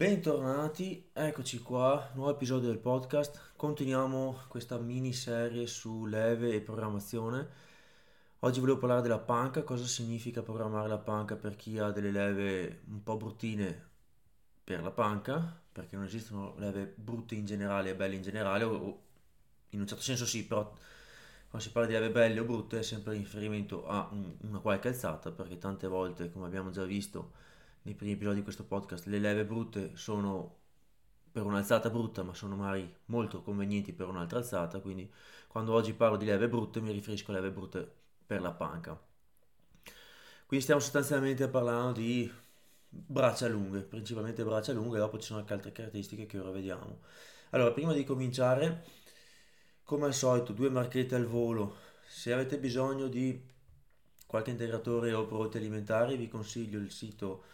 Bentornati, 0.00 1.10
eccoci 1.12 1.58
qua, 1.58 2.10
nuovo 2.14 2.30
episodio 2.30 2.70
del 2.70 2.78
podcast. 2.78 3.52
Continuiamo 3.54 4.44
questa 4.48 4.78
miniserie 4.78 5.66
su 5.66 6.06
leve 6.06 6.54
e 6.54 6.62
programmazione. 6.62 7.48
Oggi 8.38 8.60
volevo 8.60 8.78
parlare 8.78 9.02
della 9.02 9.18
panca, 9.18 9.62
cosa 9.62 9.84
significa 9.84 10.40
programmare 10.40 10.88
la 10.88 10.96
panca 10.96 11.36
per 11.36 11.54
chi 11.54 11.78
ha 11.78 11.90
delle 11.90 12.10
leve 12.10 12.80
un 12.88 13.02
po' 13.02 13.18
bruttine 13.18 13.88
per 14.64 14.82
la 14.82 14.90
panca, 14.90 15.60
perché 15.70 15.96
non 15.96 16.06
esistono 16.06 16.54
leve 16.56 16.94
brutte 16.96 17.34
in 17.34 17.44
generale 17.44 17.90
e 17.90 17.94
belle 17.94 18.14
in 18.14 18.22
generale, 18.22 18.64
o 18.64 19.02
in 19.68 19.80
un 19.80 19.86
certo 19.86 20.02
senso 20.02 20.24
sì, 20.24 20.46
però 20.46 20.62
quando 21.50 21.68
si 21.68 21.72
parla 21.72 21.88
di 21.88 21.92
leve 21.92 22.10
belle 22.10 22.40
o 22.40 22.44
brutte 22.44 22.78
è 22.78 22.82
sempre 22.82 23.12
riferimento 23.12 23.86
a 23.86 24.08
un, 24.12 24.34
una 24.44 24.60
qualche 24.60 24.88
alzata, 24.88 25.30
perché 25.30 25.58
tante 25.58 25.86
volte, 25.88 26.32
come 26.32 26.46
abbiamo 26.46 26.70
già 26.70 26.84
visto, 26.84 27.48
nei 27.82 27.94
primi 27.94 28.12
episodi 28.12 28.36
di 28.36 28.42
questo 28.42 28.64
podcast, 28.64 29.06
le 29.06 29.18
leve 29.18 29.44
brutte 29.44 29.96
sono 29.96 30.58
per 31.30 31.44
un'alzata 31.44 31.90
brutta, 31.90 32.22
ma 32.22 32.34
sono 32.34 32.56
magari 32.56 32.92
molto 33.06 33.42
convenienti 33.42 33.92
per 33.92 34.08
un'altra 34.08 34.38
alzata, 34.38 34.80
quindi 34.80 35.10
quando 35.46 35.72
oggi 35.72 35.94
parlo 35.94 36.16
di 36.16 36.24
leve 36.24 36.48
brutte 36.48 36.80
mi 36.80 36.92
riferisco 36.92 37.30
a 37.30 37.34
leve 37.34 37.50
brutte 37.50 37.90
per 38.26 38.40
la 38.40 38.52
panca. 38.52 39.00
Quindi 40.46 40.64
stiamo 40.64 40.80
sostanzialmente 40.80 41.48
parlando 41.48 41.92
di 42.00 42.30
braccia 42.88 43.46
lunghe, 43.46 43.82
principalmente 43.82 44.44
braccia 44.44 44.72
lunghe, 44.72 44.98
dopo 44.98 45.18
ci 45.18 45.26
sono 45.26 45.38
anche 45.38 45.52
altre 45.52 45.70
caratteristiche 45.70 46.26
che 46.26 46.38
ora 46.38 46.50
vediamo. 46.50 47.02
Allora, 47.50 47.72
prima 47.72 47.92
di 47.92 48.04
cominciare, 48.04 48.84
come 49.84 50.06
al 50.06 50.14
solito, 50.14 50.52
due 50.52 50.68
marchette 50.70 51.14
al 51.14 51.26
volo. 51.26 51.76
Se 52.06 52.32
avete 52.32 52.58
bisogno 52.58 53.06
di 53.06 53.40
qualche 54.26 54.50
integratore 54.50 55.12
o 55.12 55.26
prodotti 55.26 55.58
alimentari, 55.58 56.16
vi 56.16 56.28
consiglio 56.28 56.80
il 56.80 56.90
sito 56.90 57.44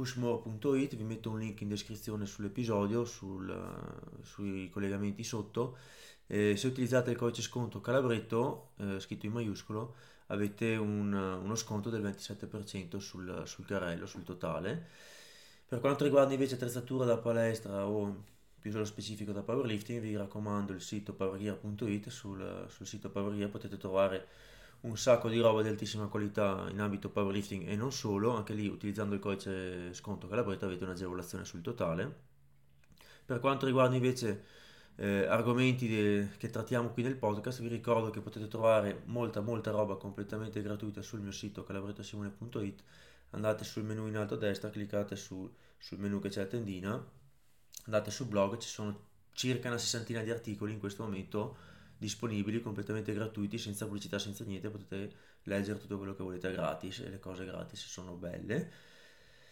pushmore.it, 0.00 0.96
vi 0.96 1.02
metto 1.02 1.28
un 1.28 1.40
link 1.40 1.60
in 1.60 1.68
descrizione 1.68 2.24
sull'episodio, 2.24 3.04
sul, 3.04 3.54
sui 4.22 4.70
collegamenti 4.70 5.22
sotto. 5.22 5.76
Eh, 6.26 6.56
se 6.56 6.66
utilizzate 6.68 7.10
il 7.10 7.18
codice 7.18 7.42
sconto 7.42 7.82
Calabretto, 7.82 8.70
eh, 8.78 8.98
scritto 8.98 9.26
in 9.26 9.32
maiuscolo, 9.32 9.94
avete 10.28 10.76
un, 10.76 11.12
uno 11.12 11.54
sconto 11.54 11.90
del 11.90 12.02
27% 12.02 12.96
sul, 12.96 13.42
sul 13.44 13.66
carrello, 13.66 14.06
sul 14.06 14.24
totale. 14.24 14.86
Per 15.68 15.80
quanto 15.80 16.04
riguarda 16.04 16.32
invece 16.32 16.54
attrezzatura 16.54 17.04
da 17.04 17.18
palestra 17.18 17.86
o 17.86 18.24
più 18.58 18.72
nello 18.72 18.86
specifico 18.86 19.32
da 19.32 19.42
powerlifting, 19.42 20.00
vi 20.00 20.16
raccomando 20.16 20.72
il 20.72 20.80
sito 20.80 21.12
powergear.it, 21.12 22.08
sul, 22.08 22.64
sul 22.68 22.86
sito 22.86 23.10
powergear 23.10 23.50
potete 23.50 23.76
trovare 23.76 24.28
un 24.82 24.96
sacco 24.96 25.28
di 25.28 25.38
roba 25.38 25.62
di 25.62 25.68
altissima 25.68 26.06
qualità 26.06 26.66
in 26.70 26.80
ambito 26.80 27.10
powerlifting 27.10 27.68
e 27.68 27.76
non 27.76 27.92
solo, 27.92 28.34
anche 28.34 28.54
lì 28.54 28.66
utilizzando 28.66 29.14
il 29.14 29.20
codice 29.20 29.92
sconto 29.92 30.26
Calabretto 30.26 30.64
avete 30.64 30.84
un'agevolazione 30.84 31.44
sul 31.44 31.60
totale. 31.60 32.28
Per 33.26 33.40
quanto 33.40 33.66
riguarda 33.66 33.94
invece 33.94 34.44
eh, 34.96 35.26
argomenti 35.26 35.86
de- 35.88 36.28
che 36.38 36.48
trattiamo 36.50 36.90
qui 36.90 37.02
nel 37.02 37.16
podcast, 37.16 37.60
vi 37.60 37.68
ricordo 37.68 38.10
che 38.10 38.20
potete 38.20 38.48
trovare 38.48 39.02
molta 39.06 39.40
molta 39.40 39.70
roba 39.70 39.96
completamente 39.96 40.62
gratuita 40.62 41.02
sul 41.02 41.20
mio 41.20 41.32
sito 41.32 41.62
calabrettosimone.it. 41.64 42.82
Andate 43.30 43.64
sul 43.64 43.84
menu 43.84 44.06
in 44.08 44.16
alto 44.16 44.34
a 44.34 44.38
destra, 44.38 44.70
cliccate 44.70 45.14
su, 45.14 45.48
sul 45.78 45.98
menu 45.98 46.20
che 46.20 46.30
c'è 46.30 46.40
la 46.40 46.48
tendina, 46.48 47.10
andate 47.84 48.10
sul 48.10 48.26
blog, 48.26 48.56
ci 48.58 48.68
sono 48.68 49.08
circa 49.32 49.68
una 49.68 49.78
sessantina 49.78 50.22
di 50.22 50.30
articoli 50.30 50.72
in 50.72 50.80
questo 50.80 51.04
momento 51.04 51.56
disponibili 52.00 52.62
completamente 52.62 53.12
gratuiti, 53.12 53.58
senza 53.58 53.84
pubblicità, 53.84 54.18
senza 54.18 54.42
niente, 54.44 54.70
potete 54.70 55.12
leggere 55.42 55.78
tutto 55.78 55.98
quello 55.98 56.14
che 56.14 56.22
volete 56.22 56.50
gratis 56.50 57.00
e 57.00 57.10
le 57.10 57.18
cose 57.18 57.44
gratis 57.44 57.86
sono 57.86 58.14
belle. 58.14 58.70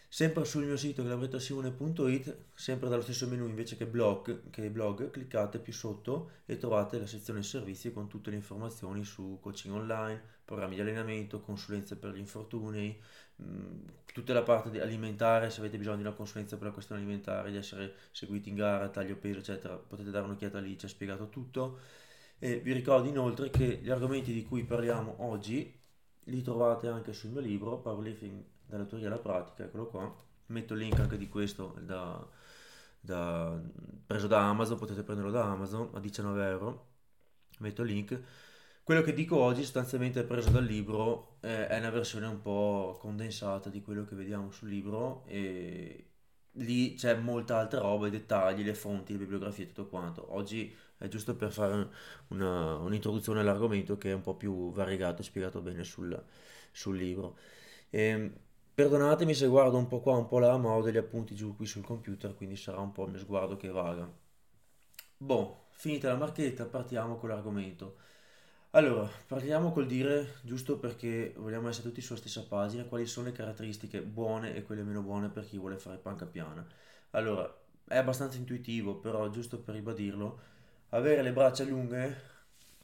Sempre 0.08 0.46
sul 0.46 0.64
mio 0.64 0.78
sito 0.78 1.02
glabrettosimone.it, 1.02 2.36
sempre 2.55 2.88
dallo 2.88 3.02
stesso 3.02 3.27
menu 3.27 3.46
invece 3.46 3.77
che 3.77 3.86
blog, 3.86 4.48
che 4.48 4.70
blog, 4.70 5.10
cliccate 5.10 5.58
più 5.58 5.74
sotto 5.74 6.30
e 6.46 6.56
trovate 6.56 6.98
la 6.98 7.06
sezione 7.06 7.42
servizi 7.42 7.92
con 7.92 8.08
tutte 8.08 8.30
le 8.30 8.36
informazioni 8.36 9.05
su 9.05 9.36
coaching 9.42 9.74
online, 9.74 10.23
programmi 10.46 10.77
di 10.77 10.80
allenamento, 10.80 11.42
consulenze 11.42 11.96
per 11.96 12.14
gli 12.14 12.18
infortuni, 12.18 12.98
mh, 13.36 13.44
tutta 14.14 14.33
la 14.33 14.42
parte 14.42 14.80
alimentare, 14.80 15.50
se 15.50 15.61
avete 15.61 15.77
bisogno 15.77 15.96
di 15.96 16.02
una 16.02 16.12
consulenza 16.12 16.56
per 16.56 16.68
la 16.68 16.73
questione 16.73 17.02
alimentare, 17.02 17.50
di 17.50 17.58
essere 17.58 17.94
seguiti 18.11 18.48
in 18.48 18.55
gara, 18.55 18.89
taglio 18.89 19.17
peso, 19.17 19.40
eccetera, 19.40 19.77
potete 19.77 20.08
dare 20.08 20.24
un'occhiata 20.24 20.58
lì, 20.61 20.74
c'è 20.77 20.89
spiegato 20.89 21.28
tutto 21.28 22.06
e 22.38 22.60
vi 22.60 22.72
ricordo 22.72 23.08
inoltre 23.08 23.50
che 23.50 23.80
gli 23.82 23.90
argomenti 23.90 24.32
di 24.32 24.44
cui 24.44 24.64
parliamo 24.64 25.16
oggi 25.18 25.76
li 26.24 26.42
trovate 26.42 26.88
anche 26.88 27.12
sul 27.12 27.30
mio 27.30 27.40
libro 27.40 27.78
Powerlifting 27.78 28.44
dalla 28.66 28.84
teoria 28.84 29.08
alla 29.08 29.18
pratica, 29.18 29.64
eccolo 29.64 29.86
qua. 29.86 30.14
Metto 30.46 30.74
il 30.74 30.80
link 30.80 30.98
anche 31.00 31.16
di 31.16 31.28
questo 31.28 31.74
da, 31.80 32.26
da, 33.00 33.60
preso 34.06 34.26
da 34.26 34.48
Amazon, 34.48 34.78
potete 34.78 35.02
prenderlo 35.02 35.30
da 35.30 35.44
Amazon 35.44 35.90
a 35.94 36.00
19 36.00 36.46
euro. 36.48 36.86
Metto 37.58 37.82
il 37.82 37.88
link. 37.88 38.22
Quello 38.82 39.02
che 39.02 39.12
dico 39.12 39.36
oggi 39.36 39.62
sostanzialmente 39.62 40.20
è 40.20 40.24
preso 40.24 40.50
dal 40.50 40.64
libro, 40.64 41.38
eh, 41.40 41.66
è 41.66 41.78
una 41.78 41.90
versione 41.90 42.26
un 42.26 42.40
po' 42.40 42.96
condensata 43.00 43.68
di 43.68 43.82
quello 43.82 44.05
che 44.05 44.14
vediamo 44.14 44.50
sul 44.50 44.68
libro 44.70 45.24
e 45.26 46.05
lì 46.52 46.94
c'è 46.94 47.14
molta 47.14 47.58
altra 47.58 47.80
roba, 47.80 48.06
i 48.06 48.10
dettagli, 48.10 48.62
le 48.64 48.74
fonti, 48.74 49.12
le 49.12 49.18
bibliografie, 49.18 49.66
tutto 49.66 49.88
quanto. 49.88 50.34
Oggi 50.34 50.74
è 50.98 51.09
giusto 51.09 51.36
per 51.36 51.53
fare 51.53 51.89
una, 52.29 52.77
un'introduzione 52.77 53.41
all'argomento 53.41 53.97
che 53.97 54.11
è 54.11 54.14
un 54.14 54.20
po' 54.20 54.35
più 54.35 54.73
variegato 54.73 55.23
e 55.23 55.25
spiegato 55.25 55.61
bene 55.61 55.85
sul, 55.85 56.20
sul 56.73 56.97
libro. 56.97 57.36
E, 57.91 58.01
ehm, 58.03 58.33
perdonatemi 58.75 59.35
se 59.35 59.47
guardo 59.47 59.77
un 59.79 59.86
po' 59.89 60.01
qua, 60.01 60.17
un 60.17 60.27
po' 60.27 60.39
là, 60.39 60.57
ma 60.57 60.70
ho 60.70 60.83
degli 60.83 60.97
appunti 60.97 61.35
giù 61.35 61.57
qui 61.57 61.67
sul 61.67 61.85
computer, 61.85 62.35
quindi 62.35 62.57
sarà 62.57 62.81
un 62.81 62.92
po' 62.92 63.05
il 63.05 63.11
mio 63.13 63.20
sguardo 63.20 63.57
che 63.57 63.69
vaga. 63.69 64.11
Boh, 65.17 65.67
finita 65.70 66.09
la 66.09 66.17
marchetta, 66.17 66.64
partiamo 66.67 67.17
con 67.17 67.29
l'argomento. 67.29 67.97
Allora, 68.73 69.09
partiamo 69.27 69.73
col 69.73 69.86
dire, 69.86 70.35
giusto 70.42 70.79
perché 70.79 71.33
vogliamo 71.36 71.69
essere 71.69 71.89
tutti 71.89 72.01
sulla 72.01 72.19
stessa 72.19 72.45
pagina, 72.47 72.85
quali 72.85 73.07
sono 73.07 73.27
le 73.27 73.33
caratteristiche 73.33 74.03
buone 74.03 74.55
e 74.55 74.63
quelle 74.63 74.83
meno 74.83 75.03
buone 75.03 75.29
per 75.30 75.47
chi 75.47 75.57
vuole 75.59 75.79
fare 75.79 75.97
panca 75.98 76.27
piana. 76.27 76.67
Allora, 77.11 77.53
è 77.86 77.97
abbastanza 77.97 78.36
intuitivo, 78.36 78.97
però 78.97 79.30
giusto 79.30 79.59
per 79.61 79.75
ribadirlo, 79.75 80.41
avere 80.90 81.22
le 81.22 81.32
braccia 81.32 81.64
lunghe 81.64 82.26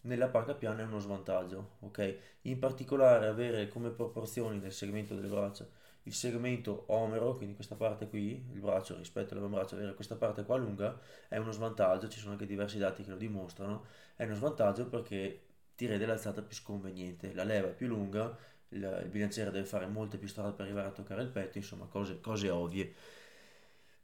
nella 0.03 0.29
panca 0.29 0.55
piana 0.55 0.83
è 0.83 0.85
uno 0.85 0.99
svantaggio, 0.99 1.77
ok? 1.81 2.19
In 2.43 2.59
particolare 2.59 3.27
avere 3.27 3.69
come 3.69 3.91
proporzioni 3.91 4.61
del 4.61 4.73
segmento 4.73 5.15
delle 5.15 5.29
braccia 5.29 5.67
il 6.05 6.15
segmento 6.15 6.85
omero, 6.89 7.35
quindi 7.35 7.55
questa 7.55 7.77
parte 7.77 8.09
qui, 8.09 8.45
il 8.53 8.61
braccio 8.61 8.97
rispetto 8.97 9.33
all'avambraccio, 9.33 9.75
avere 9.75 9.95
questa 9.95 10.17
parte 10.17 10.45
qua 10.45 10.57
lunga 10.57 10.99
è 11.29 11.39
uno 11.39 11.51
svantaggio, 11.51 12.09
ci 12.09 12.19
sono 12.19 12.33
anche 12.33 12.47
diversi 12.47 12.79
dati 12.79 13.03
che 13.05 13.11
lo 13.11 13.17
dimostrano, 13.17 13.85
è 14.17 14.25
uno 14.25 14.35
svantaggio 14.35 14.87
perché 14.87 15.41
ti 15.75 15.87
rende 15.87 16.05
l'alzata 16.07 16.43
più 16.43 16.55
sconveniente, 16.55 17.33
la 17.33 17.45
leva 17.45 17.69
è 17.69 17.73
più 17.75 17.87
lunga, 17.87 18.37
il, 18.69 19.01
il 19.03 19.09
bilanciere 19.09 19.51
deve 19.51 19.65
fare 19.65 19.87
molte 19.87 20.19
più 20.19 20.29
strade 20.29 20.53
per 20.53 20.67
arrivare 20.67 20.89
a 20.89 20.93
toccare 20.93 21.23
il 21.23 21.29
petto, 21.29 21.57
insomma 21.57 21.87
cose, 21.87 22.21
cose 22.21 22.51
ovvie. 22.51 22.93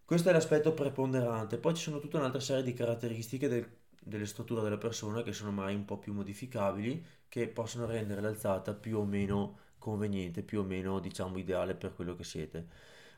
Questo 0.04 0.30
è 0.30 0.32
l'aspetto 0.32 0.72
preponderante, 0.72 1.58
poi 1.58 1.74
ci 1.74 1.82
sono 1.82 2.00
tutta 2.00 2.16
un'altra 2.16 2.40
serie 2.40 2.62
di 2.62 2.72
caratteristiche 2.72 3.46
del, 3.46 3.68
delle 4.00 4.26
strutture 4.26 4.62
della 4.62 4.78
persona 4.78 5.22
che 5.22 5.32
sono 5.32 5.52
mai 5.52 5.74
un 5.74 5.84
po' 5.84 5.98
più 5.98 6.12
modificabili, 6.12 7.04
che 7.28 7.48
possono 7.48 7.86
rendere 7.86 8.20
l'alzata 8.20 8.74
più 8.74 8.98
o 8.98 9.04
meno 9.04 9.58
conveniente, 9.78 10.42
più 10.42 10.60
o 10.60 10.64
meno 10.64 10.98
diciamo 11.00 11.38
ideale 11.38 11.74
per 11.74 11.94
quello 11.94 12.14
che 12.16 12.24
siete. 12.24 12.68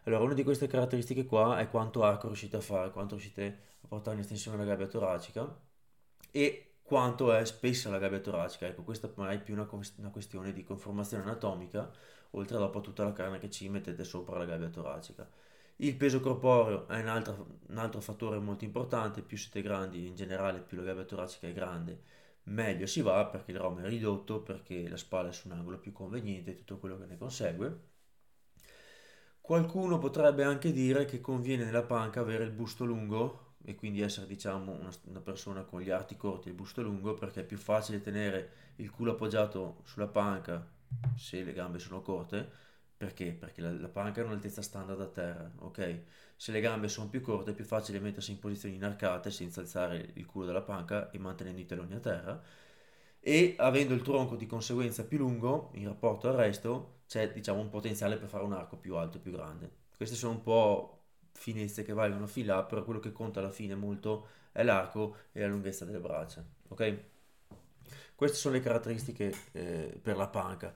Allora, 0.05 0.23
una 0.25 0.35
di 0.35 0.43
queste 0.45 0.67
caratteristiche 0.67 1.25
qua 1.27 1.59
è 1.59 1.69
quanto 1.71 2.03
arco 2.05 2.27
riuscite 2.27 2.57
a 2.57 2.61
fare, 2.61 2.91
quanto 2.91 3.15
riuscite 3.15 3.59
a 3.83 3.87
portare 3.89 4.17
in 4.17 4.23
estensione 4.23 4.57
la 4.59 4.65
gabbia 4.65 4.87
toracica 4.87 5.61
e 6.31 6.77
quanto 6.83 7.33
è 7.33 7.45
spessa 7.45 7.89
la 7.91 7.99
gabbia 7.99 8.21
toracica. 8.21 8.67
Ecco, 8.67 8.83
questa 8.83 9.09
è 9.09 9.43
più 9.43 9.55
una, 9.55 9.69
una 9.99 10.11
questione 10.11 10.53
di 10.53 10.63
conformazione 10.65 11.23
anatomica, 11.23 11.91
oltre 12.31 12.59
dopo 12.59 12.79
a 12.79 12.81
tutta 12.83 13.05
la 13.05 13.13
carne 13.13 13.39
che 13.39 13.51
ci 13.51 13.69
mettete 13.69 14.05
sopra 14.05 14.39
la 14.39 14.45
gabbia 14.45 14.69
toracica. 14.69 15.29
Il 15.83 15.97
peso 15.97 16.21
corporeo 16.21 16.87
è 16.87 17.01
un 17.01 17.09
altro, 17.09 17.59
un 17.67 17.77
altro 17.77 18.01
fattore 18.01 18.39
molto 18.39 18.63
importante, 18.63 19.21
più 19.21 19.37
siete 19.37 19.63
grandi 19.63 20.07
in 20.07 20.15
generale, 20.15 20.61
più 20.61 20.77
la 20.77 20.85
gabbia 20.85 21.03
toracica 21.03 21.49
è 21.49 21.53
grande, 21.53 22.03
meglio 22.45 22.87
si 22.87 23.01
va 23.01 23.27
perché 23.27 23.51
il 23.51 23.59
ROM 23.59 23.81
è 23.81 23.89
ridotto, 23.89 24.43
perché 24.43 24.89
la 24.89 24.97
spalla 24.97 25.31
è 25.31 25.33
su 25.33 25.49
un 25.49 25.55
angolo 25.55 25.81
più 25.81 25.91
conveniente 25.91 26.53
e 26.53 26.55
tutto 26.55 26.79
quello 26.79 26.97
che 26.99 27.07
ne 27.07 27.19
consegue. 27.19 27.81
Qualcuno 29.41 29.99
potrebbe 29.99 30.45
anche 30.45 30.71
dire 30.71 31.05
che 31.05 31.21
conviene 31.21 31.65
nella 31.65 31.83
panca 31.83 32.21
avere 32.21 32.45
il 32.45 32.53
busto 32.53 32.85
lungo, 32.85 33.57
e 33.65 33.75
quindi 33.75 34.03
essere 34.03 34.29
diciamo 34.29 34.71
una, 34.71 34.91
una, 35.07 35.21
persona 35.21 35.65
con 35.65 35.81
gli 35.81 35.91
arti 35.91 36.17
corti 36.17 36.47
e 36.47 36.51
il 36.53 36.57
busto 36.57 36.81
lungo 36.83 37.15
perché 37.15 37.41
è 37.41 37.45
più 37.45 37.59
facile 37.59 38.01
tenere 38.01 38.73
il 38.77 38.91
culo 38.91 39.13
appoggiato 39.13 39.83
sulla 39.85 40.09
panca 40.09 40.65
se 41.17 41.43
le 41.43 41.53
gambe 41.53 41.79
sono 41.79 42.03
corte 42.03 42.71
perché? 43.03 43.33
Perché 43.33 43.61
la, 43.61 43.73
la 43.73 43.89
panca 43.89 44.21
è 44.21 44.25
un'altezza 44.25 44.63
standard 44.63 45.01
a 45.01 45.07
terra, 45.07 45.51
ok? 45.59 46.03
Se 46.37 46.53
le 46.53 46.61
gambe 46.61 46.87
sono 46.87 47.09
più 47.09 47.21
corte 47.21 47.51
è 47.51 47.55
più 47.55 47.65
facile 47.65 47.99
mettersi 47.99 48.31
in 48.31 48.39
posizioni 48.39 48.77
inarcate 48.77 49.31
senza 49.33 49.61
alzare 49.61 50.11
il 50.15 50.25
culo 50.25 50.47
dalla 50.47 50.63
panca 50.63 51.11
e 51.11 51.19
mantenendo 51.19 51.61
i 51.61 51.67
taloni 51.67 51.95
a 51.95 51.99
terra 51.99 52.41
e 53.21 53.55
avendo 53.59 53.95
il 53.95 54.03
tronco 54.03 54.37
di 54.37 54.47
conseguenza 54.47 55.05
più 55.05 55.19
lungo 55.19 55.71
in 55.75 55.87
rapporto 55.87 56.29
al 56.29 56.35
resto 56.37 57.01
c'è 57.09 57.33
diciamo 57.33 57.61
un 57.61 57.71
potenziale 57.71 58.17
per 58.17 58.29
fare 58.29 58.45
un 58.45 58.53
arco 58.53 58.77
più 58.77 58.95
alto 58.97 59.17
e 59.19 59.21
più 59.21 59.33
grande. 59.33 59.71
Queste 59.97 60.15
sono 60.17 60.33
un 60.35 60.43
po' 60.43 61.03
finezze 61.33 61.83
che 61.83 61.93
valgono 61.93 62.27
fin 62.29 62.47
là, 62.47 62.63
però 62.65 62.85
quello 62.85 63.01
che 63.01 63.11
conta 63.13 63.41
alla 63.41 63.51
fine 63.51 63.75
molto 63.75 64.29
è 64.53 64.63
l'arco 64.63 65.17
e 65.33 65.41
la 65.41 65.49
lunghezza 65.49 65.85
delle 65.85 65.99
braccia, 66.01 66.45
ok? 66.69 66.99
Queste 68.15 68.37
sono 68.37 68.55
le 68.55 68.61
caratteristiche 68.61 69.33
eh, 69.53 69.99
per 70.01 70.17
la 70.17 70.29
panca. 70.29 70.75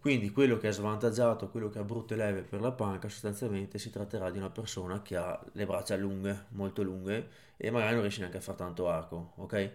Quindi 0.00 0.30
quello 0.30 0.56
che 0.56 0.68
è 0.68 0.72
svantaggiato, 0.72 1.50
quello 1.50 1.68
che 1.68 1.78
ha 1.78 1.84
brutte 1.84 2.16
leve 2.16 2.42
per 2.42 2.60
la 2.60 2.72
panca, 2.72 3.08
sostanzialmente 3.08 3.78
si 3.78 3.90
tratterà 3.90 4.30
di 4.30 4.38
una 4.38 4.50
persona 4.50 5.02
che 5.02 5.16
ha 5.16 5.38
le 5.52 5.66
braccia 5.66 5.94
lunghe, 5.96 6.46
molto 6.50 6.82
lunghe, 6.82 7.28
e 7.56 7.70
magari 7.70 7.92
non 7.92 8.00
riesce 8.02 8.20
neanche 8.20 8.38
a 8.38 8.40
fare 8.40 8.56
tanto 8.58 8.88
arco, 8.88 9.32
ok? 9.36 9.72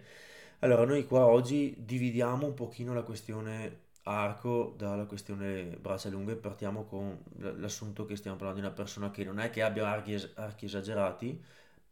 Allora, 0.60 0.84
noi 0.84 1.06
qua 1.06 1.26
oggi 1.26 1.76
dividiamo 1.78 2.46
un 2.46 2.54
pochino 2.54 2.92
la 2.92 3.02
questione 3.02 3.84
arco 4.04 4.74
dalla 4.76 5.04
questione 5.06 5.76
braccia 5.80 6.08
lunghe, 6.08 6.34
partiamo 6.36 6.84
con 6.84 7.16
l'assunto 7.58 8.04
che 8.04 8.16
stiamo 8.16 8.36
parlando 8.36 8.60
di 8.60 8.66
una 8.66 8.74
persona 8.74 9.10
che 9.10 9.24
non 9.24 9.38
è 9.38 9.50
che 9.50 9.62
abbia 9.62 9.88
archi, 9.88 10.16
archi 10.34 10.64
esagerati, 10.66 11.40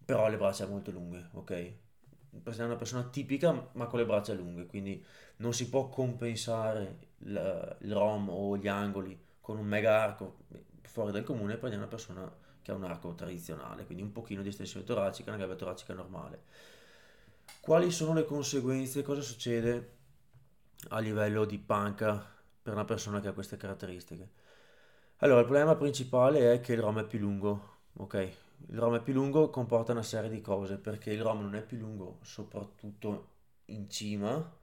però 0.05 0.25
ha 0.25 0.29
le 0.29 0.37
braccia 0.37 0.67
molto 0.67 0.91
lunghe, 0.91 1.29
ok? 1.33 1.73
È 2.43 2.63
una 2.63 2.77
persona 2.77 3.05
tipica 3.05 3.69
ma 3.73 3.87
con 3.87 3.99
le 3.99 4.07
braccia 4.07 4.33
lunghe, 4.35 4.67
quindi 4.67 5.05
non 5.37 5.53
si 5.53 5.69
può 5.69 5.89
compensare 5.89 6.99
il, 7.19 7.77
il 7.81 7.93
ROM 7.93 8.29
o 8.29 8.57
gli 8.57 8.69
angoli 8.69 9.19
con 9.41 9.59
un 9.59 9.67
mega 9.67 10.03
arco 10.03 10.39
fuori 10.83 11.13
dal 11.13 11.25
comune, 11.25 11.57
prendiamo 11.57 11.85
una 11.85 11.95
persona 11.95 12.33
che 12.63 12.71
ha 12.71 12.75
un 12.75 12.85
arco 12.85 13.15
tradizionale, 13.15 13.85
quindi 13.85 14.03
un 14.03 14.13
pochino 14.13 14.43
di 14.43 14.49
estensione 14.49 14.87
toracica, 14.87 15.31
una 15.31 15.39
gabbia 15.39 15.57
toracica 15.57 15.93
normale. 15.93 16.43
Quali 17.61 17.91
sono 17.91 18.15
le 18.15 18.25
conseguenze? 18.25 19.03
Cosa 19.03 19.21
succede 19.21 19.97
a 20.89 20.99
livello 20.99 21.45
di 21.45 21.59
panca 21.59 22.25
per 22.63 22.73
una 22.73 22.85
persona 22.85 23.21
che 23.21 23.29
ha 23.29 23.33
queste 23.33 23.57
caratteristiche? 23.57 24.31
Allora, 25.19 25.41
il 25.41 25.47
problema 25.47 25.75
principale 25.77 26.53
è 26.55 26.61
che 26.61 26.73
il 26.73 26.81
ROM 26.81 27.01
è 27.01 27.07
più 27.07 27.19
lungo, 27.19 27.79
ok? 27.95 28.29
Il 28.69 28.79
ROM 28.79 28.97
è 28.97 29.03
più 29.03 29.13
lungo 29.13 29.51
comporta 29.51 29.93
una 29.93 30.03
serie 30.03 30.31
di 30.31 30.41
cose, 30.41 30.77
perché 30.79 31.13
il 31.13 31.23
ROM 31.23 31.41
non 31.43 31.55
è 31.55 31.63
più 31.63 31.79
lungo 31.79 32.19
soprattutto 32.23 33.29
in 33.67 33.89
cima, 33.89 34.57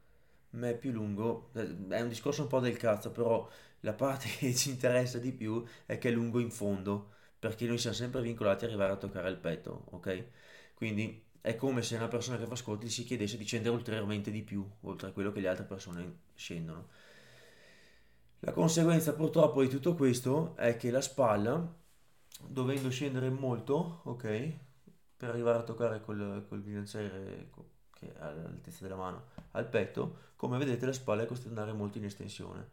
ma 0.52 0.70
è 0.70 0.78
più 0.78 0.92
lungo, 0.92 1.52
è 1.54 2.02
un 2.02 2.08
discorso 2.10 2.44
un 2.44 2.48
po' 2.48 2.60
del 2.60 2.78
cazzo, 2.78 3.12
però 3.12 3.48
la 3.82 3.94
parte 3.94 4.28
che 4.38 4.54
ci 4.56 4.70
interessa 4.70 5.18
di 5.20 5.32
più 5.32 5.64
è 5.86 5.98
che 5.98 6.10
è 6.10 6.12
lungo 6.12 6.40
in 6.40 6.52
fondo, 6.52 7.12
perché 7.40 7.66
noi 7.66 7.78
siamo 7.78 7.96
sempre 7.96 8.22
vincolati 8.22 8.66
ad 8.66 8.72
arrivare 8.72 8.94
a 8.94 8.98
toccare 8.98 9.30
il 9.30 9.38
petto, 9.38 9.86
ok? 9.92 10.26
Quindi 10.74 11.24
è 11.42 11.56
come 11.56 11.82
se 11.82 11.96
una 11.96 12.08
persona 12.08 12.38
che 12.38 12.46
fa 12.46 12.54
ascolti 12.54 12.90
si 12.90 13.04
chiedesse 13.04 13.38
di 13.38 13.46
scendere 13.46 13.76
ulteriormente 13.76 14.32
di 14.32 14.44
più, 14.44 14.68
oltre 14.82 15.08
a 15.10 15.12
quello 15.12 15.32
che 15.32 15.40
le 15.40 15.48
altre 15.48 15.66
persone 15.66 16.20
scendono. 16.36 16.88
La 18.40 18.52
conseguenza 18.54 19.14
purtroppo 19.14 19.62
di 19.62 19.70
tutto 19.70 19.94
questo 19.96 20.56
è 20.56 20.76
che 20.76 20.90
la 20.92 21.02
spalla, 21.02 21.76
dovendo 22.48 22.90
scendere 22.90 23.30
molto, 23.30 24.02
ok, 24.06 24.54
per 25.18 25.30
arrivare 25.30 25.60
a 25.60 25.64
toccare 25.64 26.02
col, 26.02 26.46
col 26.48 26.60
bilanciere 26.62 27.50
che 27.92 28.14
è 28.14 28.20
all'altezza 28.20 28.84
della 28.84 28.96
mano 28.96 29.26
al 29.52 29.68
petto, 29.68 30.30
come 30.36 30.58
vedete 30.58 30.86
la 30.86 30.94
spalla 30.94 31.24
è 31.24 31.26
costretta 31.26 31.54
ad 31.54 31.60
andare 31.60 31.78
molto 31.78 31.98
in 31.98 32.06
estensione. 32.06 32.70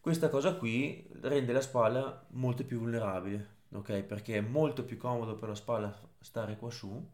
Questa 0.00 0.28
cosa 0.28 0.56
qui 0.56 1.08
rende 1.20 1.52
la 1.52 1.60
spalla 1.60 2.26
molto 2.30 2.64
più 2.64 2.78
vulnerabile, 2.78 3.58
ok? 3.72 4.02
Perché 4.02 4.36
è 4.38 4.40
molto 4.40 4.84
più 4.84 4.96
comodo 4.96 5.34
per 5.36 5.48
la 5.50 5.54
spalla 5.54 5.96
stare 6.20 6.56
qua 6.56 6.70
su 6.70 7.08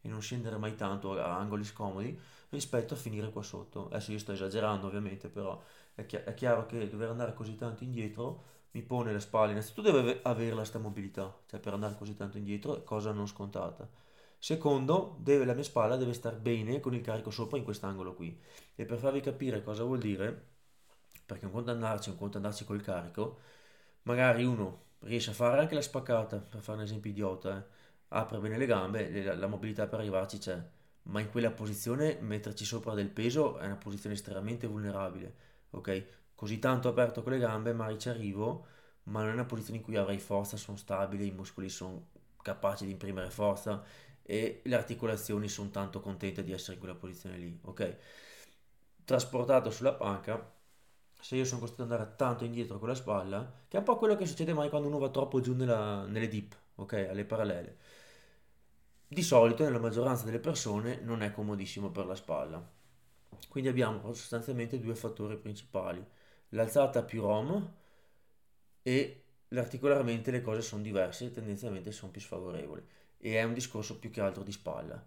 e 0.00 0.08
non 0.08 0.20
scendere 0.20 0.56
mai 0.58 0.74
tanto 0.74 1.18
a 1.18 1.36
angoli 1.38 1.64
scomodi 1.64 2.18
rispetto 2.50 2.94
a 2.94 2.96
finire 2.96 3.30
qua 3.30 3.42
sotto. 3.42 3.86
Adesso 3.86 4.12
io 4.12 4.18
sto 4.18 4.32
esagerando 4.32 4.86
ovviamente, 4.86 5.28
però 5.28 5.60
è, 5.94 6.04
chi- 6.06 6.16
è 6.16 6.34
chiaro 6.34 6.66
che 6.66 6.88
dover 6.88 7.08
andare 7.10 7.34
così 7.34 7.54
tanto 7.56 7.84
indietro 7.84 8.42
mi 8.74 8.82
pone 8.82 9.12
la 9.12 9.20
spalla, 9.20 9.52
innanzitutto 9.52 9.92
deve 9.92 10.20
avere 10.22 10.54
la 10.54 10.64
sta 10.64 10.78
mobilità, 10.78 11.32
cioè 11.46 11.60
per 11.60 11.74
andare 11.74 11.94
così 11.96 12.16
tanto 12.16 12.38
indietro 12.38 12.82
cosa 12.82 13.12
non 13.12 13.28
scontata. 13.28 13.88
Secondo, 14.36 15.16
deve, 15.20 15.44
la 15.44 15.54
mia 15.54 15.62
spalla 15.62 15.96
deve 15.96 16.12
stare 16.12 16.36
bene 16.36 16.80
con 16.80 16.92
il 16.94 17.00
carico 17.00 17.30
sopra 17.30 17.56
in 17.56 17.64
quest'angolo 17.64 18.14
qui. 18.14 18.38
E 18.74 18.84
per 18.84 18.98
farvi 18.98 19.20
capire 19.20 19.62
cosa 19.62 19.84
vuol 19.84 20.00
dire, 20.00 20.48
perché 21.24 21.46
un 21.46 21.52
conto 21.52 21.70
andarci, 21.70 22.10
un 22.10 22.16
conto 22.16 22.36
andarci 22.36 22.64
col 22.64 22.82
carico, 22.82 23.38
magari 24.02 24.44
uno 24.44 24.82
riesce 25.00 25.30
a 25.30 25.34
fare 25.34 25.60
anche 25.60 25.74
la 25.74 25.80
spaccata, 25.82 26.38
per 26.38 26.60
fare 26.60 26.78
un 26.78 26.84
esempio 26.84 27.10
idiota, 27.10 27.58
eh. 27.58 27.64
apre 28.08 28.38
bene 28.38 28.58
le 28.58 28.66
gambe, 28.66 29.22
la, 29.22 29.36
la 29.36 29.46
mobilità 29.46 29.86
per 29.86 30.00
arrivarci 30.00 30.38
c'è, 30.38 30.60
ma 31.04 31.20
in 31.20 31.30
quella 31.30 31.50
posizione 31.52 32.18
metterci 32.20 32.64
sopra 32.64 32.94
del 32.94 33.08
peso 33.10 33.58
è 33.58 33.66
una 33.66 33.76
posizione 33.76 34.16
estremamente 34.16 34.66
vulnerabile, 34.66 35.34
ok? 35.70 36.06
Così 36.34 36.58
tanto 36.58 36.88
aperto 36.88 37.22
con 37.22 37.32
le 37.32 37.38
gambe, 37.38 37.72
magari 37.72 37.98
ci 37.98 38.08
arrivo, 38.08 38.66
ma 39.04 39.20
non 39.20 39.30
è 39.30 39.32
una 39.32 39.44
posizione 39.44 39.78
in 39.78 39.84
cui 39.84 39.96
avrai 39.96 40.18
forza, 40.18 40.56
sono 40.56 40.76
stabili, 40.76 41.26
i 41.26 41.30
muscoli 41.32 41.68
sono 41.68 42.08
capaci 42.42 42.84
di 42.84 42.92
imprimere 42.92 43.30
forza 43.30 43.82
e 44.22 44.60
le 44.64 44.74
articolazioni 44.74 45.48
sono 45.48 45.70
tanto 45.70 46.00
contente 46.00 46.42
di 46.42 46.52
essere 46.52 46.74
in 46.74 46.78
quella 46.80 46.94
posizione 46.94 47.36
lì, 47.38 47.58
ok? 47.62 47.96
Trasportato 49.04 49.70
sulla 49.70 49.94
panca, 49.94 50.52
se 51.20 51.36
io 51.36 51.44
sono 51.44 51.60
costretto 51.60 51.82
ad 51.84 51.90
andare 51.90 52.16
tanto 52.16 52.44
indietro 52.44 52.78
con 52.78 52.88
la 52.88 52.94
spalla, 52.94 53.64
che 53.68 53.76
è 53.76 53.80
un 53.80 53.86
po' 53.86 53.96
quello 53.96 54.16
che 54.16 54.26
succede 54.26 54.52
mai 54.54 54.68
quando 54.70 54.88
uno 54.88 54.98
va 54.98 55.10
troppo 55.10 55.40
giù 55.40 55.54
nella, 55.54 56.04
nelle 56.06 56.28
dip, 56.28 56.56
ok? 56.76 57.06
Alle 57.10 57.24
parallele. 57.24 57.78
Di 59.08 59.22
solito, 59.22 59.64
nella 59.64 59.78
maggioranza 59.78 60.24
delle 60.24 60.40
persone, 60.40 61.00
non 61.00 61.22
è 61.22 61.32
comodissimo 61.32 61.90
per 61.90 62.06
la 62.06 62.14
spalla. 62.14 62.62
Quindi 63.48 63.70
abbiamo 63.70 64.12
sostanzialmente 64.12 64.80
due 64.80 64.94
fattori 64.94 65.36
principali. 65.36 66.04
L'alzata 66.54 67.02
più 67.02 67.20
ROM 67.20 67.72
e 68.82 69.22
l'articolarmente 69.48 70.30
le 70.30 70.40
cose 70.40 70.62
sono 70.62 70.82
diverse 70.82 71.26
e 71.26 71.30
tendenzialmente 71.32 71.90
sono 71.90 72.12
più 72.12 72.20
sfavorevoli 72.20 72.82
e 73.18 73.38
è 73.38 73.42
un 73.42 73.54
discorso 73.54 73.98
più 73.98 74.10
che 74.10 74.20
altro 74.20 74.44
di 74.44 74.52
spalla. 74.52 75.04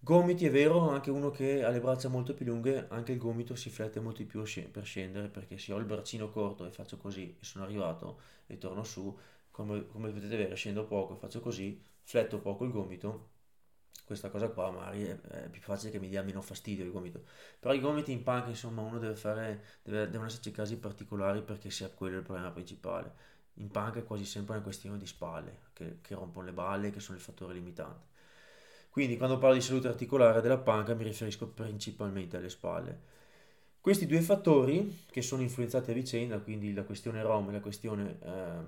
Gomiti 0.00 0.46
è 0.46 0.50
vero, 0.50 0.88
anche 0.88 1.10
uno 1.10 1.30
che 1.30 1.62
ha 1.62 1.68
le 1.68 1.80
braccia 1.80 2.08
molto 2.08 2.32
più 2.32 2.46
lunghe, 2.46 2.86
anche 2.88 3.12
il 3.12 3.18
gomito 3.18 3.54
si 3.54 3.68
flette 3.68 4.00
molto 4.00 4.22
di 4.22 4.28
più 4.28 4.42
per 4.70 4.84
scendere, 4.84 5.28
perché 5.28 5.58
se 5.58 5.72
ho 5.72 5.78
il 5.78 5.84
braccino 5.84 6.30
corto 6.30 6.64
e 6.64 6.70
faccio 6.70 6.96
così 6.96 7.36
e 7.38 7.44
sono 7.44 7.64
arrivato 7.64 8.20
e 8.46 8.56
torno 8.56 8.84
su, 8.84 9.14
come, 9.50 9.86
come 9.88 10.08
potete 10.08 10.36
vedere 10.36 10.54
scendo 10.54 10.86
poco 10.86 11.14
e 11.14 11.18
faccio 11.18 11.40
così, 11.40 11.82
fletto 12.02 12.38
poco 12.38 12.64
il 12.64 12.70
gomito, 12.70 13.30
questa 14.08 14.30
cosa 14.30 14.48
qua 14.48 14.70
magari 14.70 15.04
è, 15.04 15.20
è, 15.20 15.48
più 15.48 15.60
facile 15.60 15.92
che 15.92 16.00
mi 16.00 16.08
dia 16.08 16.22
meno 16.22 16.40
fastidio 16.40 16.84
il 16.84 16.90
gomito. 16.90 17.22
Però 17.60 17.72
i 17.74 17.80
gomiti 17.80 18.10
in 18.10 18.22
panca, 18.24 18.48
insomma, 18.48 18.82
uno 18.82 18.98
deve 18.98 19.14
fare, 19.14 19.62
deve, 19.82 20.08
devono 20.08 20.26
esserci 20.26 20.50
casi 20.50 20.78
particolari 20.78 21.42
perché 21.42 21.70
sia 21.70 21.90
quello 21.90 22.16
il 22.16 22.22
problema 22.22 22.50
principale 22.50 23.36
in 23.58 23.70
panca 23.70 23.98
è 23.98 24.04
quasi 24.04 24.24
sempre 24.24 24.54
una 24.54 24.62
questione 24.62 24.98
di 24.98 25.06
spalle, 25.06 25.58
che, 25.72 25.98
che 26.00 26.14
rompono 26.14 26.46
le 26.46 26.52
balle, 26.52 26.90
che 26.90 27.00
sono 27.00 27.16
il 27.18 27.22
fattore 27.22 27.54
limitante. 27.54 28.06
Quindi 28.90 29.16
quando 29.16 29.38
parlo 29.38 29.56
di 29.56 29.60
salute 29.60 29.88
articolare 29.88 30.40
della 30.40 30.58
panca 30.58 30.94
mi 30.94 31.04
riferisco 31.04 31.48
principalmente 31.48 32.36
alle 32.36 32.48
spalle. 32.48 33.16
Questi 33.80 34.06
due 34.06 34.20
fattori 34.20 35.04
che 35.10 35.22
sono 35.22 35.42
influenzati 35.42 35.90
a 35.90 35.94
vicenda, 35.94 36.38
quindi 36.38 36.72
la 36.72 36.84
questione 36.84 37.22
ROM 37.22 37.48
e 37.48 37.52
la 37.52 37.60
questione 37.60 38.18
ehm, 38.20 38.66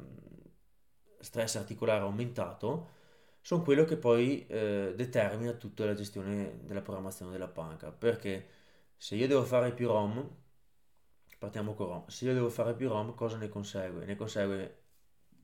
stress 1.20 1.56
articolare 1.56 2.00
aumentato, 2.00 2.98
sono 3.40 3.62
quello 3.62 3.84
che 3.84 3.96
poi 3.96 4.46
eh, 4.46 4.92
determina 4.96 5.52
tutta 5.52 5.84
la 5.84 5.94
gestione 5.94 6.60
della 6.64 6.82
programmazione 6.82 7.32
della 7.32 7.48
panca. 7.48 7.90
Perché 7.90 8.48
se 8.96 9.16
io 9.16 9.26
devo 9.26 9.44
fare 9.44 9.72
più 9.72 9.86
ROM, 9.88 10.28
partiamo 11.38 11.74
con 11.74 11.86
ROM, 11.86 12.06
se 12.08 12.26
io 12.26 12.34
devo 12.34 12.50
fare 12.50 12.74
più 12.74 12.88
ROM 12.88 13.14
cosa 13.14 13.36
ne 13.36 13.48
consegue? 13.48 14.04
Ne 14.04 14.16
consegue 14.16 14.82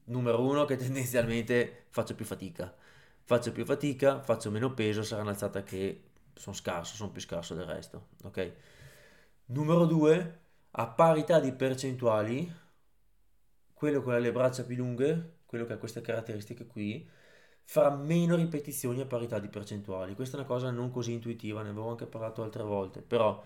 numero 0.04 0.42
uno 0.42 0.64
che 0.64 0.76
tendenzialmente 0.76 1.86
faccio 1.88 2.14
più 2.14 2.24
fatica. 2.24 2.74
Faccio 3.22 3.50
più 3.52 3.64
fatica, 3.64 4.20
faccio 4.22 4.50
meno 4.50 4.72
peso, 4.72 5.02
sarà 5.02 5.22
un'alzata 5.22 5.62
che 5.64 6.10
sono 6.34 6.54
scarso, 6.54 6.94
sono 6.94 7.10
più 7.10 7.20
scarso 7.20 7.54
del 7.54 7.64
resto, 7.64 8.08
ok? 8.22 8.52
Numero 9.46 9.86
due, 9.86 10.40
a 10.72 10.86
parità 10.88 11.40
di 11.40 11.52
percentuali, 11.52 12.52
quello 13.72 14.02
con 14.02 14.20
le 14.20 14.32
braccia 14.32 14.64
più 14.64 14.76
lunghe, 14.76 15.38
quello 15.46 15.64
che 15.64 15.72
ha 15.72 15.78
queste 15.78 16.02
caratteristiche 16.02 16.66
qui, 16.66 17.08
farà 17.66 17.90
meno 17.94 18.36
ripetizioni 18.36 19.00
a 19.00 19.06
parità 19.06 19.38
di 19.38 19.48
percentuali. 19.48 20.14
Questa 20.14 20.36
è 20.36 20.40
una 20.40 20.48
cosa 20.48 20.70
non 20.70 20.90
così 20.90 21.12
intuitiva, 21.12 21.62
ne 21.62 21.70
avevo 21.70 21.90
anche 21.90 22.06
parlato 22.06 22.42
altre 22.42 22.62
volte, 22.62 23.02
però 23.02 23.42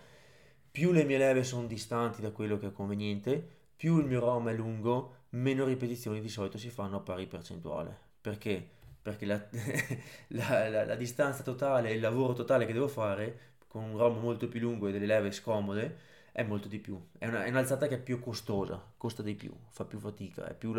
più 0.70 0.92
le 0.92 1.04
mie 1.04 1.18
leve 1.18 1.42
sono 1.44 1.66
distanti 1.66 2.20
da 2.20 2.30
quello 2.30 2.58
che 2.58 2.68
è 2.68 2.72
conveniente, 2.72 3.58
più 3.76 3.98
il 3.98 4.06
mio 4.06 4.20
ROM 4.20 4.48
è 4.48 4.52
lungo, 4.54 5.14
meno 5.30 5.64
ripetizioni 5.64 6.20
di 6.20 6.28
solito 6.28 6.58
si 6.58 6.70
fanno 6.70 6.96
a 6.98 7.00
pari 7.00 7.26
percentuale. 7.26 7.96
Perché? 8.20 8.64
Perché 9.02 9.26
la, 9.26 9.42
la, 10.28 10.68
la, 10.68 10.84
la 10.84 10.94
distanza 10.96 11.42
totale, 11.42 11.92
il 11.92 12.00
lavoro 12.00 12.32
totale 12.34 12.66
che 12.66 12.72
devo 12.72 12.88
fare 12.88 13.38
con 13.66 13.82
un 13.84 13.96
ROM 13.98 14.20
molto 14.20 14.48
più 14.48 14.60
lungo 14.60 14.88
e 14.88 14.92
delle 14.92 15.06
leve 15.06 15.32
scomode 15.32 16.08
è 16.32 16.42
molto 16.44 16.68
di 16.68 16.78
più. 16.78 17.00
È, 17.18 17.26
una, 17.26 17.44
è 17.44 17.48
un'alzata 17.50 17.86
che 17.88 17.96
è 17.96 18.00
più 18.00 18.20
costosa, 18.20 18.82
costa 18.96 19.22
di 19.22 19.34
più, 19.34 19.52
fa 19.70 19.84
più 19.84 19.98
fatica, 19.98 20.46
è 20.48 20.54
più, 20.54 20.72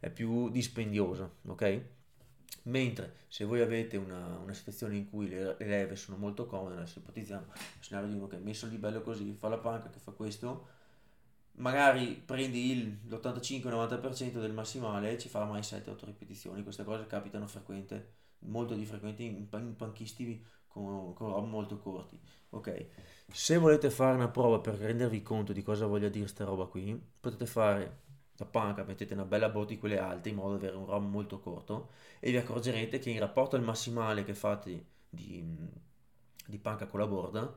è 0.00 0.10
più 0.10 0.50
dispendiosa, 0.50 1.30
ok? 1.46 1.82
Mentre 2.64 3.16
se 3.28 3.44
voi 3.44 3.60
avete 3.60 3.96
una, 3.96 4.38
una 4.38 4.52
situazione 4.52 4.96
in 4.96 5.08
cui 5.08 5.28
le, 5.28 5.56
le, 5.58 5.66
leve 5.66 5.96
sono 5.96 6.16
molto 6.16 6.46
comode, 6.46 6.76
adesso 6.76 6.98
ipotizziamo 6.98 7.46
il 7.54 7.82
scenario 7.82 8.08
di 8.08 8.16
uno 8.16 8.26
che 8.26 8.36
è 8.36 8.40
messo 8.40 8.66
lì 8.66 8.76
bello 8.76 9.00
così, 9.02 9.32
fa 9.32 9.48
la 9.48 9.58
panca, 9.58 9.88
che 9.88 9.98
fa 9.98 10.12
questo, 10.12 10.68
magari 11.52 12.22
prendi 12.24 12.70
il, 12.70 12.98
l'85-90% 13.08 14.40
del 14.40 14.52
massimale 14.52 15.12
e 15.12 15.18
ci 15.18 15.28
fa 15.28 15.44
mai 15.44 15.60
7-8 15.60 16.04
ripetizioni. 16.04 16.62
Queste 16.62 16.84
cose 16.84 17.06
capitano 17.06 17.46
frequente, 17.46 18.12
molto 18.40 18.74
di 18.74 18.84
frequente 18.84 19.22
in, 19.22 19.46
in 19.50 19.76
panchisti 19.76 20.44
con, 20.68 21.14
con 21.14 21.28
rob 21.30 21.46
molto 21.46 21.78
corti. 21.78 22.18
Ok, 22.50 22.86
se 23.28 23.56
volete 23.56 23.90
fare 23.90 24.16
una 24.16 24.28
prova 24.28 24.60
per 24.60 24.74
rendervi 24.74 25.22
conto 25.22 25.52
di 25.52 25.62
cosa 25.62 25.86
voglia 25.86 26.08
dire 26.08 26.26
sta 26.26 26.44
roba 26.44 26.66
qui, 26.66 27.00
potete 27.20 27.46
fare 27.46 28.08
la 28.40 28.46
panca, 28.46 28.84
mettete 28.84 29.12
una 29.12 29.24
bella 29.24 29.50
botte 29.50 29.74
di 29.74 29.78
quelle 29.78 29.98
alte 29.98 30.30
in 30.30 30.36
modo 30.36 30.52
da 30.52 30.56
avere 30.56 30.76
un 30.76 30.86
ROM 30.86 31.10
molto 31.10 31.38
corto 31.40 31.90
e 32.18 32.30
vi 32.30 32.38
accorgerete 32.38 32.98
che 32.98 33.10
in 33.10 33.18
rapporto 33.18 33.56
al 33.56 33.62
massimale 33.62 34.24
che 34.24 34.34
fate 34.34 34.84
di, 35.10 35.44
di 36.46 36.58
panca 36.58 36.86
con 36.86 37.00
la 37.00 37.06
borda, 37.06 37.54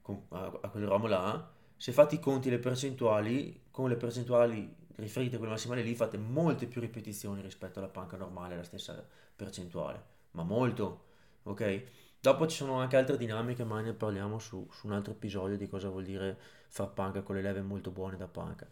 con, 0.00 0.22
a, 0.28 0.58
a 0.62 0.68
quel 0.68 0.86
ROM 0.86 1.08
là, 1.08 1.50
se 1.76 1.90
fate 1.90 2.14
i 2.14 2.20
conti 2.20 2.50
le 2.50 2.60
percentuali, 2.60 3.64
con 3.72 3.88
le 3.88 3.96
percentuali 3.96 4.72
riferite 4.96 5.34
a 5.34 5.38
quel 5.38 5.50
massimale 5.50 5.82
lì 5.82 5.94
fate 5.96 6.18
molte 6.18 6.66
più 6.66 6.80
ripetizioni 6.80 7.42
rispetto 7.42 7.80
alla 7.80 7.88
panca 7.88 8.16
normale, 8.16 8.54
la 8.54 8.62
stessa 8.62 9.04
percentuale, 9.34 10.04
ma 10.32 10.44
molto, 10.44 11.04
ok? 11.42 11.82
Dopo 12.20 12.46
ci 12.46 12.58
sono 12.58 12.78
anche 12.78 12.96
altre 12.96 13.16
dinamiche, 13.16 13.64
ma 13.64 13.80
ne 13.80 13.92
parliamo 13.92 14.38
su, 14.38 14.68
su 14.70 14.86
un 14.86 14.92
altro 14.92 15.12
episodio 15.12 15.56
di 15.56 15.68
cosa 15.68 15.88
vuol 15.88 16.04
dire 16.04 16.38
far 16.68 16.92
panca 16.92 17.22
con 17.22 17.34
le 17.34 17.42
leve 17.42 17.62
molto 17.62 17.90
buone 17.90 18.16
da 18.16 18.28
panca. 18.28 18.68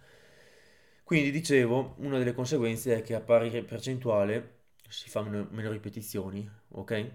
Quindi 1.11 1.33
dicevo, 1.33 1.95
una 1.97 2.19
delle 2.19 2.33
conseguenze 2.33 2.95
è 2.99 3.03
che 3.03 3.17
a 3.17 3.21
pari 3.21 3.65
percentuale 3.65 4.59
si 4.89 5.11
fa 5.11 5.23
meno, 5.23 5.73
ripetizioni, 5.73 6.49
ok? 6.69 7.11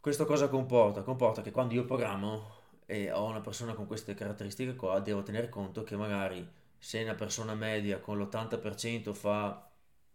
Questo 0.00 0.24
cosa 0.24 0.48
comporta? 0.48 1.02
Comporta 1.02 1.42
che 1.42 1.50
quando 1.50 1.74
io 1.74 1.84
programmo 1.84 2.54
e 2.86 3.12
ho 3.12 3.26
una 3.26 3.42
persona 3.42 3.74
con 3.74 3.86
queste 3.86 4.14
caratteristiche 4.14 4.76
qua, 4.76 4.98
devo 5.00 5.22
tenere 5.22 5.50
conto 5.50 5.82
che 5.82 5.94
magari 5.94 6.48
se 6.78 7.02
una 7.02 7.14
persona 7.14 7.54
media 7.54 7.98
con 7.98 8.18
l'80% 8.18 9.12
fa 9.12 9.70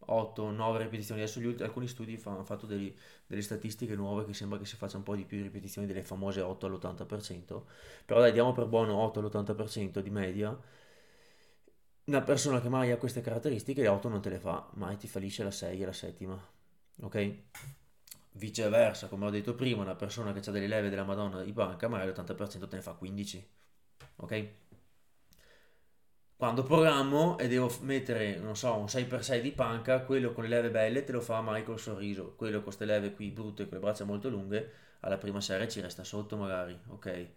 8-9 0.08 0.78
ripetizioni, 0.78 1.22
adesso 1.22 1.38
ultimi, 1.38 1.62
alcuni 1.62 1.88
studi 1.88 2.18
fa, 2.18 2.32
hanno 2.32 2.44
fatto 2.44 2.66
degli, 2.66 2.92
delle 3.28 3.44
statistiche 3.44 3.94
nuove 3.94 4.26
che 4.26 4.34
sembra 4.34 4.58
che 4.58 4.66
si 4.66 4.76
faccia 4.76 4.98
un 4.98 5.04
po' 5.04 5.16
di 5.16 5.24
più 5.24 5.40
ripetizioni 5.40 5.86
delle 5.86 6.02
famose 6.02 6.42
8 6.42 6.66
all'80%, 6.66 7.62
però 8.06 8.22
dai 8.22 8.32
diamo 8.32 8.54
per 8.54 8.66
buono 8.66 8.96
8 8.96 9.20
all'80% 9.20 10.00
di 10.00 10.10
media, 10.10 10.60
una 12.06 12.22
persona 12.22 12.62
che 12.62 12.70
mai 12.70 12.92
ha 12.92 12.98
queste 12.98 13.22
caratteristiche 13.22 13.82
le 13.82 13.88
8 13.88 14.10
non 14.10 14.22
te 14.22 14.30
le 14.30 14.40
fa, 14.40 14.68
mai 14.74 14.98
ti 14.98 15.08
fallisce 15.08 15.44
la 15.44 15.52
6 15.52 15.82
e 15.82 15.86
la 15.86 15.94
settima, 15.94 16.50
ok? 17.02 17.36
Viceversa, 18.34 19.08
come 19.08 19.26
ho 19.26 19.30
detto 19.30 19.56
prima, 19.56 19.82
una 19.82 19.96
persona 19.96 20.34
che 20.34 20.40
ha 20.48 20.52
delle 20.52 20.68
leve 20.68 20.90
della 20.90 21.04
Madonna 21.04 21.44
di 21.44 21.52
banca, 21.52 21.88
magari 21.88 22.10
l'80% 22.12 22.68
te 22.68 22.76
ne 22.78 22.82
fa 22.82 22.94
15, 22.94 23.50
ok? 24.18 24.48
Quando 26.36 26.64
programmo 26.64 27.38
e 27.38 27.48
devo 27.48 27.72
mettere, 27.82 28.40
non 28.40 28.56
so, 28.56 28.76
un 28.76 28.88
6x6 28.88 29.42
di 29.42 29.52
panca, 29.52 30.02
quello 30.02 30.34
con 30.34 30.44
le 30.44 30.50
leve 30.50 30.72
belle 30.72 31.04
te 31.04 31.12
lo 31.12 31.22
fa 31.22 31.40
Michael 31.46 31.78
Sorriso, 31.78 32.34
quello 32.36 32.56
con 32.56 32.64
queste 32.64 32.86
leve 32.86 33.14
qui 33.14 33.30
brutte, 33.30 33.68
con 33.68 33.78
le 33.78 33.84
braccia 33.84 34.06
molto 34.06 34.28
lunghe, 34.28 34.72
alla 35.02 35.18
prima 35.18 35.40
serie 35.40 35.70
ci 35.70 35.82
resta 35.82 36.04
sotto 36.04 36.38
magari, 36.38 36.76
ok? 36.88 37.28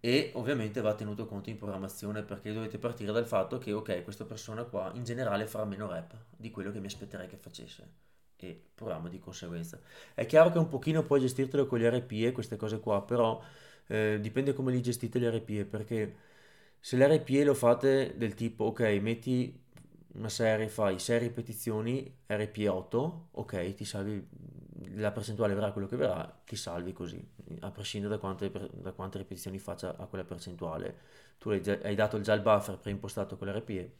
E 0.00 0.30
ovviamente 0.34 0.80
va 0.80 0.94
tenuto 0.94 1.26
conto 1.26 1.50
in 1.50 1.56
programmazione 1.56 2.22
perché 2.22 2.52
dovete 2.52 2.78
partire 2.78 3.12
dal 3.12 3.26
fatto 3.26 3.58
che, 3.58 3.72
ok, 3.72 4.02
questa 4.04 4.24
persona 4.24 4.64
qua 4.64 4.92
in 4.94 5.04
generale 5.04 5.46
farà 5.46 5.64
meno 5.64 5.88
rep 5.90 6.14
di 6.36 6.50
quello 6.50 6.70
che 6.70 6.80
mi 6.80 6.86
aspetterei 6.86 7.26
che 7.26 7.36
facesse 7.36 8.06
e 8.40 8.62
programma 8.74 9.08
di 9.08 9.18
conseguenza. 9.18 9.80
È 10.14 10.24
chiaro 10.26 10.50
che 10.50 10.58
un 10.58 10.68
pochino 10.68 11.02
puoi 11.02 11.20
gestirtelo 11.20 11.66
con 11.66 11.78
le 11.80 11.90
RPE, 11.90 12.32
queste 12.32 12.56
cose 12.56 12.80
qua, 12.80 13.02
però 13.02 13.42
eh, 13.88 14.18
dipende 14.20 14.52
come 14.52 14.72
li 14.72 14.80
gestite 14.82 15.18
le 15.18 15.30
RPE 15.30 15.64
perché 15.64 16.16
se 16.80 16.96
l'RPE 16.96 17.44
lo 17.44 17.54
fate 17.54 18.14
del 18.16 18.34
tipo, 18.34 18.64
ok, 18.66 18.80
metti 19.00 19.60
una 20.14 20.28
serie, 20.28 20.68
fai 20.68 20.98
6 20.98 21.18
ripetizioni, 21.18 22.12
RPE 22.26 22.68
8, 22.68 23.28
ok, 23.32 23.74
ti 23.74 23.84
salvi, 23.84 24.26
la 24.94 25.10
percentuale 25.10 25.54
verrà 25.54 25.72
quello 25.72 25.86
che 25.86 25.96
verrà, 25.96 26.40
ti 26.44 26.56
salvi 26.56 26.92
così, 26.92 27.22
a 27.60 27.70
prescindere 27.70 28.14
da 28.14 28.20
quante, 28.20 28.50
da 28.72 28.92
quante 28.92 29.18
ripetizioni 29.18 29.58
faccia 29.58 29.96
a 29.96 30.06
quella 30.06 30.24
percentuale. 30.24 30.96
Tu 31.38 31.50
hai, 31.50 31.62
già, 31.62 31.78
hai 31.82 31.94
dato 31.94 32.20
già 32.20 32.32
il 32.34 32.42
buffer 32.42 32.78
preimpostato 32.78 33.36
con 33.36 33.48
l'RPE, 33.48 33.92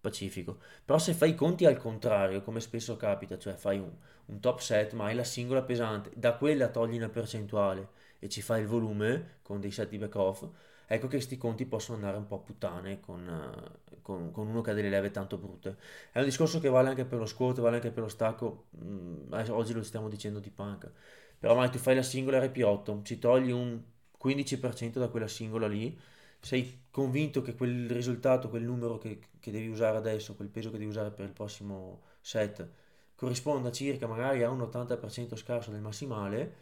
pacifico. 0.00 0.58
Però 0.84 0.98
se 0.98 1.14
fai 1.14 1.30
i 1.30 1.34
conti 1.34 1.64
al 1.66 1.76
contrario, 1.76 2.42
come 2.42 2.60
spesso 2.60 2.96
capita, 2.96 3.38
cioè 3.38 3.54
fai 3.54 3.78
un, 3.78 3.90
un 4.26 4.40
top 4.40 4.58
set, 4.60 4.92
ma 4.94 5.06
hai 5.06 5.14
la 5.14 5.24
singola 5.24 5.62
pesante, 5.62 6.10
da 6.14 6.34
quella 6.36 6.68
togli 6.68 6.96
una 6.96 7.08
percentuale 7.08 7.88
e 8.18 8.28
ci 8.28 8.42
fai 8.42 8.62
il 8.62 8.66
volume 8.66 9.38
con 9.42 9.60
dei 9.60 9.70
set 9.70 9.88
di 9.88 9.98
back 9.98 10.14
off, 10.16 10.46
ecco 10.92 11.06
che 11.06 11.16
questi 11.18 11.36
conti 11.38 11.66
possono 11.66 11.98
andare 11.98 12.16
un 12.16 12.26
po' 12.26 12.34
a 12.34 12.38
puttane 12.40 12.98
con, 12.98 13.24
uh, 13.24 14.00
con, 14.02 14.32
con, 14.32 14.48
uno 14.48 14.60
che 14.60 14.72
ha 14.72 14.74
delle 14.74 14.88
leve 14.88 15.12
tanto 15.12 15.38
brutte. 15.38 15.76
È 16.10 16.18
un 16.18 16.24
discorso 16.24 16.58
che 16.58 16.68
vale 16.68 16.88
anche 16.88 17.04
per 17.04 17.20
lo 17.20 17.26
squat, 17.26 17.60
vale 17.60 17.76
anche 17.76 17.92
per 17.92 18.02
lo 18.02 18.08
stacco, 18.08 18.66
mm, 18.76 19.32
oggi 19.50 19.72
lo 19.72 19.84
stiamo 19.84 20.08
dicendo 20.08 20.40
di 20.40 20.50
panca. 20.50 20.92
Però 21.38 21.54
mai 21.54 21.70
tu 21.70 21.78
fai 21.78 21.94
la 21.94 22.02
singola 22.02 22.40
RP8, 22.44 23.04
ci 23.04 23.20
togli 23.20 23.52
un 23.52 23.80
15% 24.20 24.98
da 24.98 25.08
quella 25.08 25.28
singola 25.28 25.68
lì, 25.68 25.96
sei 26.40 26.86
convinto 26.90 27.40
che 27.40 27.54
quel 27.54 27.88
risultato, 27.88 28.48
quel 28.48 28.64
numero 28.64 28.98
che, 28.98 29.20
che 29.38 29.52
devi 29.52 29.68
usare 29.68 29.96
adesso, 29.96 30.34
quel 30.34 30.48
peso 30.48 30.72
che 30.72 30.78
devi 30.78 30.90
usare 30.90 31.12
per 31.12 31.24
il 31.24 31.32
prossimo 31.32 32.02
set, 32.20 32.68
corrisponda 33.14 33.70
circa 33.70 34.08
magari 34.08 34.42
a 34.42 34.50
un 34.50 34.60
80% 34.60 35.36
scarso 35.36 35.70
del 35.70 35.82
massimale, 35.82 36.54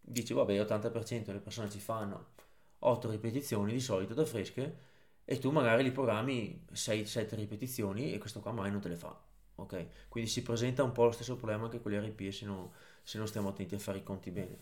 dici 0.00 0.32
vabbè 0.32 0.58
80% 0.60 1.32
le 1.32 1.38
persone 1.38 1.70
ci 1.70 1.78
fanno 1.78 2.34
8 2.78 3.10
ripetizioni 3.10 3.72
di 3.72 3.80
solito 3.80 4.14
da 4.14 4.24
fresche 4.24 4.78
e 5.24 5.38
tu 5.38 5.50
magari 5.50 5.82
li 5.82 5.90
programmi 5.90 6.64
6-7 6.72 7.34
ripetizioni 7.34 8.12
e 8.12 8.18
questo 8.18 8.40
qua 8.40 8.52
mai 8.52 8.70
non 8.70 8.80
te 8.80 8.88
le 8.88 8.96
fa. 8.96 9.18
Ok? 9.56 10.08
Quindi 10.08 10.30
si 10.30 10.42
presenta 10.42 10.82
un 10.82 10.92
po' 10.92 11.04
lo 11.04 11.10
stesso 11.10 11.36
problema 11.36 11.64
anche 11.64 11.80
con 11.80 11.90
le 11.90 12.00
RP 12.00 12.30
se, 12.30 12.44
no, 12.44 12.72
se 13.02 13.18
non 13.18 13.26
stiamo 13.26 13.48
attenti 13.48 13.74
a 13.74 13.78
fare 13.78 13.98
i 13.98 14.02
conti 14.02 14.30
bene. 14.30 14.58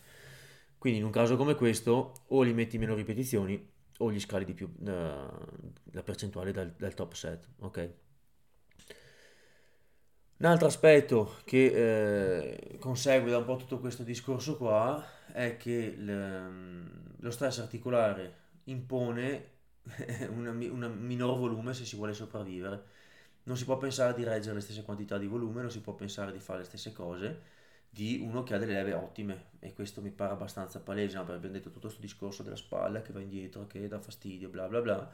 Quindi 0.78 1.00
in 1.00 1.04
un 1.04 1.12
caso 1.12 1.36
come 1.36 1.54
questo 1.54 2.24
o 2.28 2.42
li 2.42 2.52
metti 2.52 2.78
meno 2.78 2.94
ripetizioni 2.94 3.72
o 3.98 4.12
gli 4.12 4.20
scali 4.20 4.44
di 4.44 4.54
più 4.54 4.66
uh, 4.66 4.84
la 4.86 6.02
percentuale 6.02 6.52
dal, 6.52 6.72
dal, 6.76 6.94
top 6.94 7.12
set. 7.12 7.48
Ok? 7.60 7.90
Un 10.44 10.50
altro 10.50 10.66
aspetto 10.66 11.36
che 11.44 11.72
eh, 11.72 12.76
consegue 12.78 13.30
da 13.30 13.38
un 13.38 13.46
po' 13.46 13.56
tutto 13.56 13.78
questo 13.78 14.02
discorso 14.02 14.58
qua 14.58 15.02
è 15.32 15.56
che 15.56 15.94
le, 15.96 16.50
lo 17.16 17.30
stress 17.30 17.60
articolare 17.60 18.34
impone 18.64 19.52
un 20.28 20.54
minor 20.98 21.38
volume 21.38 21.72
se 21.72 21.86
si 21.86 21.96
vuole 21.96 22.12
sopravvivere. 22.12 22.84
Non 23.44 23.56
si 23.56 23.64
può 23.64 23.78
pensare 23.78 24.12
di 24.12 24.22
reggere 24.22 24.56
le 24.56 24.60
stesse 24.60 24.82
quantità 24.82 25.16
di 25.16 25.26
volume, 25.26 25.62
non 25.62 25.70
si 25.70 25.80
può 25.80 25.94
pensare 25.94 26.30
di 26.30 26.40
fare 26.40 26.58
le 26.58 26.64
stesse 26.66 26.92
cose 26.92 27.40
di 27.88 28.20
uno 28.22 28.42
che 28.42 28.52
ha 28.52 28.58
delle 28.58 28.74
leve 28.74 28.92
ottime 28.92 29.46
e 29.60 29.72
questo 29.72 30.02
mi 30.02 30.10
pare 30.10 30.32
abbastanza 30.32 30.78
palese, 30.78 31.16
no? 31.16 31.22
abbiamo 31.22 31.54
detto 31.54 31.70
tutto 31.70 31.86
questo 31.86 32.02
discorso 32.02 32.42
della 32.42 32.54
spalla 32.56 33.00
che 33.00 33.14
va 33.14 33.20
indietro, 33.20 33.66
che 33.66 33.88
dà 33.88 33.98
fastidio, 33.98 34.50
bla 34.50 34.68
bla 34.68 34.82
bla. 34.82 35.10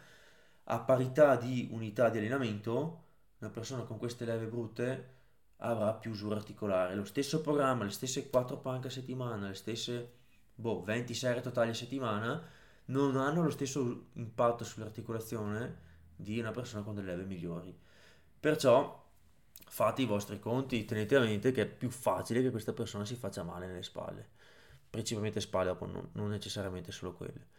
A 0.64 0.80
parità 0.80 1.36
di 1.36 1.68
unità 1.70 2.08
di 2.08 2.18
allenamento, 2.18 3.04
una 3.38 3.50
persona 3.50 3.84
con 3.84 3.96
queste 3.96 4.24
leve 4.24 4.46
brutte 4.46 5.18
avrà 5.60 5.92
più 5.94 6.10
usura 6.10 6.36
articolare. 6.36 6.94
Lo 6.94 7.04
stesso 7.04 7.40
programma, 7.40 7.84
le 7.84 7.90
stesse 7.90 8.28
4 8.28 8.58
panche 8.58 8.88
a 8.88 8.90
settimana, 8.90 9.48
le 9.48 9.54
stesse 9.54 10.12
boh, 10.54 10.82
20 10.82 11.14
serie 11.14 11.40
totali 11.40 11.70
a 11.70 11.74
settimana 11.74 12.42
non 12.86 13.16
hanno 13.16 13.42
lo 13.42 13.50
stesso 13.50 14.08
impatto 14.14 14.64
sull'articolazione 14.64 15.88
di 16.16 16.38
una 16.38 16.50
persona 16.50 16.82
con 16.82 16.94
delle 16.94 17.08
leve 17.08 17.24
migliori. 17.24 17.76
Perciò 18.38 19.08
fate 19.66 20.02
i 20.02 20.06
vostri 20.06 20.38
conti, 20.38 20.84
tenete 20.84 21.16
a 21.16 21.20
mente 21.20 21.52
che 21.52 21.62
è 21.62 21.66
più 21.66 21.90
facile 21.90 22.42
che 22.42 22.50
questa 22.50 22.72
persona 22.72 23.04
si 23.04 23.14
faccia 23.14 23.42
male 23.42 23.66
nelle 23.66 23.82
spalle, 23.82 24.28
principalmente 24.88 25.40
spalle, 25.40 25.76
non 26.12 26.28
necessariamente 26.28 26.90
solo 26.90 27.14
quelle. 27.14 27.58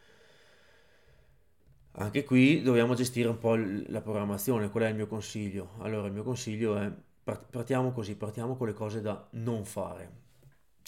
Anche 1.94 2.24
qui 2.24 2.62
dobbiamo 2.62 2.94
gestire 2.94 3.28
un 3.30 3.38
po' 3.38 3.56
la 3.56 4.02
programmazione, 4.02 4.70
qual 4.70 4.84
è 4.84 4.88
il 4.90 4.96
mio 4.96 5.08
consiglio? 5.08 5.76
Allora 5.80 6.08
il 6.08 6.14
mio 6.14 6.24
consiglio 6.24 6.78
è 6.78 6.92
partiamo 7.24 7.92
così, 7.92 8.16
partiamo 8.16 8.56
con 8.56 8.68
le 8.68 8.74
cose 8.74 9.02
da 9.02 9.28
non 9.32 9.66
fare. 9.66 10.20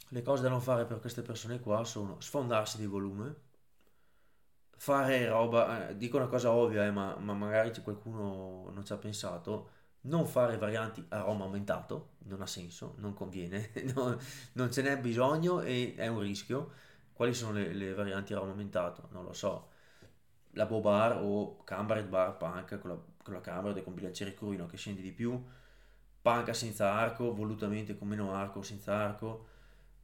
Le 0.10 0.22
cose 0.22 0.44
da 0.44 0.50
non 0.50 0.62
fare 0.62 0.86
per 0.86 1.00
queste 1.00 1.22
persone 1.22 1.60
qua 1.60 1.84
sono 1.84 2.20
sfondarsi 2.20 2.78
di 2.78 2.86
volume, 2.86 3.36
fare 4.84 5.28
roba, 5.28 5.90
eh, 5.90 5.98
dico 5.98 6.18
una 6.18 6.28
cosa 6.28 6.52
ovvia, 6.52 6.86
eh, 6.86 6.92
ma, 6.92 7.16
ma, 7.18 7.34
magari 7.34 7.72
qualcuno 7.82 8.70
non 8.72 8.84
ci 8.86 8.94
ha 8.94 8.98
pensato, 8.98 9.70
non 10.02 10.28
fare 10.28 10.58
varianti 10.58 11.04
a 11.10 11.20
aroma 11.20 11.46
aumentato, 11.46 12.16
non 12.26 12.42
ha 12.42 12.48
senso, 12.48 12.96
non 12.98 13.14
conviene, 13.14 13.72
no, 13.96 14.18
non 14.54 14.72
ce 14.72 14.82
n'è 14.82 15.00
bisogno 15.00 15.62
e 15.62 15.94
è 15.96 16.08
un 16.08 16.20
rischio. 16.20 16.72
Quali 17.14 17.34
sono 17.34 17.54
le, 17.54 17.74
le 17.74 17.94
varianti 17.94 18.34
a 18.34 18.38
aroma 18.38 18.52
aumentato? 18.52 19.08
Non 19.12 19.24
lo 19.24 19.34
so. 19.34 19.70
La 20.52 20.66
Bobar 20.66 21.20
o 21.24 21.64
Cambaret 21.64 22.06
Bar 22.08 22.38
Punk 22.38 22.80
con 22.80 22.90
la, 22.92 22.98
con 23.24 23.34
la 23.34 23.42
Cambaret 23.42 23.78
e 23.78 23.84
con 23.84 23.94
bilanciere 23.94 24.34
cruino 24.34 24.66
che 24.68 24.78
scendi 24.78 25.02
di 25.02 25.12
più, 25.12 25.42
panca 26.24 26.54
senza 26.54 26.92
arco, 26.94 27.34
volutamente 27.36 27.98
con 27.98 28.08
meno 28.08 28.34
arco 28.34 28.64
senza 28.64 28.96
arco, 28.96 29.48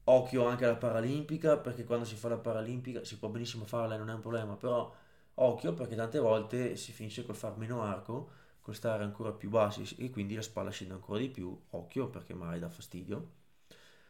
occhio 0.05 0.45
anche 0.45 0.65
alla 0.65 0.75
paralimpica 0.75 1.57
perché 1.57 1.85
quando 1.85 2.05
si 2.05 2.15
fa 2.15 2.29
la 2.29 2.37
paralimpica 2.37 3.03
si 3.03 3.17
può 3.17 3.29
benissimo 3.29 3.65
farla 3.65 3.95
non 3.97 4.09
è 4.09 4.13
un 4.13 4.21
problema 4.21 4.55
però 4.55 4.93
occhio 5.35 5.73
perché 5.73 5.95
tante 5.95 6.19
volte 6.19 6.75
si 6.75 6.91
finisce 6.91 7.25
col 7.25 7.35
far 7.35 7.57
meno 7.57 7.81
arco, 7.83 8.31
col 8.61 8.75
stare 8.75 9.03
ancora 9.03 9.31
più 9.31 9.49
bassi 9.49 9.95
e 9.97 10.09
quindi 10.09 10.35
la 10.35 10.41
spalla 10.41 10.69
scende 10.71 10.93
ancora 10.93 11.19
di 11.19 11.29
più, 11.29 11.57
occhio 11.71 12.09
perché 12.09 12.33
mai 12.33 12.59
dà 12.59 12.69
fastidio. 12.69 13.37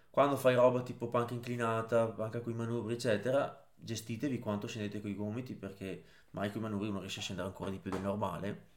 Quando 0.09 0.35
fai 0.37 0.55
roba 0.55 0.81
tipo 0.81 1.07
panca 1.09 1.33
inclinata, 1.33 2.07
panca 2.07 2.41
con 2.41 2.53
i 2.53 2.55
manubri, 2.55 2.95
eccetera, 2.95 3.67
gestitevi 3.75 4.39
quanto 4.39 4.67
scendete 4.67 5.01
con 5.01 5.09
i 5.11 5.15
gomiti 5.15 5.53
perché 5.55 6.03
mai 6.31 6.49
con 6.51 6.61
i 6.61 6.63
manubri 6.63 6.89
uno 6.89 6.99
riesce 6.99 7.19
a 7.19 7.21
scendere 7.23 7.47
ancora 7.47 7.69
di 7.69 7.77
più 7.77 7.91
del 7.91 8.01
normale 8.01 8.67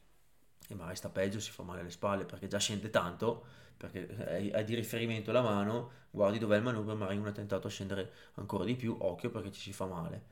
e 0.73 0.76
magari 0.76 0.97
sta 0.97 1.09
peggio, 1.11 1.41
si 1.41 1.50
fa 1.50 1.62
male 1.62 1.81
alle 1.81 1.91
spalle 1.91 2.25
perché 2.25 2.49
già 2.49 2.59
scende 2.59 2.91
tanto, 2.91 3.45
perché 3.76 4.52
hai, 4.52 4.64
di 4.64 4.75
riferimento 4.75 5.33
la 5.33 5.43
mano, 5.43 5.91
guardi 6.11 6.38
dov'è 6.38 6.57
il 6.57 6.62
manubrio, 6.62 6.97
magari 6.97 7.19
uno 7.19 7.29
ha 7.29 7.33
tentato 7.33 7.67
a 7.67 7.71
scendere 7.71 8.12
ancora 8.35 8.64
di 8.64 8.75
più, 8.76 8.97
occhio 8.99 9.31
perché 9.31 9.52
ci 9.52 9.61
si 9.61 9.73
fa 9.73 9.87
male. 9.87 10.25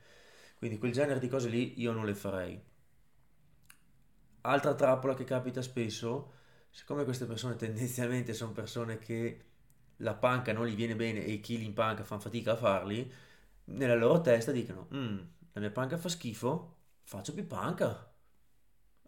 Quindi 0.57 0.77
quel 0.77 0.91
genere 0.91 1.19
di 1.19 1.27
cose 1.27 1.49
lì 1.49 1.79
io 1.81 1.91
non 1.91 2.05
le 2.05 2.13
farei. 2.15 2.61
Altra 4.43 4.73
trappola 4.73 5.13
che 5.13 5.23
capita 5.23 5.61
spesso, 5.61 6.33
siccome 6.71 7.03
queste 7.03 7.25
persone 7.25 7.55
tendenzialmente 7.55 8.33
sono 8.33 8.51
persone 8.53 8.97
che 8.97 9.45
la 9.97 10.15
panca 10.15 10.51
non 10.53 10.65
gli 10.65 10.75
viene 10.75 10.95
bene 10.95 11.23
e 11.23 11.31
i 11.31 11.39
chili 11.41 11.65
in 11.65 11.73
panca 11.73 12.03
fanno 12.03 12.21
fatica 12.21 12.53
a 12.53 12.55
farli, 12.55 13.11
nella 13.65 13.95
loro 13.95 14.21
testa 14.21 14.51
dicono, 14.51 14.87
mm, 14.93 15.19
la 15.53 15.59
mia 15.61 15.71
panca 15.71 15.97
fa 15.97 16.09
schifo, 16.09 16.77
faccio 17.03 17.33
più 17.33 17.45
panca. 17.47 18.11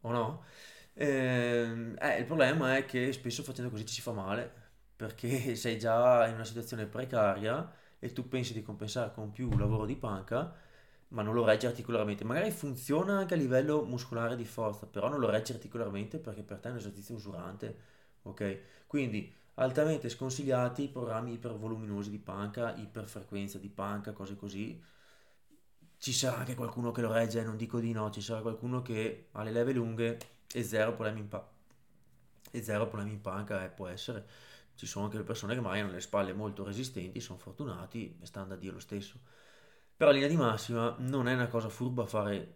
O 0.01 0.11
no? 0.11 0.43
Eh, 0.95 1.95
eh, 1.99 2.17
il 2.19 2.25
problema 2.25 2.77
è 2.77 2.85
che 2.85 3.11
spesso 3.13 3.43
facendo 3.43 3.71
così 3.71 3.83
ti 3.83 3.91
si 3.93 4.01
fa 4.01 4.11
male, 4.11 4.51
perché 4.95 5.55
sei 5.55 5.77
già 5.79 6.27
in 6.27 6.35
una 6.35 6.45
situazione 6.45 6.85
precaria 6.85 7.71
e 7.99 8.11
tu 8.13 8.27
pensi 8.27 8.53
di 8.53 8.61
compensare 8.61 9.11
con 9.13 9.31
più 9.31 9.49
lavoro 9.57 9.85
di 9.85 9.95
panca, 9.95 10.53
ma 11.09 11.21
non 11.23 11.33
lo 11.33 11.45
reggi 11.45 11.65
articolarmente. 11.65 12.23
Magari 12.23 12.51
funziona 12.51 13.17
anche 13.17 13.33
a 13.33 13.37
livello 13.37 13.83
muscolare 13.85 14.35
di 14.35 14.45
forza, 14.45 14.85
però 14.87 15.09
non 15.09 15.19
lo 15.19 15.29
reggi 15.29 15.51
articolarmente 15.53 16.19
perché 16.19 16.43
per 16.43 16.59
te 16.59 16.69
è 16.69 16.71
un 16.71 16.77
esercizio 16.77 17.15
usurante, 17.15 17.77
ok? 18.23 18.59
Quindi 18.87 19.33
altamente 19.55 20.09
sconsigliati 20.09 20.83
i 20.83 20.89
programmi 20.89 21.33
ipervoluminosi 21.33 22.09
di 22.09 22.19
panca, 22.19 22.75
iperfrequenza 22.75 23.57
di 23.59 23.69
panca, 23.69 24.11
cose 24.13 24.35
così. 24.35 24.81
Ci 25.97 26.11
sarà 26.11 26.37
anche 26.37 26.53
qualcuno 26.55 26.91
che 26.91 27.01
lo 27.01 27.11
regge, 27.13 27.41
non 27.43 27.55
dico 27.55 27.79
di 27.79 27.91
no, 27.93 28.09
ci 28.11 28.21
sarà 28.21 28.41
qualcuno 28.41 28.81
che 28.81 29.29
ha 29.31 29.43
le 29.43 29.51
leve 29.51 29.71
lunghe 29.71 30.17
e 30.53 30.63
zero 30.63 30.93
problemi 30.93 31.21
in, 31.21 31.27
pa- 31.27 31.49
e 32.51 32.61
zero 32.61 32.87
problemi 32.87 33.13
in 33.13 33.21
panca, 33.21 33.63
eh, 33.63 33.69
può 33.69 33.87
essere. 33.87 34.25
Ci 34.75 34.85
sono 34.85 35.05
anche 35.05 35.17
le 35.17 35.23
persone 35.23 35.53
che 35.53 35.61
magari 35.61 35.81
hanno 35.81 35.91
le 35.91 36.01
spalle 36.01 36.33
molto 36.33 36.63
resistenti, 36.63 37.19
sono 37.19 37.37
fortunati 37.39 38.17
e 38.21 38.25
stanno 38.25 38.47
da 38.47 38.55
Dio 38.55 38.71
lo 38.71 38.79
stesso. 38.79 39.19
Però 39.95 40.09
in 40.11 40.15
linea 40.17 40.29
di 40.29 40.37
massima 40.37 40.95
non 40.99 41.27
è 41.27 41.33
una 41.33 41.47
cosa 41.47 41.69
furba 41.69 42.05
fare 42.05 42.53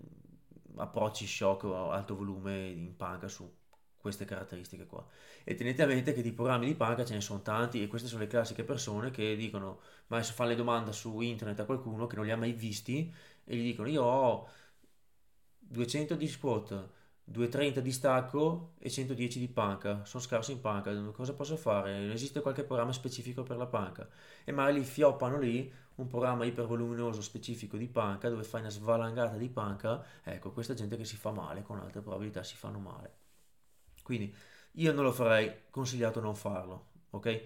approcci 0.75 1.25
shock 1.27 1.63
o 1.65 1.91
alto 1.91 2.15
volume 2.15 2.67
in 2.69 2.95
panca 2.95 3.27
su 3.27 3.51
queste 3.95 4.25
caratteristiche 4.25 4.85
qua. 4.85 5.05
E 5.43 5.55
tenete 5.55 5.83
a 5.83 5.85
mente 5.87 6.13
che 6.13 6.21
di 6.21 6.31
programmi 6.31 6.65
di 6.65 6.75
panca 6.75 7.05
ce 7.05 7.13
ne 7.13 7.21
sono 7.21 7.41
tanti 7.41 7.81
e 7.81 7.87
queste 7.87 8.07
sono 8.07 8.21
le 8.21 8.27
classiche 8.27 8.63
persone 8.63 9.11
che 9.11 9.35
dicono, 9.35 9.79
ma 10.07 10.17
adesso 10.17 10.33
fanno 10.33 10.49
le 10.49 10.55
domande 10.55 10.93
su 10.93 11.19
internet 11.21 11.59
a 11.59 11.65
qualcuno 11.65 12.07
che 12.07 12.15
non 12.15 12.25
li 12.25 12.31
ha 12.31 12.37
mai 12.37 12.53
visti 12.53 13.13
e 13.43 13.55
gli 13.55 13.63
dicono 13.63 13.87
io 13.87 14.03
ho 14.03 14.49
200 15.59 16.15
di 16.15 16.27
squat, 16.27 16.89
230 17.29 17.81
di 17.81 17.91
stacco 17.91 18.73
e 18.79 18.89
110 18.89 19.39
di 19.39 19.49
panca, 19.49 20.05
sono 20.05 20.23
scarso 20.23 20.51
in 20.51 20.61
panca, 20.61 20.93
cosa 21.11 21.33
posso 21.33 21.57
fare? 21.57 22.13
Esiste 22.13 22.39
qualche 22.39 22.63
programma 22.63 22.93
specifico 22.93 23.43
per 23.43 23.57
la 23.57 23.65
panca? 23.65 24.07
E 24.45 24.53
magari 24.53 24.81
fioppano 24.83 25.37
lì 25.37 25.71
un 25.95 26.07
programma 26.07 26.45
ipervoluminoso 26.45 27.21
specifico 27.21 27.75
di 27.75 27.87
panca 27.89 28.29
dove 28.29 28.43
fai 28.43 28.61
una 28.61 28.69
svalangata 28.69 29.35
di 29.35 29.49
panca, 29.49 30.05
ecco, 30.23 30.51
questa 30.51 30.73
gente 30.73 30.95
che 30.95 31.03
si 31.03 31.17
fa 31.17 31.31
male, 31.31 31.63
con 31.63 31.79
altre 31.79 31.99
probabilità 31.99 32.43
si 32.43 32.55
fanno 32.55 32.79
male. 32.79 33.15
Quindi 34.03 34.33
io 34.73 34.93
non 34.93 35.03
lo 35.03 35.11
farei, 35.11 35.63
consigliato 35.69 36.21
non 36.21 36.33
farlo, 36.33 36.91
ok? 37.09 37.43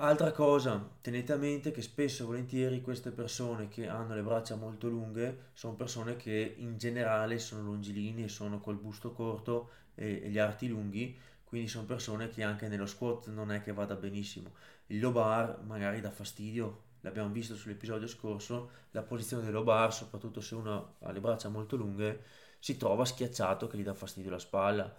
Altra 0.00 0.30
cosa, 0.30 0.88
tenete 1.00 1.32
a 1.32 1.36
mente 1.36 1.72
che 1.72 1.82
spesso 1.82 2.22
e 2.22 2.26
volentieri 2.26 2.80
queste 2.80 3.10
persone 3.10 3.66
che 3.66 3.88
hanno 3.88 4.14
le 4.14 4.22
braccia 4.22 4.54
molto 4.54 4.88
lunghe 4.88 5.46
sono 5.54 5.74
persone 5.74 6.14
che 6.16 6.54
in 6.58 6.78
generale 6.78 7.40
sono 7.40 7.62
longilinee, 7.62 8.28
sono 8.28 8.60
col 8.60 8.76
busto 8.76 9.10
corto 9.12 9.70
e, 9.96 10.20
e 10.22 10.30
gli 10.30 10.38
arti 10.38 10.68
lunghi, 10.68 11.18
quindi 11.42 11.66
sono 11.66 11.84
persone 11.84 12.28
che 12.28 12.44
anche 12.44 12.68
nello 12.68 12.86
squat 12.86 13.26
non 13.30 13.50
è 13.50 13.60
che 13.60 13.72
vada 13.72 13.96
benissimo. 13.96 14.52
Il 14.86 15.00
low 15.00 15.10
bar 15.10 15.62
magari 15.64 16.00
dà 16.00 16.12
fastidio, 16.12 16.82
l'abbiamo 17.00 17.30
visto 17.30 17.56
sull'episodio 17.56 18.06
scorso, 18.06 18.70
la 18.92 19.02
posizione 19.02 19.42
del 19.42 19.52
low 19.52 19.64
bar, 19.64 19.92
soprattutto 19.92 20.40
se 20.40 20.54
uno 20.54 20.94
ha 21.00 21.10
le 21.10 21.20
braccia 21.20 21.48
molto 21.48 21.74
lunghe, 21.74 22.22
si 22.60 22.76
trova 22.76 23.04
schiacciato 23.04 23.66
che 23.66 23.76
gli 23.76 23.82
dà 23.82 23.94
fastidio 23.94 24.30
la 24.30 24.38
spalla. 24.38 24.94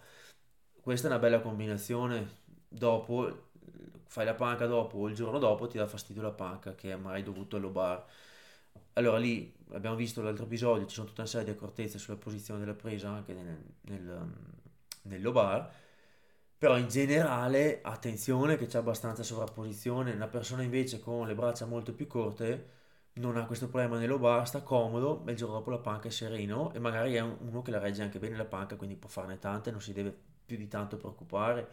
Questa 0.78 1.08
è 1.08 1.10
una 1.10 1.18
bella 1.18 1.40
combinazione. 1.40 2.38
Dopo 2.68 3.48
fai 4.10 4.24
la 4.24 4.34
panca 4.34 4.66
dopo 4.66 4.98
o 4.98 5.08
il 5.08 5.14
giorno 5.14 5.38
dopo 5.38 5.68
ti 5.68 5.78
dà 5.78 5.86
fastidio 5.86 6.20
la 6.20 6.32
panca 6.32 6.74
che 6.74 6.90
è 6.90 6.96
mai 6.96 7.22
dovuto 7.22 7.56
allo 7.56 7.70
bar. 7.70 8.04
Allora 8.94 9.18
lì 9.18 9.54
abbiamo 9.70 9.94
visto 9.94 10.20
l'altro 10.20 10.46
episodio, 10.46 10.86
ci 10.86 10.94
sono 10.94 11.06
tutta 11.06 11.20
una 11.20 11.30
serie 11.30 11.46
di 11.46 11.52
accortezze 11.52 11.96
sulla 11.98 12.16
posizione 12.16 12.58
della 12.58 12.74
presa 12.74 13.08
anche 13.10 13.32
nel, 13.32 13.56
nel, 13.82 14.26
nello 15.02 15.30
bar, 15.30 15.72
però 16.58 16.76
in 16.76 16.88
generale 16.88 17.80
attenzione 17.82 18.56
che 18.56 18.66
c'è 18.66 18.78
abbastanza 18.78 19.22
sovrapposizione, 19.22 20.12
una 20.12 20.26
persona 20.26 20.62
invece 20.62 20.98
con 20.98 21.24
le 21.28 21.34
braccia 21.34 21.64
molto 21.66 21.94
più 21.94 22.08
corte 22.08 22.78
non 23.14 23.36
ha 23.36 23.46
questo 23.46 23.68
problema 23.68 23.96
nello 23.98 24.18
bar, 24.18 24.46
sta 24.46 24.62
comodo, 24.62 25.22
e 25.26 25.30
il 25.32 25.36
giorno 25.36 25.54
dopo 25.54 25.70
la 25.70 25.78
panca 25.78 26.08
è 26.08 26.10
sereno. 26.10 26.72
E 26.72 26.78
magari 26.78 27.14
è 27.14 27.20
uno 27.20 27.62
che 27.62 27.70
la 27.70 27.78
regge 27.78 28.02
anche 28.02 28.18
bene 28.18 28.36
la 28.36 28.44
panca, 28.44 28.76
quindi 28.76 28.96
può 28.96 29.08
farne 29.08 29.38
tante, 29.38 29.70
non 29.70 29.80
si 29.80 29.92
deve 29.92 30.16
più 30.46 30.56
di 30.56 30.68
tanto 30.68 30.96
preoccupare 30.96 31.68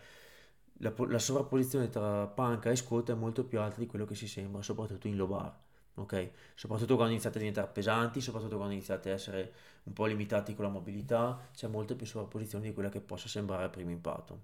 la, 0.79 0.93
la 1.07 1.19
sovrapposizione 1.19 1.89
tra 1.89 2.27
panca 2.27 2.69
e 2.69 2.75
squat 2.75 3.11
è 3.11 3.13
molto 3.15 3.43
più 3.45 3.59
alta 3.59 3.79
di 3.79 3.87
quello 3.87 4.05
che 4.05 4.15
si 4.15 4.27
sembra, 4.27 4.61
soprattutto 4.61 5.07
in 5.07 5.15
low 5.15 5.27
bar. 5.27 5.65
Ok? 5.95 6.29
Soprattutto 6.53 6.93
quando 6.93 7.13
iniziate 7.13 7.37
a 7.37 7.39
diventare 7.39 7.69
pesanti, 7.71 8.21
soprattutto 8.21 8.57
quando 8.57 8.73
iniziate 8.73 9.09
a 9.09 9.13
essere 9.13 9.53
un 9.83 9.93
po' 9.93 10.05
limitati 10.05 10.53
con 10.53 10.65
la 10.65 10.71
mobilità, 10.71 11.39
c'è 11.53 11.67
molta 11.67 11.95
più 11.95 12.05
sovrapposizione 12.05 12.65
di 12.65 12.73
quella 12.73 12.89
che 12.89 13.01
possa 13.01 13.27
sembrare 13.27 13.63
a 13.63 13.69
primo 13.69 13.89
impatto. 13.89 14.41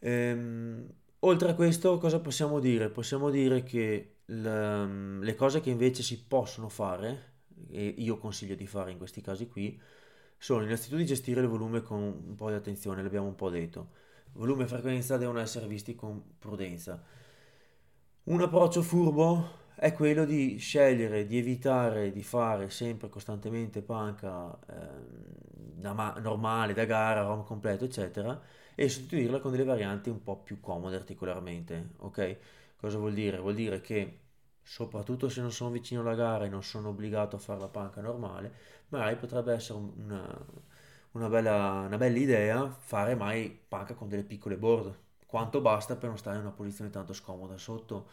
Ehm, 0.00 0.86
oltre 1.20 1.50
a 1.50 1.54
questo, 1.54 1.96
cosa 1.96 2.20
possiamo 2.20 2.60
dire? 2.60 2.90
Possiamo 2.90 3.30
dire 3.30 3.62
che 3.62 4.16
le, 4.26 5.20
le 5.20 5.34
cose 5.34 5.60
che 5.60 5.70
invece 5.70 6.02
si 6.02 6.22
possono 6.22 6.68
fare, 6.68 7.34
e 7.70 7.94
io 7.96 8.18
consiglio 8.18 8.54
di 8.54 8.66
fare 8.66 8.90
in 8.90 8.98
questi 8.98 9.22
casi 9.22 9.48
qui, 9.48 9.80
sono 10.36 10.64
innanzitutto 10.64 10.96
di 10.96 11.06
gestire 11.06 11.40
il 11.40 11.46
volume 11.46 11.80
con 11.80 12.02
un 12.02 12.34
po' 12.34 12.50
di 12.50 12.56
attenzione, 12.56 13.02
l'abbiamo 13.02 13.28
un 13.28 13.34
po' 13.36 13.48
detto 13.48 14.04
volume 14.36 14.64
e 14.64 14.66
frequenza 14.68 15.16
devono 15.16 15.40
essere 15.40 15.66
visti 15.66 15.94
con 15.94 16.22
prudenza. 16.38 17.02
Un 18.24 18.42
approccio 18.42 18.82
furbo 18.82 19.64
è 19.74 19.92
quello 19.92 20.24
di 20.24 20.56
scegliere 20.58 21.26
di 21.26 21.38
evitare 21.38 22.10
di 22.12 22.22
fare 22.22 22.70
sempre 22.70 23.08
costantemente 23.08 23.82
panca 23.82 24.58
eh, 24.68 25.90
normale 26.20 26.72
da 26.72 26.84
gara, 26.84 27.22
rom 27.22 27.44
completo, 27.44 27.84
eccetera, 27.84 28.40
e 28.74 28.88
sostituirla 28.88 29.40
con 29.40 29.52
delle 29.52 29.64
varianti 29.64 30.10
un 30.10 30.22
po' 30.22 30.38
più 30.38 30.60
comode 30.60 30.96
articolarmente. 30.96 31.90
Ok? 31.98 32.38
Cosa 32.76 32.98
vuol 32.98 33.14
dire? 33.14 33.38
Vuol 33.38 33.54
dire 33.54 33.80
che 33.80 34.20
soprattutto 34.62 35.28
se 35.28 35.40
non 35.40 35.52
sono 35.52 35.70
vicino 35.70 36.00
alla 36.00 36.14
gara 36.14 36.44
e 36.44 36.48
non 36.48 36.62
sono 36.62 36.88
obbligato 36.88 37.36
a 37.36 37.38
fare 37.38 37.60
la 37.60 37.68
panca 37.68 38.00
normale, 38.00 38.52
magari 38.88 39.16
potrebbe 39.16 39.52
essere 39.54 39.78
una 39.78 40.44
una 41.16 41.28
bella, 41.28 41.84
una 41.86 41.96
bella 41.96 42.18
idea 42.18 42.68
fare 42.70 43.14
mai 43.14 43.50
panca 43.50 43.94
con 43.94 44.08
delle 44.08 44.24
piccole 44.24 44.56
board. 44.56 44.94
Quanto 45.26 45.60
basta 45.60 45.96
per 45.96 46.08
non 46.08 46.18
stare 46.18 46.36
in 46.36 46.42
una 46.42 46.52
posizione 46.52 46.90
tanto 46.90 47.12
scomoda 47.12 47.56
sotto. 47.58 48.08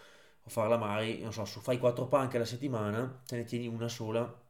O 0.46 0.50
farla 0.50 0.78
mai, 0.78 1.22
non 1.22 1.32
so, 1.32 1.46
su 1.46 1.60
fai 1.62 1.78
quattro 1.80 2.08
panche 2.08 2.36
alla 2.38 2.46
settimana, 2.46 3.22
te 3.26 3.38
ne 3.38 3.44
tieni 3.46 3.68
una 3.68 3.88
sola 3.88 4.42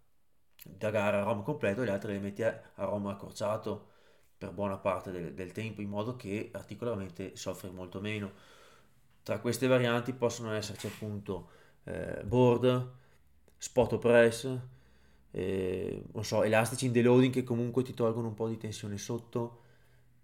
da 0.66 0.89
gara 0.89 1.22
a 1.22 1.24
ROM 1.24 1.44
completo 1.44 1.82
e 1.82 1.86
le 1.86 1.92
altre 1.92 2.13
le 2.13 2.20
metti 2.20 2.42
a, 2.44 2.62
a 2.76 2.86
ROM 2.86 3.08
accorciato 3.08 3.89
per 4.38 4.52
buona 4.52 4.78
parte 4.78 5.12
del, 5.12 5.34
del 5.34 5.52
tempo, 5.52 5.82
in 5.82 5.89
modo 5.89 6.16
che 6.16 6.50
articolarmente 6.54 7.36
soffri 7.36 7.70
molto 7.70 8.00
meno. 8.02 8.32
Tra 9.24 9.39
queste 9.39 9.68
varianti 9.68 10.13
possono 10.13 10.52
esserci 10.54 10.88
appunto 10.88 11.50
eh, 11.84 12.24
board, 12.26 12.92
spot 13.58 13.98
press, 14.00 14.60
eh, 15.34 16.04
non 16.13 16.24
so, 16.26 16.43
elastici 16.43 16.86
in 16.86 16.91
deloading 16.93 17.34
che 17.34 17.43
comunque 17.43 17.84
ti 17.84 17.93
tolgono 17.93 18.28
un 18.30 18.34
po' 18.36 18.48
di 18.48 18.58
tensione 18.58 18.98
sotto, 18.98 19.62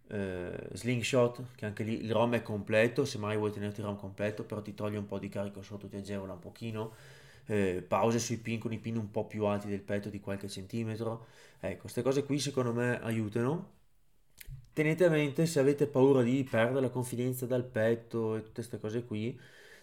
eh, 0.09 0.69
slingshot 0.73 1.43
che 1.55 1.65
anche 1.65 1.83
lì 1.83 2.03
il 2.03 2.11
ROM 2.11 2.35
è 2.35 2.41
completo, 2.41 3.05
se 3.05 3.17
mai 3.17 3.37
vuoi 3.37 3.51
tenerti 3.51 3.79
il 3.81 3.85
ROM 3.87 3.97
completo 3.97 4.43
però 4.43 4.61
ti 4.61 4.73
toglie 4.73 4.97
un 4.97 5.05
po' 5.05 5.19
di 5.19 5.29
carico 5.29 5.61
sotto, 5.61 5.87
ti 5.87 5.97
agevola 5.97 6.33
un 6.33 6.39
pochino, 6.39 6.93
eh, 7.47 7.83
pause 7.87 8.19
sui 8.19 8.37
pin 8.37 8.59
con 8.59 8.71
i 8.73 8.79
pin 8.79 8.97
un 8.97 9.11
po' 9.11 9.25
più 9.27 9.45
alti 9.45 9.67
del 9.67 9.81
petto 9.81 10.09
di 10.09 10.19
qualche 10.19 10.47
centimetro, 10.49 11.27
ecco, 11.59 11.81
queste 11.81 12.01
cose 12.03 12.23
qui 12.23 12.39
secondo 12.39 12.73
me 12.73 12.99
aiutano. 13.01 13.77
Tenete 14.73 15.05
a 15.05 15.09
mente 15.09 15.45
se 15.45 15.59
avete 15.59 15.87
paura 15.87 16.21
di 16.21 16.43
perdere 16.49 16.81
la 16.81 16.89
confidenza 16.89 17.45
dal 17.45 17.65
petto 17.65 18.35
e 18.35 18.39
tutte 18.41 18.53
queste 18.53 18.79
cose 18.79 19.03
qui, 19.03 19.37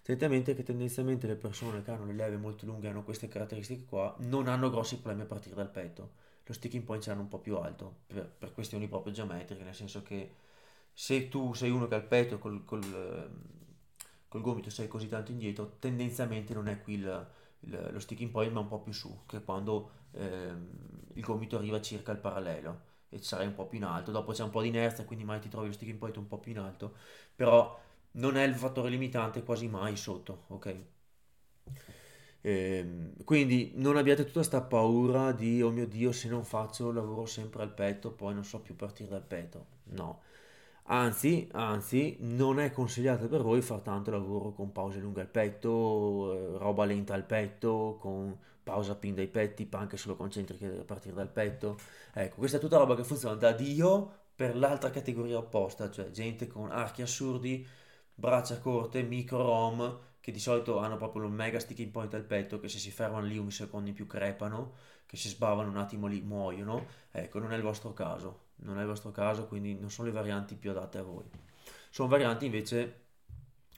Tenete 0.06 0.24
a 0.24 0.28
mente 0.28 0.54
che 0.54 0.62
tendenzialmente 0.62 1.26
le 1.26 1.34
persone 1.34 1.82
che 1.82 1.90
hanno 1.90 2.06
le 2.06 2.12
leve 2.12 2.36
molto 2.36 2.64
lunghe 2.64 2.88
hanno 2.88 3.02
queste 3.02 3.26
caratteristiche 3.26 3.86
qua, 3.86 4.14
non 4.18 4.46
hanno 4.46 4.70
grossi 4.70 4.98
problemi 4.98 5.22
a 5.22 5.26
partire 5.26 5.56
dal 5.56 5.68
petto. 5.68 6.12
lo 6.44 6.52
sticking 6.52 6.84
point 6.84 7.02
ce 7.02 7.10
l'hanno 7.10 7.22
un 7.22 7.28
po' 7.28 7.40
più 7.40 7.56
alto, 7.56 8.02
per, 8.06 8.24
per 8.24 8.52
questioni 8.52 8.86
proprio 8.86 9.12
geometriche, 9.12 9.64
nel 9.64 9.74
senso 9.74 10.04
che 10.04 10.34
se 10.92 11.28
tu 11.28 11.54
sei 11.54 11.70
uno 11.70 11.88
che 11.88 11.96
al 11.96 12.04
petto 12.04 12.38
col, 12.38 12.64
col, 12.64 13.30
col 14.28 14.40
gomito 14.40 14.70
sei 14.70 14.86
così 14.86 15.08
tanto 15.08 15.32
indietro, 15.32 15.74
tendenzialmente 15.80 16.54
non 16.54 16.68
è 16.68 16.80
qui 16.80 16.94
il, 16.94 17.28
il, 17.62 17.88
lo 17.90 17.98
sticking 17.98 18.30
point 18.30 18.52
ma 18.52 18.60
un 18.60 18.68
po' 18.68 18.82
più 18.82 18.92
su, 18.92 19.22
che 19.26 19.42
quando 19.42 19.90
ehm, 20.12 20.68
il 21.14 21.22
gomito 21.24 21.56
arriva 21.56 21.80
circa 21.80 22.12
al 22.12 22.20
parallelo 22.20 22.80
e 23.08 23.18
sarai 23.18 23.48
un 23.48 23.54
po' 23.54 23.66
più 23.66 23.78
in 23.78 23.84
alto, 23.84 24.12
dopo 24.12 24.30
c'è 24.30 24.44
un 24.44 24.50
po' 24.50 24.62
di 24.62 24.68
inerzia, 24.68 25.04
quindi 25.04 25.24
mai 25.24 25.40
ti 25.40 25.48
trovi 25.48 25.66
lo 25.66 25.72
sticking 25.72 25.98
point 25.98 26.16
un 26.16 26.28
po' 26.28 26.38
più 26.38 26.52
in 26.52 26.60
alto, 26.60 26.94
però 27.34 27.76
non 28.16 28.36
è 28.36 28.44
il 28.44 28.54
fattore 28.54 28.90
limitante 28.90 29.42
quasi 29.42 29.68
mai 29.68 29.96
sotto, 29.96 30.44
ok? 30.48 30.76
Ehm, 32.42 33.24
quindi 33.24 33.72
non 33.74 33.96
abbiate 33.96 34.22
tutta 34.22 34.34
questa 34.34 34.60
paura 34.62 35.32
di, 35.32 35.60
oh 35.62 35.70
mio 35.70 35.86
Dio, 35.86 36.12
se 36.12 36.28
non 36.28 36.44
faccio 36.44 36.92
lavoro 36.92 37.26
sempre 37.26 37.62
al 37.62 37.74
petto, 37.74 38.12
poi 38.12 38.34
non 38.34 38.44
so 38.44 38.60
più 38.60 38.76
partire 38.76 39.08
dal 39.08 39.24
petto. 39.24 39.66
No. 39.84 40.22
Anzi, 40.88 41.48
anzi, 41.52 42.16
non 42.20 42.60
è 42.60 42.70
consigliato 42.70 43.26
per 43.28 43.42
voi 43.42 43.60
fare 43.60 43.82
tanto 43.82 44.12
lavoro 44.12 44.52
con 44.52 44.70
pause 44.70 45.00
lunghe 45.00 45.20
al 45.22 45.28
petto, 45.28 46.54
eh, 46.54 46.58
roba 46.58 46.84
lenta 46.84 47.14
al 47.14 47.24
petto, 47.24 47.96
con 48.00 48.38
pausa 48.62 48.94
pin 48.94 49.14
dai 49.14 49.26
petti, 49.26 49.66
panche 49.66 49.96
solo 49.96 50.14
concentriche 50.16 50.66
a 50.80 50.84
partire 50.84 51.14
dal 51.14 51.28
petto. 51.30 51.76
Ecco, 52.12 52.36
questa 52.36 52.58
è 52.58 52.60
tutta 52.60 52.78
roba 52.78 52.94
che 52.94 53.04
funziona 53.04 53.34
da 53.34 53.52
Dio 53.52 54.10
per 54.36 54.56
l'altra 54.56 54.90
categoria 54.90 55.38
opposta, 55.38 55.90
cioè 55.90 56.10
gente 56.10 56.46
con 56.46 56.70
archi 56.70 57.02
assurdi, 57.02 57.66
braccia 58.16 58.58
corte, 58.58 59.02
micro 59.02 59.42
ROM, 59.42 60.00
che 60.20 60.32
di 60.32 60.40
solito 60.40 60.78
hanno 60.78 60.96
proprio 60.96 61.24
un 61.24 61.32
mega 61.32 61.60
sticking 61.60 61.92
point 61.92 62.12
al 62.14 62.24
petto, 62.24 62.58
che 62.58 62.68
se 62.68 62.78
si 62.78 62.90
fermano 62.90 63.26
lì 63.26 63.38
un 63.38 63.52
secondo 63.52 63.88
in 63.88 63.94
più 63.94 64.06
crepano, 64.08 64.74
che 65.06 65.16
se 65.16 65.28
sbavano 65.28 65.70
un 65.70 65.76
attimo 65.76 66.08
lì 66.08 66.20
muoiono. 66.20 66.86
Ecco, 67.12 67.38
non 67.38 67.52
è 67.52 67.56
il 67.56 67.62
vostro 67.62 67.92
caso 67.92 68.46
non 68.56 68.78
è 68.78 68.82
il 68.82 68.86
vostro 68.86 69.10
caso, 69.10 69.46
quindi 69.46 69.74
non 69.78 69.90
sono 69.90 70.08
le 70.08 70.14
varianti 70.14 70.54
più 70.54 70.70
adatte 70.70 70.98
a 70.98 71.02
voi. 71.02 71.24
Sono 71.90 72.08
varianti 72.08 72.46
invece 72.46 73.00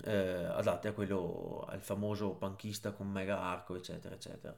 eh, 0.05 0.12
adatte 0.12 0.88
a 0.88 0.92
quello, 0.92 1.64
al 1.68 1.81
famoso 1.81 2.31
panchista 2.33 2.92
con 2.92 3.09
mega 3.09 3.40
arco, 3.40 3.74
eccetera, 3.77 4.14
eccetera. 4.14 4.57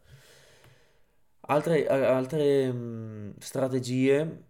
Altre, 1.43 1.87
altre 1.87 2.71
mh, 2.71 3.39
strategie 3.39 4.49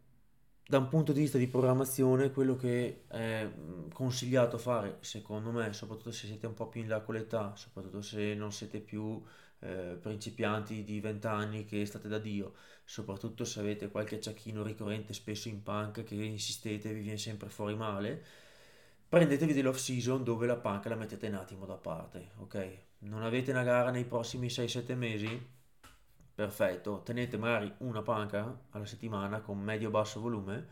da 0.70 0.78
un 0.78 0.86
punto 0.86 1.12
di 1.12 1.18
vista 1.18 1.36
di 1.36 1.48
programmazione, 1.48 2.30
quello 2.30 2.54
che 2.54 3.02
è 3.08 3.50
consigliato 3.92 4.56
fare, 4.56 4.98
secondo 5.00 5.50
me, 5.50 5.72
soprattutto 5.72 6.12
se 6.12 6.28
siete 6.28 6.46
un 6.46 6.54
po' 6.54 6.68
più 6.68 6.80
in 6.80 6.86
là 6.86 7.00
con 7.00 7.16
l'età, 7.16 7.56
soprattutto 7.56 8.02
se 8.02 8.34
non 8.34 8.52
siete 8.52 8.78
più 8.78 9.20
eh, 9.58 9.98
principianti 10.00 10.84
di 10.84 11.00
20 11.00 11.26
anni 11.26 11.64
che 11.64 11.84
state 11.86 12.06
da 12.06 12.20
Dio, 12.20 12.54
soprattutto 12.84 13.44
se 13.44 13.58
avete 13.58 13.90
qualche 13.90 14.14
acciacchino 14.16 14.62
ricorrente 14.62 15.12
spesso 15.12 15.48
in 15.48 15.60
punk 15.64 16.04
che 16.04 16.14
insistete 16.14 16.90
e 16.90 16.94
vi 16.94 17.00
viene 17.00 17.18
sempre 17.18 17.48
fuori 17.48 17.74
male, 17.74 18.22
prendetevi 19.08 19.52
dell'off 19.52 19.78
season 19.78 20.22
dove 20.22 20.46
la 20.46 20.56
punk 20.56 20.86
la 20.86 20.94
mettete 20.94 21.26
un 21.26 21.34
attimo 21.34 21.66
da 21.66 21.74
parte, 21.74 22.30
ok? 22.36 22.78
Non 23.00 23.24
avete 23.24 23.50
una 23.50 23.64
gara 23.64 23.90
nei 23.90 24.04
prossimi 24.04 24.46
6-7 24.46 24.94
mesi? 24.94 25.58
Perfetto, 26.40 27.02
tenete 27.04 27.36
magari 27.36 27.70
una 27.80 28.00
panca 28.00 28.60
alla 28.70 28.86
settimana 28.86 29.42
con 29.42 29.60
medio-basso 29.60 30.20
volume, 30.20 30.66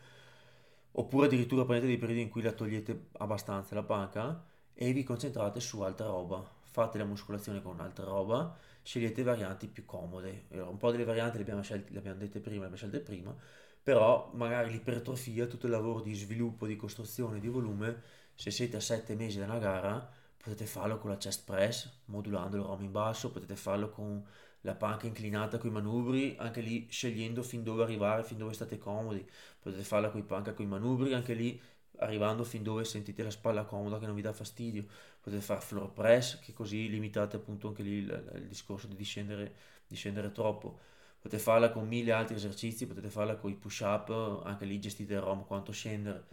oppure 0.93 1.27
addirittura 1.27 1.67
prendete 1.67 1.89
dei 1.89 1.99
periodi 1.99 2.23
in 2.23 2.31
cui 2.31 2.41
la 2.41 2.53
togliete 2.53 3.09
abbastanza 3.19 3.75
la 3.75 3.83
panca 3.83 4.43
e 4.73 4.91
vi 4.95 5.05
concentrate 5.05 5.61
su 5.61 5.83
altra 5.83 6.07
roba. 6.07 6.43
Fate 6.63 6.97
la 6.97 7.05
muscolazione 7.05 7.61
con 7.61 7.81
altra 7.81 8.07
roba 8.07 8.57
scegliete 8.81 9.23
varianti 9.23 9.67
più 9.67 9.85
comode. 9.85 10.47
Un 10.53 10.79
po' 10.79 10.91
delle 10.91 11.05
varianti 11.05 11.37
le 11.37 11.43
abbiamo, 11.43 11.61
scelte, 11.61 11.93
le 11.93 11.99
abbiamo 11.99 12.17
dette 12.17 12.41
prima, 12.41 12.61
le 12.61 12.69
abbiamo 12.69 12.77
scelte 12.77 13.01
prima, 13.01 13.37
però 13.83 14.31
magari 14.33 14.71
l'ipertrofia, 14.71 15.45
tutto 15.45 15.67
il 15.67 15.73
lavoro 15.73 16.01
di 16.01 16.15
sviluppo, 16.15 16.67
di 16.67 16.77
costruzione, 16.77 17.41
di 17.41 17.49
volume, 17.49 18.01
se 18.35 18.51
siete 18.51 18.79
a 18.79 18.81
7 18.81 19.15
mesi 19.15 19.39
da 19.39 19.45
una 19.45 19.59
gara, 19.59 20.11
potete 20.39 20.65
farlo 20.65 20.97
con 20.97 21.11
la 21.11 21.19
chest 21.19 21.45
press, 21.45 22.05
modulando 22.07 22.57
il 22.57 22.63
ROM 22.63 22.81
in 22.81 22.91
basso, 22.91 23.31
potete 23.31 23.55
farlo 23.55 23.91
con 23.91 24.25
la 24.69 24.75
panca 24.75 25.07
inclinata 25.07 25.59
con 25.59 25.71
i 25.71 25.73
manubri, 25.73 26.37
anche 26.39 26.61
lì 26.61 26.87
scegliendo 26.91 27.43
fin 27.43 27.63
dove 27.63 27.83
arrivare, 27.83 28.23
fin 28.23 28.39
dove 28.39 28.53
state 28.53 28.79
comodi, 28.79 29.27
potete 29.61 29.83
farla 29.83 30.11
con 30.11 30.21
i 30.21 30.25
panca 30.25 30.53
con 30.53 30.65
i 30.65 30.69
manubri, 30.69 31.15
anche 31.15 31.35
lì 31.35 31.61
arrivando 32.01 32.45
fin 32.45 32.63
dove 32.63 32.85
sentite 32.85 33.23
la 33.23 33.31
spalla 33.31 33.65
comoda 33.65 33.99
che 33.99 34.07
non 34.07 34.15
vi 34.15 34.23
dà 34.23 34.33
fastidio. 34.33 34.85
Potete 35.21 35.43
fare 35.43 35.61
floor 35.61 35.91
press, 35.93 36.39
che 36.41 36.53
così 36.53 36.89
limitate 36.89 37.37
appunto 37.37 37.69
anche 37.69 37.83
lì 37.83 37.99
il, 37.99 38.33
il 38.37 38.47
discorso 38.47 38.87
di 38.87 38.95
discendere, 38.95 39.55
discendere 39.87 40.33
troppo. 40.33 40.79
Potete 41.21 41.43
farla 41.43 41.71
con 41.71 41.89
mille 41.89 42.13
altri 42.13 42.37
esercizi, 42.37 42.87
potete 42.87 43.09
farla 43.09 43.37
con 43.37 43.51
i 43.51 43.55
push 43.55 43.81
up, 43.81 44.43
anche 44.45 44.65
lì 44.65 44.79
gestite 44.79 45.15
il 45.15 45.21
ROM 45.21 45.45
quanto 45.47 45.73
scendere. 45.73 46.25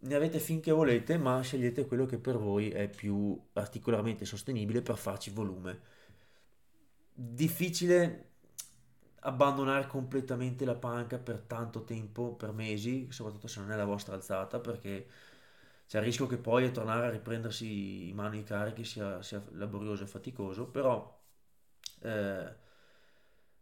Ne 0.00 0.14
avete 0.14 0.38
finché 0.38 0.70
volete, 0.70 1.18
ma 1.18 1.40
scegliete 1.40 1.86
quello 1.86 2.06
che 2.06 2.18
per 2.18 2.36
voi 2.36 2.70
è 2.70 2.88
più 2.88 3.38
particolarmente 3.52 4.24
sostenibile 4.24 4.80
per 4.82 4.96
farci 4.96 5.30
volume. 5.30 5.93
Difficile 7.16 8.32
abbandonare 9.20 9.86
completamente 9.86 10.64
la 10.64 10.74
panca 10.74 11.18
per 11.18 11.40
tanto 11.40 11.84
tempo, 11.84 12.34
per 12.34 12.52
mesi, 12.52 13.10
soprattutto 13.10 13.46
se 13.46 13.60
non 13.60 13.70
è 13.72 13.76
la 13.76 13.84
vostra 13.84 14.14
alzata, 14.14 14.58
perché 14.60 15.06
c'è 15.86 15.98
il 15.98 16.04
rischio 16.04 16.26
che 16.26 16.36
poi 16.38 16.66
a 16.66 16.70
tornare 16.70 17.06
a 17.06 17.10
riprendersi 17.10 18.08
in 18.08 18.16
mano 18.16 18.36
i 18.36 18.42
carichi 18.44 18.84
sia, 18.84 19.22
sia 19.22 19.42
laborioso 19.52 20.04
e 20.04 20.06
faticoso, 20.06 20.66
però 20.66 21.22
eh, 22.02 22.54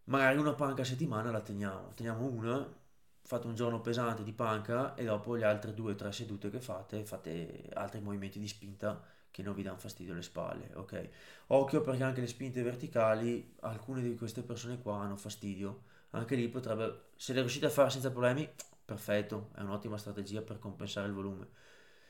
magari 0.05 0.39
una 0.39 0.55
panca 0.55 0.83
a 0.83 0.85
settimana 0.85 1.31
la 1.31 1.41
teniamo, 1.41 1.93
teniamo 1.95 2.25
una, 2.27 2.75
fate 3.23 3.47
un 3.47 3.55
giorno 3.55 3.81
pesante 3.81 4.23
di 4.25 4.33
panca 4.33 4.95
e 4.95 5.05
dopo 5.05 5.35
le 5.37 5.45
altre 5.45 5.75
due 5.75 5.93
o 5.93 5.95
tre 5.95 6.13
sedute 6.13 6.51
che 6.51 6.61
fate 6.61 7.05
fate 7.05 7.69
altri 7.75 8.01
movimenti 8.01 8.39
di 8.39 8.49
spinta 8.49 9.03
che 9.33 9.43
non 9.43 9.55
vi 9.55 9.63
danno 9.63 9.79
fastidio 9.79 10.13
alle 10.13 10.23
spalle, 10.23 10.71
ok? 10.75 11.09
Occhio 11.49 11.81
perché 11.81 12.05
anche 12.05 12.21
le 12.21 12.29
spinte 12.29 12.63
verticali, 12.63 13.55
alcune 13.61 14.03
di 14.03 14.15
queste 14.15 14.43
persone 14.43 14.79
qua 14.81 14.99
hanno 15.01 15.17
fastidio, 15.17 15.83
anche 16.11 16.37
lì 16.37 16.49
potrebbe, 16.49 17.07
se 17.17 17.33
le 17.33 17.41
riuscite 17.41 17.67
a 17.67 17.71
fare 17.71 17.91
senza 17.91 18.11
problemi, 18.11 18.49
perfetto, 18.85 19.51
è 19.57 19.63
un'ottima 19.63 19.97
strategia 19.97 20.43
per 20.43 20.59
compensare 20.59 21.09
il 21.09 21.15
volume. 21.15 21.49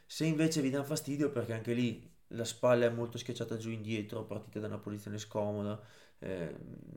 Se 0.05 0.27
invece 0.27 0.61
vi 0.61 0.71
danno 0.71 0.85
fastidio 0.85 1.31
perché 1.31 1.55
anche 1.55 1.73
lì 1.73 2.11
la 2.29 2.45
spalla 2.45 2.87
è 2.87 2.91
molto 2.91 3.19
schiacciata 3.19 3.57
giù 3.57 3.71
indietro, 3.71 4.25
partite 4.25 4.59
da 4.61 4.67
una 4.67 4.79
posizione 4.79 5.19
scomoda, 5.19 5.81
eh, 6.19 6.57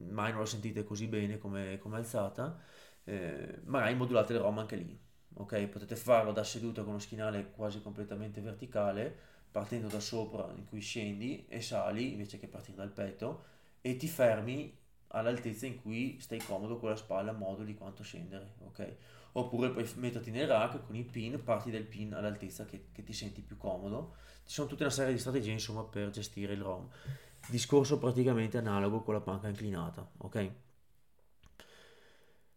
mai 0.09 0.31
non 0.31 0.41
la 0.41 0.45
sentite 0.47 0.83
così 0.83 1.07
bene 1.07 1.37
come, 1.37 1.77
come 1.77 1.97
alzata, 1.97 2.59
eh, 3.03 3.61
magari 3.65 3.93
modulate 3.93 4.33
il 4.33 4.39
ROM 4.39 4.57
anche 4.57 4.75
lì, 4.75 4.99
ok? 5.35 5.67
Potete 5.67 5.95
farlo 5.95 6.31
da 6.31 6.43
seduta 6.43 6.81
con 6.81 6.91
uno 6.91 6.99
schienale 6.99 7.51
quasi 7.51 7.81
completamente 7.81 8.41
verticale, 8.41 9.33
partendo 9.55 9.87
da 9.87 10.01
sopra 10.01 10.51
in 10.53 10.65
cui 10.65 10.81
scendi 10.81 11.45
e 11.47 11.61
sali 11.61 12.11
invece 12.11 12.37
che 12.37 12.49
partire 12.49 12.75
dal 12.75 12.91
petto 12.91 13.45
e 13.79 13.95
ti 13.95 14.05
fermi 14.05 14.77
all'altezza 15.07 15.65
in 15.65 15.81
cui 15.81 16.19
stai 16.19 16.39
comodo 16.39 16.77
con 16.77 16.89
la 16.89 16.97
spalla 16.97 17.31
a 17.31 17.33
modo 17.33 17.63
di 17.63 17.73
quanto 17.73 18.03
scendere, 18.03 18.55
ok? 18.65 18.95
Oppure 19.31 19.69
puoi 19.69 19.89
metterti 19.95 20.29
nel 20.29 20.47
rack 20.47 20.85
con 20.85 20.93
i 20.97 21.05
pin, 21.05 21.41
parti 21.41 21.71
dal 21.71 21.83
pin 21.83 22.13
all'altezza 22.13 22.65
che, 22.65 22.87
che 22.91 23.03
ti 23.05 23.13
senti 23.13 23.39
più 23.39 23.55
comodo. 23.55 24.15
Ci 24.43 24.55
sono 24.55 24.67
tutta 24.67 24.83
una 24.83 24.91
serie 24.91 25.13
di 25.13 25.19
strategie 25.19 25.51
insomma 25.51 25.85
per 25.85 26.09
gestire 26.09 26.51
il 26.51 26.61
ROM. 26.61 26.89
Discorso 27.47 27.97
praticamente 27.97 28.57
analogo 28.57 29.03
con 29.03 29.13
la 29.13 29.21
panca 29.21 29.47
inclinata, 29.47 30.05
ok? 30.17 30.51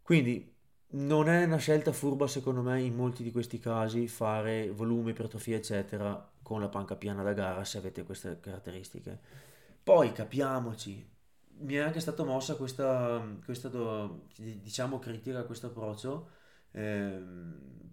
Quindi 0.03 0.53
non 0.91 1.29
è 1.29 1.45
una 1.45 1.59
scelta 1.59 1.93
furba 1.93 2.27
secondo 2.27 2.63
me 2.63 2.81
in 2.81 2.95
molti 2.95 3.23
di 3.23 3.31
questi 3.33 3.59
casi 3.59 4.09
fare 4.09 4.71
volume, 4.71 5.11
ipertrofia 5.11 5.57
eccetera 5.57 6.31
con 6.43 6.61
la 6.61 6.69
panca 6.69 6.97
piana 6.97 7.23
da 7.23 7.33
gara 7.35 7.65
se 7.65 7.79
avete 7.79 8.05
queste 8.05 8.41
caratteristiche. 8.41 9.19
Poi 9.83 10.13
capiamoci, 10.13 11.07
mi 11.61 11.75
è 11.75 11.81
anche 11.81 12.01
stata 12.01 12.25
mossa 12.25 12.57
questa, 12.57 13.23
questa 13.45 13.69
diciamo 14.37 14.99
critica 14.99 15.41
a 15.41 15.45
questo 15.45 15.67
approccio 15.69 16.31
eh, 16.73 17.21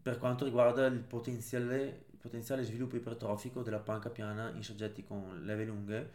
per 0.01 0.17
quanto 0.17 0.45
riguarda 0.45 0.86
il 0.86 0.99
potenziale, 1.01 2.05
il 2.12 2.17
potenziale 2.17 2.63
sviluppo 2.63 2.95
ipertrofico 2.95 3.62
della 3.63 3.79
panca 3.79 4.10
piana 4.10 4.51
in 4.51 4.63
soggetti 4.63 5.03
con 5.03 5.41
leve 5.43 5.65
lunghe 5.65 6.12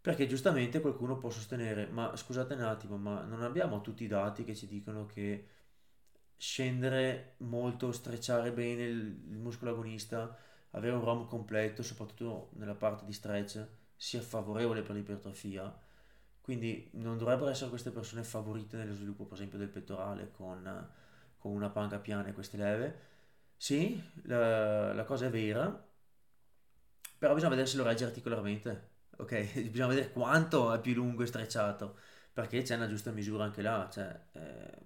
perché 0.00 0.26
giustamente 0.26 0.80
qualcuno 0.80 1.16
può 1.18 1.30
sostenere 1.30 1.86
ma 1.86 2.16
scusate 2.16 2.54
un 2.54 2.62
attimo 2.62 2.96
ma 2.96 3.22
non 3.22 3.42
abbiamo 3.42 3.80
tutti 3.80 4.04
i 4.04 4.08
dati 4.08 4.44
che 4.44 4.54
ci 4.54 4.66
dicono 4.66 5.06
che 5.06 5.46
scendere 6.42 7.34
molto, 7.38 7.92
strecciare 7.92 8.52
bene 8.52 8.82
il, 8.84 8.98
il 9.30 9.38
muscolo 9.38 9.70
agonista, 9.70 10.36
avere 10.70 10.94
un 10.96 11.04
ROM 11.04 11.26
completo, 11.26 11.82
soprattutto 11.84 12.50
nella 12.54 12.74
parte 12.74 13.04
di 13.04 13.12
stretch, 13.12 13.64
sia 13.96 14.20
favorevole 14.20 14.82
per 14.82 14.96
l'ipertrofia. 14.96 15.72
Quindi 16.40 16.90
non 16.94 17.18
dovrebbero 17.18 17.48
essere 17.50 17.70
queste 17.70 17.90
persone 17.92 18.24
favorite 18.24 18.76
nello 18.76 18.94
sviluppo, 18.94 19.24
per 19.24 19.34
esempio, 19.34 19.58
del 19.58 19.68
pettorale 19.68 20.30
con, 20.32 20.88
con 21.38 21.52
una 21.52 21.70
panca 21.70 21.98
piana 22.00 22.28
e 22.28 22.32
queste 22.32 22.56
leve. 22.56 23.10
Sì, 23.56 24.02
la, 24.24 24.92
la 24.94 25.04
cosa 25.04 25.26
è 25.26 25.30
vera, 25.30 25.86
però 27.18 27.34
bisogna 27.34 27.50
vedere 27.50 27.68
se 27.68 27.76
lo 27.76 27.84
regge 27.84 28.04
articolarmente. 28.04 28.90
Ok, 29.18 29.62
bisogna 29.70 29.88
vedere 29.88 30.10
quanto 30.12 30.72
è 30.72 30.80
più 30.80 30.94
lungo 30.94 31.22
e 31.22 31.26
strecciato, 31.26 31.96
perché 32.32 32.62
c'è 32.62 32.76
una 32.76 32.88
giusta 32.88 33.10
misura 33.12 33.44
anche 33.44 33.62
là. 33.62 33.88
Cioè, 33.90 34.20
eh, 34.32 34.78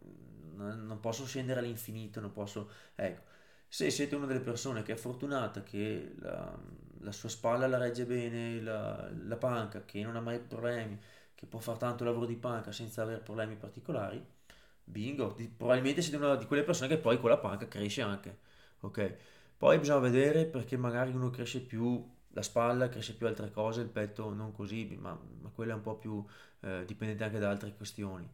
non 0.57 0.99
posso 1.01 1.27
scendere 1.27 1.61
all'infinito, 1.61 2.21
non 2.21 2.33
posso... 2.33 2.71
Ecco, 2.95 3.23
se 3.69 3.91
siete 3.91 4.15
una 4.15 4.27
delle 4.27 4.41
persone 4.41 4.83
che 4.83 4.93
è 4.93 4.97
fortunata, 4.97 5.63
che 5.63 6.15
la, 6.19 6.57
la 7.01 7.13
sua 7.13 7.29
spalla 7.29 7.67
la 7.67 7.79
regge 7.79 8.05
bene, 8.07 8.61
la, 8.61 9.11
la 9.25 9.37
panca, 9.37 9.85
che 9.85 10.03
non 10.03 10.17
ha 10.17 10.21
mai 10.21 10.39
problemi, 10.41 10.99
che 11.35 11.47
può 11.47 11.59
fare 11.61 11.79
tanto 11.79 12.05
lavoro 12.05 12.27
di 12.27 12.37
panca 12.37 12.73
senza 12.73 13.03
avere 13.03 13.21
problemi 13.21 13.57
particolari, 13.57 14.25
bingo, 14.85 15.33
di, 15.37 15.49
probabilmente 15.49 16.03
siete 16.03 16.17
una 16.17 16.37
di 16.37 16.47
quelle 16.47 16.63
persone 16.63 16.89
che 16.89 16.99
poi 16.99 17.19
con 17.21 17.31
la 17.31 17.39
panca 17.39 17.69
cresce 17.69 18.03
anche, 18.03 18.39
ok? 18.81 19.17
Poi 19.59 19.79
bisogna 19.79 20.01
vedere 20.01 20.47
perché 20.47 20.77
magari 20.77 21.13
uno 21.13 21.31
cresce 21.31 21.61
più 21.61 22.05
la 22.31 22.43
spalla, 22.43 22.89
cresce 22.89 23.15
più 23.15 23.27
altre 23.27 23.51
cose, 23.51 23.81
il 23.81 23.89
petto 23.89 24.33
non 24.33 24.53
così, 24.53 24.97
ma, 25.01 25.19
ma 25.41 25.49
quello 25.51 25.73
è 25.73 25.75
un 25.75 25.81
po' 25.83 25.97
più 25.97 26.25
eh, 26.61 26.85
dipendente 26.87 27.25
anche 27.25 27.39
da 27.39 27.51
altre 27.51 27.75
questioni. 27.75 28.29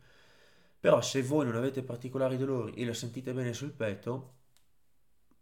Però 0.83 1.01
se 1.01 1.23
voi 1.23 1.47
non 1.47 1.55
avete 1.55 1.83
particolari 1.85 2.37
dolori 2.37 2.75
e 2.75 2.85
lo 2.85 2.93
sentite 2.93 3.33
bene 3.33 3.53
sul 3.55 3.71
petto, 3.73 4.41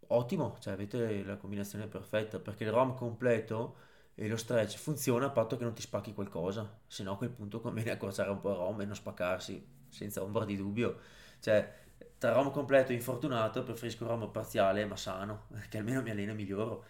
ottimo, 0.07 0.57
cioè 0.59 0.73
avete 0.73 1.23
la 1.23 1.37
combinazione 1.37 1.87
perfetta, 1.87 2.39
perché 2.39 2.63
il 2.65 2.71
ROM 2.71 2.93
completo 2.95 3.75
e 4.13 4.27
lo 4.27 4.37
stretch 4.37 4.77
funziona 4.77 5.27
a 5.27 5.29
patto 5.31 5.57
che 5.57 5.63
non 5.63 5.73
ti 5.73 5.81
spacchi 5.81 6.13
qualcosa, 6.13 6.79
se 6.85 7.01
no 7.03 7.13
a 7.13 7.17
quel 7.17 7.31
punto 7.31 7.59
conviene 7.59 7.91
accorciare 7.91 8.29
un 8.29 8.39
po' 8.39 8.51
il 8.51 8.57
ROM 8.57 8.81
e 8.81 8.85
non 8.85 8.95
spaccarsi, 8.95 9.65
senza 9.89 10.21
ombra 10.21 10.45
di 10.45 10.55
dubbio. 10.55 10.99
Cioè, 11.39 11.73
tra 12.17 12.33
ROM 12.33 12.51
completo 12.51 12.91
e 12.91 12.95
infortunato 12.95 13.63
preferisco 13.63 14.05
ROM 14.05 14.29
parziale 14.31 14.85
ma 14.85 14.95
sano, 14.95 15.47
che 15.69 15.77
almeno 15.79 16.01
mi 16.01 16.11
alleno 16.11 16.31
e 16.31 16.35
miglioro. 16.35 16.85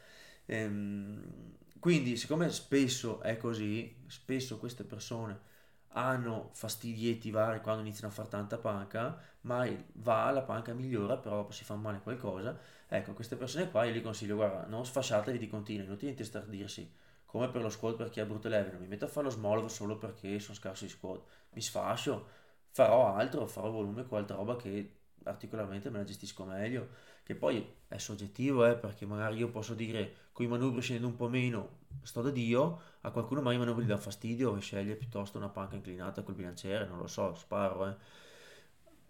Ehm, 0.46 1.56
quindi, 1.80 2.18
siccome 2.18 2.50
spesso 2.50 3.22
è 3.22 3.38
così, 3.38 4.04
spesso 4.08 4.58
queste 4.60 4.84
persone 4.84 5.51
hanno 5.94 6.50
fastidietti 6.54 7.32
vari 7.32 7.62
quando 7.62 7.82
iniziano 7.82 8.12
a 8.12 8.16
fare 8.16 8.30
tanta 8.30 8.58
panca, 8.58 9.18
ma 9.42 9.68
va, 9.94 10.30
la 10.32 10.42
panca 10.42 10.74
migliora, 10.74 11.18
però 11.18 11.50
si 11.52 11.64
fa 11.64 11.76
male 11.76 12.00
qualcosa. 12.02 12.58
Ecco, 12.88 13.14
queste 13.14 13.36
persone 13.36 13.70
qua 13.70 13.84
io 13.86 13.94
gli 13.94 14.02
consiglio, 14.02 14.36
guarda, 14.36 14.66
non 14.68 14.86
sfasciatevi 14.86 15.38
di 15.38 15.48
continuo, 15.48 15.86
inutile 15.86 16.12
intestardirsi, 16.12 16.92
come 17.26 17.50
per 17.50 17.62
lo 17.62 17.70
squat 17.70 17.96
per 17.96 18.10
chi 18.10 18.20
ha 18.20 18.26
brutte 18.26 18.50
leve, 18.50 18.72
non 18.72 18.82
mi 18.82 18.88
metto 18.88 19.06
a 19.06 19.08
fare 19.08 19.26
lo 19.26 19.32
small 19.32 19.66
solo 19.68 19.98
perché 19.98 20.40
sono 20.40 20.56
scarso 20.56 20.84
di 20.86 20.90
squat, 20.90 21.24
mi 21.52 21.62
sfascio, 21.62 22.28
farò 22.72 23.14
altro, 23.16 23.48
farò 23.48 23.70
volume 23.72 24.06
altra 24.10 24.36
roba 24.36 24.56
che 24.56 25.01
particolarmente 25.24 25.90
me 25.90 26.00
la 26.00 26.04
gestisco 26.04 26.46
meglio, 26.46 26.90
che 27.24 27.36
poi 27.36 27.66
è 27.88 27.98
soggettivo, 27.98 28.66
eh, 28.66 28.76
perché 28.76 29.06
magari 29.06 29.38
io 29.38 29.50
posso 29.50 29.74
dire 29.74 30.30
con 30.32 30.46
i 30.46 30.48
manubri 30.50 30.82
scendendo 30.82 31.10
un 31.10 31.16
po' 31.18 31.30
meno 31.30 31.80
sto 32.04 32.22
da 32.22 32.30
Dio, 32.32 32.82
a 33.02 33.12
qualcuno 33.12 33.42
mai 33.42 33.56
i 33.56 33.58
manubri 33.60 33.86
dà 33.86 33.98
fastidio 33.98 34.56
e 34.56 34.62
sceglie 34.62 34.96
piuttosto 34.96 35.38
una 35.38 35.50
panca 35.50 35.76
inclinata 35.76 36.24
col 36.24 36.36
bilanciere, 36.36 36.88
non 36.88 36.98
lo 36.98 37.08
so, 37.08 37.34
sparo, 37.36 37.88
eh. 37.88 37.96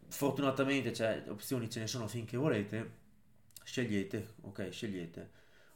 Fortunatamente 0.10 0.93
cioè, 0.93 1.24
opzioni 1.30 1.69
ce 1.69 1.80
ne 1.80 1.88
sono 1.88 2.08
finché 2.08 2.36
volete, 2.38 2.91
scegliete, 3.63 4.36
ok, 4.41 4.69
scegliete. 4.71 5.32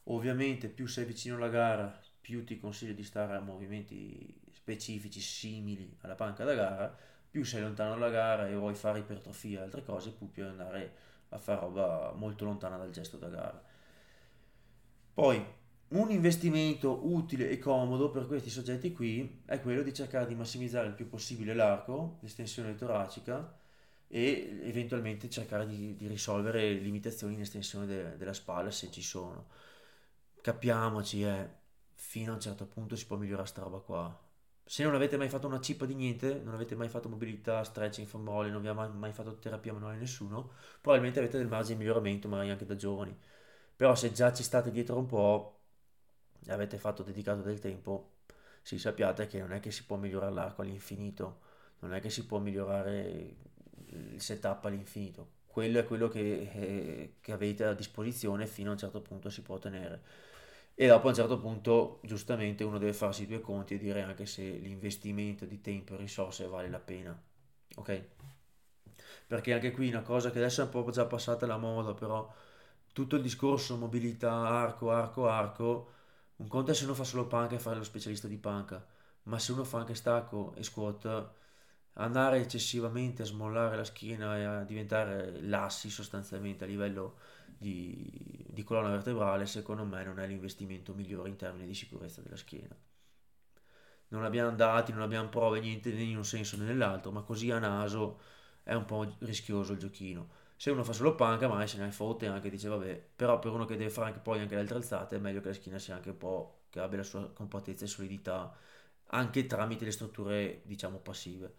Ovviamente 0.06 0.68
più 0.70 0.88
sei 0.88 1.06
vicino 1.06 1.36
alla 1.38 1.48
gara, 1.50 2.00
più 2.20 2.44
ti 2.44 2.60
consiglio 2.60 2.94
di 2.94 3.04
stare 3.04 3.36
a 3.36 3.40
movimenti 3.40 4.34
specifici 4.52 5.20
simili 5.22 5.96
alla 6.02 6.16
panca 6.16 6.44
da 6.44 6.54
gara, 6.54 6.98
più 7.36 7.44
sei 7.44 7.64
lontano 7.64 7.96
dalla 7.96 8.10
gara 8.10 8.48
e 8.48 8.56
vuoi 8.56 8.76
fare 8.76 9.00
ipertrofia 9.00 9.60
e 9.60 9.64
altre 9.64 9.84
cose, 9.84 10.14
più 10.14 10.32
puoi 10.32 10.48
andare 10.48 10.94
a 11.30 11.38
fare 11.38 11.60
roba 11.60 12.14
molto 12.16 12.46
lontana 12.46 12.78
dal 12.78 12.92
gesto 12.92 13.18
da 13.18 13.28
gara. 13.28 13.62
Poi, 15.14 15.46
un 15.90 16.12
investimento 16.12 17.06
utile 17.06 17.50
e 17.50 17.60
comodo 17.60 18.10
per 18.10 18.26
questi 18.26 18.50
soggetti 18.50 18.94
qui 18.94 19.42
è 19.44 19.60
quello 19.60 19.82
di 19.82 19.94
cercare 19.94 20.28
di 20.28 20.34
massimizzare 20.34 20.88
il 20.88 20.94
più 20.94 21.10
possibile 21.10 21.54
l'arco, 21.54 22.20
l'estensione 22.22 22.74
toracica 22.74 23.54
e 24.08 24.62
eventualmente 24.64 25.30
cercare 25.30 25.68
di, 25.68 25.94
di 25.98 26.08
risolvere 26.08 26.72
limitazioni 26.72 27.34
in 27.34 27.42
estensione 27.42 27.86
de, 27.86 28.16
della 28.16 28.32
spalla 28.32 28.72
se 28.72 28.90
ci 28.90 29.02
sono. 29.02 29.48
Capiamoci, 30.40 31.24
eh, 31.24 31.50
fino 31.96 32.32
a 32.32 32.36
un 32.36 32.42
certo 32.42 32.66
punto 32.66 32.96
si 32.96 33.06
può 33.06 33.18
migliorare 33.18 33.46
sta 33.46 33.62
roba 33.62 33.80
qua 33.80 34.25
se 34.66 34.84
non 34.84 34.96
avete 34.96 35.16
mai 35.18 35.30
fatto 35.30 35.48
una 35.48 35.62
cippa 35.62 35.86
di 35.86 35.94
niente, 35.94 36.42
non 36.44 36.54
avete 36.56 36.76
mai 36.76 36.90
fatto 36.90 37.08
mobilità, 37.08 37.64
stretching, 37.64 38.08
famole, 38.08 38.50
non 38.50 38.62
vi 38.62 38.68
ha 38.68 38.74
mai, 38.74 39.14
fatto 39.14 39.36
terapia 39.38 39.74
manuale 39.74 39.98
nessuno, 39.98 40.54
probabilmente 40.82 41.20
avete 41.20 41.38
del 41.38 41.48
margine 41.48 41.78
di 41.78 41.84
miglioramento, 41.84 42.28
magari 42.28 42.50
anche 42.50 42.66
da 42.66 42.76
giovani. 42.76 43.16
Però 43.76 43.94
se 43.96 44.12
già 44.12 44.34
ci 44.34 44.44
state 44.44 44.72
dietro 44.72 44.98
un 44.98 45.06
po' 45.06 45.60
avete 46.48 46.78
fatto 46.78 47.04
dedicato 47.04 47.42
del 47.42 47.60
tempo, 47.60 48.14
sì, 48.62 48.80
sappiate 48.80 49.28
che 49.28 49.40
non 49.40 49.52
è 49.54 49.60
che 49.60 49.72
si 49.72 49.86
può 49.86 49.98
migliorare 49.98 50.34
l'arco 50.34 50.62
all'infinito, 50.62 51.42
non 51.80 51.94
è 51.94 52.00
che 52.00 52.10
si 52.10 52.26
può 52.26 52.40
migliorare 52.40 53.36
il 53.88 54.22
setup 54.22 54.66
all'infinito. 54.66 55.34
Quello 55.46 55.80
è 55.80 55.86
quello 55.86 56.08
che, 56.10 56.50
eh, 56.54 57.16
che 57.22 57.32
avete 57.32 57.66
a 57.66 57.74
disposizione 57.74 58.48
fino 58.48 58.70
a 58.70 58.74
un 58.74 58.80
certo 58.80 59.02
punto 59.02 59.30
si 59.30 59.42
può 59.42 59.56
ottenere 59.56 60.02
e 60.76 60.88
dopo 60.88 61.08
a 61.08 61.10
un 61.10 61.16
certo 61.16 61.40
punto 61.40 62.00
giustamente 62.04 62.64
uno 62.64 62.78
deve 62.78 62.94
farsi 62.94 63.24
i 63.24 63.28
due 63.28 63.42
conti 63.42 63.76
e 63.76 63.78
dire 63.80 64.02
anche 64.04 64.26
se 64.26 64.44
l'investimento 64.44 65.46
di 65.46 65.62
tempo 65.62 65.94
e 65.94 65.98
risorse 65.98 66.48
vale 66.48 66.70
la 66.70 66.80
pena 66.80 67.20
ok? 67.78 68.04
Perché 69.28 69.54
anche 69.54 69.72
qui 69.72 69.90
una 69.90 70.02
cosa 70.02 70.32
che 70.32 70.38
adesso 70.38 70.62
è 70.62 70.66
un 70.66 70.70
po' 70.70 70.90
già 70.92 71.06
passata 71.06 71.46
la 71.46 71.58
moda 71.58 71.94
però 71.94 72.32
tutto 72.94 73.16
il 73.16 73.22
discorso 73.22 73.78
mobilità 73.78 74.32
arco 74.48 74.92
arco 74.92 75.28
arco 75.28 75.92
un 76.38 76.48
conto 76.48 76.72
è 76.72 76.74
se 76.74 76.86
uno 76.86 76.94
fa 76.94 77.04
solo 77.04 77.28
panca 77.28 77.56
e 77.56 77.60
fare 77.60 77.78
lo 77.78 77.84
specialista 77.84 78.28
di 78.28 78.38
panca 78.38 78.86
ma 79.24 79.40
se 79.40 79.52
uno 79.52 79.64
fa 79.64 79.80
anche 79.80 79.96
stacco 79.96 80.54
e 80.56 80.64
squat 80.64 81.30
andare 81.94 82.40
eccessivamente 82.40 83.22
a 83.24 83.26
smollare 83.26 83.78
la 83.78 83.84
schiena 83.86 84.38
e 84.38 84.44
a 84.44 84.64
diventare 84.64 85.42
lassi 85.42 85.90
sostanzialmente 85.90 86.64
a 86.66 86.68
livello 86.68 87.18
di, 87.58 88.46
di 88.50 88.64
colonna 88.64 88.90
vertebrale, 88.90 89.46
secondo 89.46 89.86
me 89.86 90.04
non 90.04 90.20
è 90.20 90.28
l'investimento 90.28 90.94
migliore 90.94 91.30
in 91.30 91.36
termini 91.36 91.68
di 91.68 91.74
sicurezza 91.74 92.22
della 92.22 92.36
schiena. 92.36 92.76
Non 94.10 94.24
abbiamo 94.24 94.52
dati, 94.56 94.92
non 94.92 95.02
abbiamo 95.02 95.30
prove, 95.30 95.60
niente 95.60 95.92
né 95.92 96.04
in 96.04 96.18
un 96.18 96.26
senso 96.26 96.58
né 96.58 96.66
nell'altro, 96.66 97.12
ma 97.12 97.22
così 97.22 97.52
a 97.52 97.60
naso 97.60 98.20
è 98.64 98.74
un 98.74 98.86
po' 98.86 99.16
rischioso 99.20 99.74
il 99.74 99.80
giochino. 99.80 100.44
Se 100.56 100.70
uno 100.72 100.84
fa 100.84 100.94
solo 100.94 101.16
panca, 101.16 101.48
mai 101.48 101.68
se 101.68 101.78
ne 101.78 101.92
fotte 101.92 102.28
anche, 102.28 102.50
dice 102.50 102.70
vabbè, 102.70 103.10
però 103.16 103.40
per 103.40 103.52
uno 103.52 103.66
che 103.66 103.76
deve 103.76 103.90
fare 103.90 104.08
anche 104.08 104.20
poi 104.20 104.40
anche 104.40 104.56
le 104.56 104.62
altre 104.62 104.78
alzate 104.78 105.18
è 105.18 105.20
meglio 105.20 105.42
che 105.42 105.48
la 105.50 105.54
schiena 105.54 105.80
sia 105.80 105.96
anche 105.96 106.12
un 106.12 106.18
po', 106.18 106.66
che 106.70 106.80
abbia 106.80 106.98
la 106.98 107.04
sua 107.04 107.30
compattezza 107.32 107.84
e 107.86 107.88
solidità, 107.88 108.56
anche 109.08 109.46
tramite 109.46 109.86
le 109.86 109.92
strutture, 109.92 110.62
diciamo, 110.66 111.00
passive, 111.00 111.56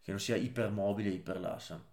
che 0.00 0.10
non 0.10 0.20
sia 0.20 0.36
ipermobile 0.36 1.10
iperlassa. 1.10 1.84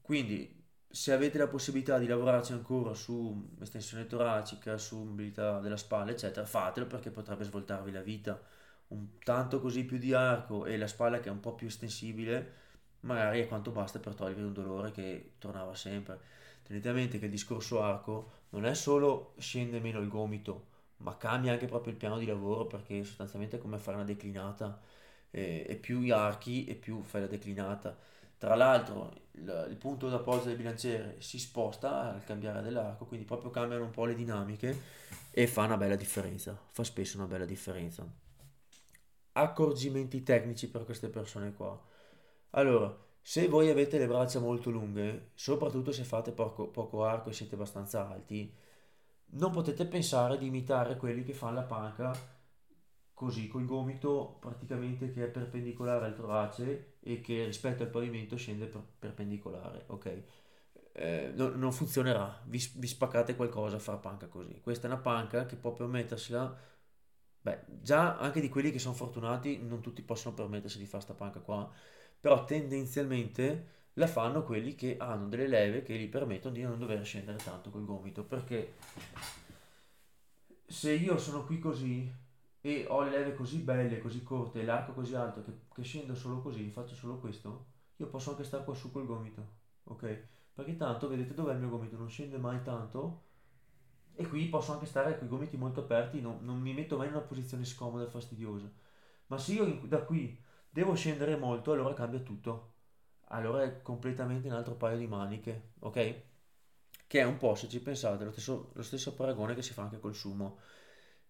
Quindi 0.00 0.61
se 0.92 1.12
avete 1.12 1.38
la 1.38 1.48
possibilità 1.48 1.98
di 1.98 2.06
lavorarci 2.06 2.52
ancora 2.52 2.92
su 2.94 3.48
estensione 3.60 4.06
toracica, 4.06 4.76
su 4.76 4.98
mobilità 5.02 5.58
della 5.58 5.78
spalla, 5.78 6.10
eccetera, 6.10 6.44
fatelo 6.46 6.86
perché 6.86 7.10
potrebbe 7.10 7.44
svoltarvi 7.44 7.90
la 7.90 8.02
vita. 8.02 8.40
Un 8.88 9.18
tanto 9.24 9.58
così 9.60 9.84
più 9.84 9.96
di 9.98 10.12
arco 10.12 10.66
e 10.66 10.76
la 10.76 10.86
spalla 10.86 11.18
che 11.20 11.28
è 11.28 11.32
un 11.32 11.40
po' 11.40 11.54
più 11.54 11.66
estensibile, 11.66 12.52
magari 13.00 13.40
è 13.40 13.48
quanto 13.48 13.70
basta 13.70 13.98
per 14.00 14.14
togliervi 14.14 14.42
un 14.42 14.52
dolore 14.52 14.90
che 14.90 15.32
tornava 15.38 15.74
sempre. 15.74 16.20
Tenete 16.62 16.88
a 16.90 16.92
mente 16.92 17.18
che 17.18 17.24
il 17.24 17.30
discorso 17.30 17.82
arco 17.82 18.32
non 18.50 18.66
è 18.66 18.74
solo 18.74 19.34
scende 19.38 19.80
meno 19.80 19.98
il 20.00 20.08
gomito, 20.08 20.66
ma 20.98 21.16
cambia 21.16 21.52
anche 21.52 21.66
proprio 21.66 21.92
il 21.92 21.98
piano 21.98 22.18
di 22.18 22.26
lavoro 22.26 22.66
perché 22.66 23.02
sostanzialmente 23.04 23.56
è 23.56 23.60
come 23.60 23.78
fare 23.78 23.96
una 23.96 24.04
declinata 24.06 24.78
e, 25.30 25.64
e 25.66 25.76
più 25.76 26.14
archi 26.14 26.66
e 26.66 26.74
più 26.74 27.02
fai 27.02 27.22
la 27.22 27.26
declinata 27.26 27.96
tra 28.42 28.56
l'altro 28.56 29.12
il, 29.34 29.66
il 29.70 29.76
punto 29.76 30.08
d'appoggio 30.08 30.46
del 30.46 30.56
bilanciere 30.56 31.14
si 31.20 31.38
sposta 31.38 32.12
al 32.12 32.24
cambiare 32.24 32.60
dell'arco, 32.60 33.04
quindi 33.04 33.24
proprio 33.24 33.50
cambiano 33.50 33.84
un 33.84 33.92
po' 33.92 34.04
le 34.04 34.16
dinamiche 34.16 34.80
e 35.30 35.46
fa 35.46 35.62
una 35.62 35.76
bella 35.76 35.94
differenza, 35.94 36.60
fa 36.72 36.82
spesso 36.82 37.18
una 37.18 37.28
bella 37.28 37.44
differenza. 37.44 38.04
Accorgimenti 39.34 40.24
tecnici 40.24 40.68
per 40.68 40.84
queste 40.84 41.08
persone 41.08 41.52
qua. 41.52 41.80
Allora, 42.50 42.92
se 43.20 43.46
voi 43.46 43.70
avete 43.70 43.96
le 43.96 44.08
braccia 44.08 44.40
molto 44.40 44.70
lunghe, 44.70 45.30
soprattutto 45.34 45.92
se 45.92 46.02
fate 46.02 46.32
poco, 46.32 46.66
poco 46.66 47.04
arco 47.04 47.30
e 47.30 47.34
siete 47.34 47.54
abbastanza 47.54 48.08
alti, 48.08 48.52
non 49.34 49.52
potete 49.52 49.86
pensare 49.86 50.36
di 50.36 50.46
imitare 50.46 50.96
quelli 50.96 51.22
che 51.22 51.32
fanno 51.32 51.54
la 51.54 51.62
panca 51.62 52.40
così 53.22 53.46
col 53.46 53.66
gomito 53.66 54.38
praticamente 54.40 55.12
che 55.12 55.22
è 55.26 55.28
perpendicolare 55.28 56.06
al 56.06 56.16
torace 56.16 56.96
e 56.98 57.20
che 57.20 57.44
rispetto 57.44 57.84
al 57.84 57.88
pavimento 57.88 58.34
scende 58.34 58.66
per, 58.66 58.82
perpendicolare, 58.98 59.84
ok? 59.86 60.22
Eh, 60.90 61.32
no, 61.36 61.50
non 61.50 61.70
funzionerà, 61.70 62.42
vi, 62.46 62.60
vi, 62.74 62.86
spaccate 62.88 63.36
qualcosa 63.36 63.76
a 63.76 63.78
far 63.78 64.00
panca 64.00 64.26
così. 64.26 64.60
Questa 64.60 64.88
è 64.88 64.90
una 64.90 65.00
panca 65.00 65.46
che 65.46 65.54
può 65.54 65.72
permettersela, 65.72 66.58
beh, 67.42 67.64
già 67.80 68.18
anche 68.18 68.40
di 68.40 68.48
quelli 68.48 68.72
che 68.72 68.80
sono 68.80 68.94
fortunati 68.94 69.62
non 69.62 69.80
tutti 69.80 70.02
possono 70.02 70.34
permettersi 70.34 70.78
di 70.78 70.86
fare 70.86 71.04
sta 71.04 71.14
panca 71.14 71.38
qua, 71.38 71.70
però 72.18 72.44
tendenzialmente 72.44 73.90
la 73.94 74.08
fanno 74.08 74.42
quelli 74.42 74.74
che 74.74 74.96
hanno 74.98 75.28
delle 75.28 75.46
leve 75.46 75.82
che 75.82 75.96
gli 75.96 76.08
permettono 76.08 76.54
di 76.54 76.62
non 76.62 76.76
dover 76.76 77.04
scendere 77.04 77.38
tanto 77.38 77.70
col 77.70 77.84
gomito, 77.84 78.24
perché 78.24 78.74
se 80.66 80.92
io 80.92 81.18
sono 81.18 81.44
qui 81.44 81.60
così 81.60 82.21
e 82.62 82.86
ho 82.88 83.02
le 83.02 83.10
leve 83.10 83.34
così 83.34 83.58
belle, 83.58 84.00
così 84.00 84.22
corte, 84.24 84.62
l'arco 84.64 84.92
così 84.94 85.14
alto 85.16 85.42
che, 85.44 85.52
che 85.74 85.82
scendo 85.82 86.14
solo 86.14 86.40
così, 86.42 86.70
faccio 86.70 86.94
solo 86.94 87.18
questo, 87.18 87.66
io 87.96 88.08
posso 88.08 88.30
anche 88.30 88.44
stare 88.44 88.64
qua 88.64 88.74
su 88.74 88.90
col 88.92 89.06
gomito. 89.06 89.46
ok? 89.84 90.24
Perché 90.54 90.76
tanto, 90.76 91.08
vedete 91.08 91.34
dov'è 91.34 91.52
il 91.54 91.60
mio 91.60 91.70
gomito, 91.70 91.96
non 91.98 92.08
scende 92.10 92.38
mai 92.38 92.62
tanto 92.62 93.22
e 94.14 94.26
qui 94.28 94.46
posso 94.48 94.72
anche 94.72 94.86
stare 94.86 95.16
con 95.18 95.26
i 95.26 95.30
gomiti 95.30 95.56
molto 95.56 95.80
aperti, 95.80 96.20
non, 96.20 96.38
non 96.42 96.60
mi 96.60 96.74
metto 96.74 96.96
mai 96.96 97.08
in 97.08 97.14
una 97.14 97.22
posizione 97.22 97.64
scomoda 97.64 98.04
e 98.04 98.08
fastidiosa. 98.10 98.70
Ma 99.28 99.38
se 99.38 99.54
io 99.54 99.64
in- 99.66 99.88
da 99.88 100.02
qui 100.04 100.38
devo 100.70 100.94
scendere 100.94 101.36
molto, 101.36 101.72
allora 101.72 101.94
cambia 101.94 102.20
tutto. 102.20 102.70
Allora 103.28 103.62
è 103.64 103.82
completamente 103.82 104.48
un 104.48 104.54
altro 104.54 104.74
paio 104.76 104.98
di 104.98 105.06
maniche, 105.06 105.72
ok? 105.80 106.22
Che 107.06 107.20
è 107.20 107.24
un 107.24 107.36
po', 107.38 107.54
se 107.54 107.68
ci 107.68 107.80
pensate, 107.80 108.24
lo 108.24 108.32
stesso, 108.32 108.70
lo 108.74 108.82
stesso 108.82 109.14
paragone 109.14 109.54
che 109.54 109.62
si 109.62 109.72
fa 109.72 109.82
anche 109.82 110.00
col 110.00 110.14
sumo. 110.14 110.58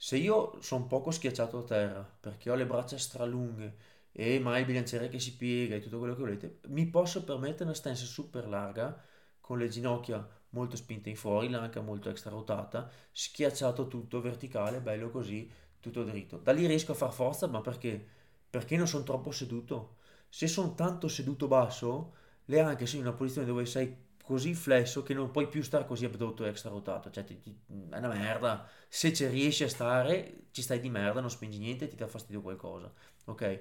Se 0.05 0.17
io 0.17 0.61
sono 0.61 0.87
poco 0.89 1.13
schiacciato 1.13 1.59
a 1.59 1.63
terra 1.63 2.03
perché 2.03 2.51
ho 2.51 2.57
le 2.57 2.67
braccia 2.67 2.99
stralunghe 2.99 3.77
e 4.11 4.41
mai 4.41 4.63
il 4.63 4.67
bilanciere 4.67 5.09
che 5.09 5.21
si 5.21 5.37
piega 5.37 5.77
e 5.77 5.81
tutto 5.81 5.99
quello 6.01 6.15
che 6.15 6.21
volete, 6.21 6.59
mi 6.71 6.89
posso 6.89 7.23
permettere 7.23 7.67
una 7.67 7.75
stance 7.75 8.05
super 8.05 8.49
larga 8.49 9.01
con 9.41 9.59
le 9.59 9.69
ginocchia 9.69 10.29
molto 10.51 10.75
spinte 10.75 11.09
in 11.09 11.15
fuori, 11.15 11.49
l'anca 11.49 11.81
molto 11.83 12.11
extra 12.11 12.31
rotata, 12.31 12.91
schiacciato 13.13 13.87
tutto 13.87 14.21
verticale, 14.21 14.81
bello 14.81 15.09
così, 15.09 15.49
tutto 15.79 16.03
dritto. 16.03 16.39
Da 16.39 16.51
lì 16.51 16.67
riesco 16.67 16.91
a 16.91 16.97
far 16.97 17.13
forza, 17.13 17.47
ma 17.47 17.61
perché? 17.61 18.05
Perché 18.51 18.77
non 18.77 18.89
sono 18.89 19.05
troppo 19.05 19.31
seduto. 19.31 19.99
Se 20.29 20.49
sono 20.49 20.75
tanto 20.75 21.07
seduto 21.07 21.47
basso, 21.47 22.15
le 22.47 22.59
anche 22.59 22.87
sono 22.87 23.03
in 23.03 23.07
una 23.07 23.17
posizione 23.17 23.47
dove 23.47 23.67
sei 23.67 23.97
così 24.33 24.55
flesso 24.55 25.03
che 25.03 25.13
non 25.15 25.31
puoi 25.31 25.47
più 25.49 25.63
stare 25.63 25.85
così 25.87 26.05
abdotto 26.07 26.45
extra 26.45 26.71
rotato, 26.71 27.11
cioè 27.11 27.25
ti- 27.25 27.39
ti- 27.39 27.55
è 27.91 27.99
una 27.99 28.09
merda. 28.09 28.67
Se 28.89 29.13
ci 29.13 29.27
riesci 29.27 29.65
a 29.65 29.69
stare, 29.69 30.45
ci 30.53 30.63
stai 30.63 30.81
di 30.81 30.89
merda, 30.89 31.21
non 31.21 31.31
spingi 31.31 31.59
niente 31.59 31.87
ti 31.89 31.97
dà 31.97 32.07
fastidio 32.07 32.41
qualcosa, 32.41 32.91
ok? 33.27 33.61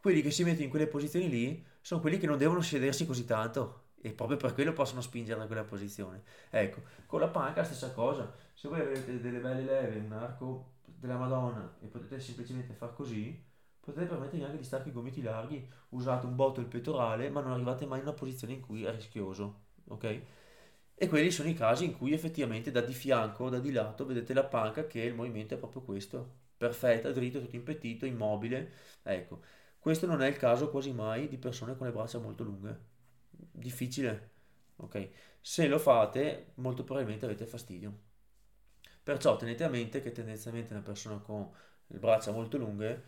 Quelli 0.00 0.22
che 0.22 0.30
si 0.30 0.44
mettono 0.44 0.64
in 0.64 0.70
quelle 0.70 0.86
posizioni 0.86 1.28
lì 1.28 1.64
sono 1.80 2.00
quelli 2.00 2.18
che 2.18 2.26
non 2.26 2.38
devono 2.38 2.60
sedersi 2.60 3.04
così 3.06 3.24
tanto 3.24 3.90
e 4.00 4.12
proprio 4.12 4.36
per 4.36 4.54
quello 4.54 4.72
possono 4.72 5.00
spingere 5.00 5.38
da 5.40 5.46
quella 5.46 5.64
posizione. 5.64 6.22
Ecco, 6.50 6.82
con 7.06 7.20
la 7.20 7.28
panca 7.28 7.60
la 7.60 7.66
stessa 7.66 7.90
cosa, 7.92 8.32
se 8.54 8.68
voi 8.68 8.80
avete 8.80 9.20
delle 9.20 9.38
belle 9.40 9.62
leve, 9.62 9.98
un 9.98 10.12
arco 10.12 10.74
della 10.84 11.16
Madonna 11.16 11.76
e 11.80 11.86
potete 11.86 12.20
semplicemente 12.20 12.74
far 12.74 12.94
così, 12.94 13.42
potete 13.80 14.06
permettervi 14.06 14.44
anche 14.44 14.56
di 14.58 14.64
stare 14.64 14.82
con 14.82 14.92
i 14.92 14.94
gomiti 14.94 15.22
larghi, 15.22 15.68
usate 15.90 16.26
un 16.26 16.36
botto 16.36 16.60
il 16.60 16.66
pettorale, 16.66 17.28
ma 17.30 17.40
non 17.40 17.52
arrivate 17.52 17.86
mai 17.86 17.98
in 18.00 18.06
una 18.06 18.14
posizione 18.14 18.54
in 18.54 18.60
cui 18.60 18.84
è 18.84 18.92
rischioso, 18.94 19.60
ok? 19.92 20.22
E 20.94 21.08
quelli 21.08 21.30
sono 21.30 21.48
i 21.48 21.54
casi 21.54 21.84
in 21.84 21.96
cui 21.96 22.12
effettivamente 22.12 22.70
da 22.70 22.80
di 22.80 22.92
fianco 22.92 23.48
da 23.48 23.58
di 23.58 23.72
lato 23.72 24.06
vedete 24.06 24.34
la 24.34 24.44
panca 24.44 24.86
che 24.86 25.00
il 25.00 25.14
movimento 25.14 25.54
è 25.54 25.58
proprio 25.58 25.82
questo, 25.82 26.40
perfetta, 26.56 27.10
dritto, 27.12 27.40
tutto 27.40 27.56
impettito, 27.56 28.06
immobile. 28.06 28.70
Ecco, 29.02 29.42
questo 29.78 30.06
non 30.06 30.22
è 30.22 30.28
il 30.28 30.36
caso 30.36 30.70
quasi 30.70 30.92
mai 30.92 31.28
di 31.28 31.38
persone 31.38 31.76
con 31.76 31.86
le 31.86 31.92
braccia 31.92 32.18
molto 32.18 32.44
lunghe. 32.44 32.80
Difficile, 33.30 34.30
ok? 34.76 35.08
Se 35.40 35.66
lo 35.66 35.78
fate, 35.78 36.52
molto 36.56 36.84
probabilmente 36.84 37.24
avete 37.24 37.46
fastidio. 37.46 38.10
Perciò 39.02 39.36
tenete 39.36 39.64
a 39.64 39.68
mente 39.68 40.00
che 40.02 40.12
tendenzialmente 40.12 40.72
una 40.72 40.82
persona 40.82 41.18
con 41.18 41.50
le 41.88 41.98
braccia 41.98 42.30
molto 42.30 42.56
lunghe, 42.58 43.02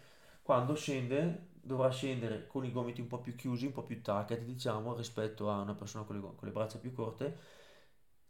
quando 0.45 0.75
scende, 0.75 1.53
dovrà 1.63 1.91
scendere 1.91 2.47
con 2.47 2.67
i 2.67 2.71
gomiti 2.71 3.01
un 3.01 3.07
po' 3.07 3.19
più 3.19 3.35
chiusi, 3.35 3.65
un 3.65 3.73
po' 3.73 3.83
più 3.83 4.03
tucked, 4.03 4.45
diciamo, 4.45 4.95
rispetto 4.95 5.49
a 5.51 5.63
una 5.63 5.75
persona 5.75 6.05
con 6.05 6.17
le, 6.17 6.21
con 6.21 6.37
le 6.43 6.51
braccia 6.51 6.79
più 6.79 6.93
corte. 6.93 7.39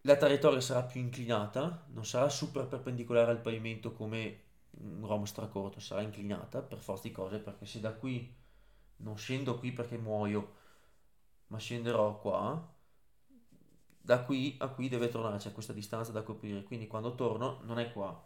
La 0.03 0.17
traiettoria 0.17 0.61
sarà 0.61 0.85
più 0.85 1.01
inclinata, 1.01 1.87
non 1.89 2.05
sarà 2.05 2.29
super 2.29 2.69
perpendicolare 2.69 3.33
al 3.33 3.41
pavimento 3.41 3.93
come 3.93 4.43
un 4.79 5.03
uomo 5.03 5.25
stracorto, 5.25 5.81
sarà 5.81 6.03
inclinata 6.03 6.63
per 6.63 6.79
forza 6.79 7.09
di 7.09 7.13
cose, 7.13 7.41
perché 7.41 7.67
se 7.67 7.81
da 7.81 7.93
qui 7.93 8.33
non 8.99 9.17
scendo 9.17 9.59
qui 9.59 9.73
perché 9.73 9.99
muoio, 9.99 10.55
ma 11.49 11.59
scenderò 11.59 12.21
qua, 12.21 12.73
da 14.01 14.23
qui 14.23 14.55
a 14.61 14.69
qui 14.69 14.89
deve 14.89 15.09
tornare, 15.09 15.39
c'è 15.39 15.51
questa 15.51 15.73
distanza 15.73 16.13
da 16.13 16.23
coprire, 16.23 16.63
quindi 16.63 16.87
quando 16.87 17.17
torno 17.17 17.59
non 17.65 17.81
è 17.81 17.93
qua, 17.93 18.25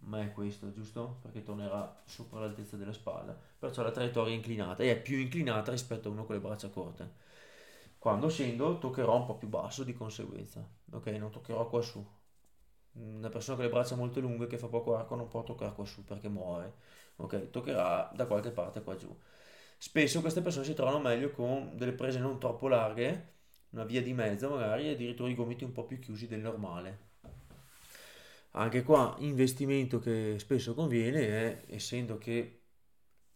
ma 0.00 0.22
è 0.22 0.32
questo, 0.32 0.70
giusto? 0.72 1.18
Perché 1.22 1.42
tornerà 1.42 2.02
sopra 2.04 2.40
l'altezza 2.40 2.76
della 2.76 2.92
spalla, 2.92 3.38
perciò 3.58 3.82
la 3.82 3.90
traiettoria 3.90 4.32
è 4.32 4.36
inclinata 4.36 4.82
e 4.82 4.90
è 4.92 5.00
più 5.00 5.18
inclinata 5.18 5.70
rispetto 5.70 6.08
a 6.08 6.12
uno 6.12 6.24
con 6.24 6.34
le 6.34 6.40
braccia 6.40 6.68
corte. 6.68 7.24
Quando 7.98 8.28
scendo 8.28 8.78
toccherò 8.78 9.16
un 9.16 9.26
po' 9.26 9.36
più 9.36 9.48
basso 9.48 9.82
di 9.84 9.92
conseguenza, 9.92 10.66
ok? 10.92 11.06
Non 11.06 11.30
toccherò 11.30 11.68
qua 11.68 11.82
su. 11.82 12.04
Una 12.92 13.28
persona 13.28 13.56
con 13.56 13.66
le 13.66 13.70
braccia 13.70 13.94
molto 13.96 14.20
lunghe 14.20 14.46
che 14.46 14.58
fa 14.58 14.68
poco 14.68 14.96
arco 14.96 15.14
non 15.16 15.28
può 15.28 15.42
toccare 15.42 15.74
qua 15.74 15.84
su 15.84 16.04
perché 16.04 16.28
muore, 16.28 16.74
ok? 17.16 17.50
Toccherà 17.50 18.10
da 18.14 18.26
qualche 18.26 18.50
parte 18.50 18.82
qua 18.82 18.96
giù. 18.96 19.14
Spesso 19.78 20.20
queste 20.20 20.40
persone 20.40 20.64
si 20.64 20.74
trovano 20.74 21.00
meglio 21.00 21.30
con 21.30 21.76
delle 21.76 21.92
prese 21.92 22.18
non 22.18 22.38
troppo 22.38 22.68
larghe, 22.68 23.34
una 23.70 23.84
via 23.84 24.02
di 24.02 24.12
mezzo 24.14 24.48
magari, 24.50 24.88
addirittura 24.88 25.28
i 25.28 25.34
gomiti 25.34 25.64
un 25.64 25.72
po' 25.72 25.84
più 25.84 25.98
chiusi 25.98 26.26
del 26.26 26.40
normale. 26.40 27.15
Anche 28.58 28.82
qua 28.82 29.14
investimento 29.18 29.98
che 29.98 30.36
spesso 30.38 30.72
conviene 30.74 31.20
è, 31.28 31.64
essendo 31.74 32.16
che 32.16 32.62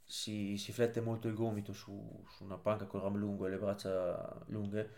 si, 0.05 0.57
si 0.57 0.73
flette 0.73 1.01
molto 1.03 1.29
il 1.29 1.35
gomito 1.35 1.73
su, 1.75 2.25
su 2.29 2.45
una 2.45 2.57
panca 2.57 2.87
con 2.87 3.03
ramo 3.03 3.17
lungo 3.19 3.47
e 3.47 3.51
le 3.51 3.59
braccia 3.59 4.43
lunghe, 4.47 4.91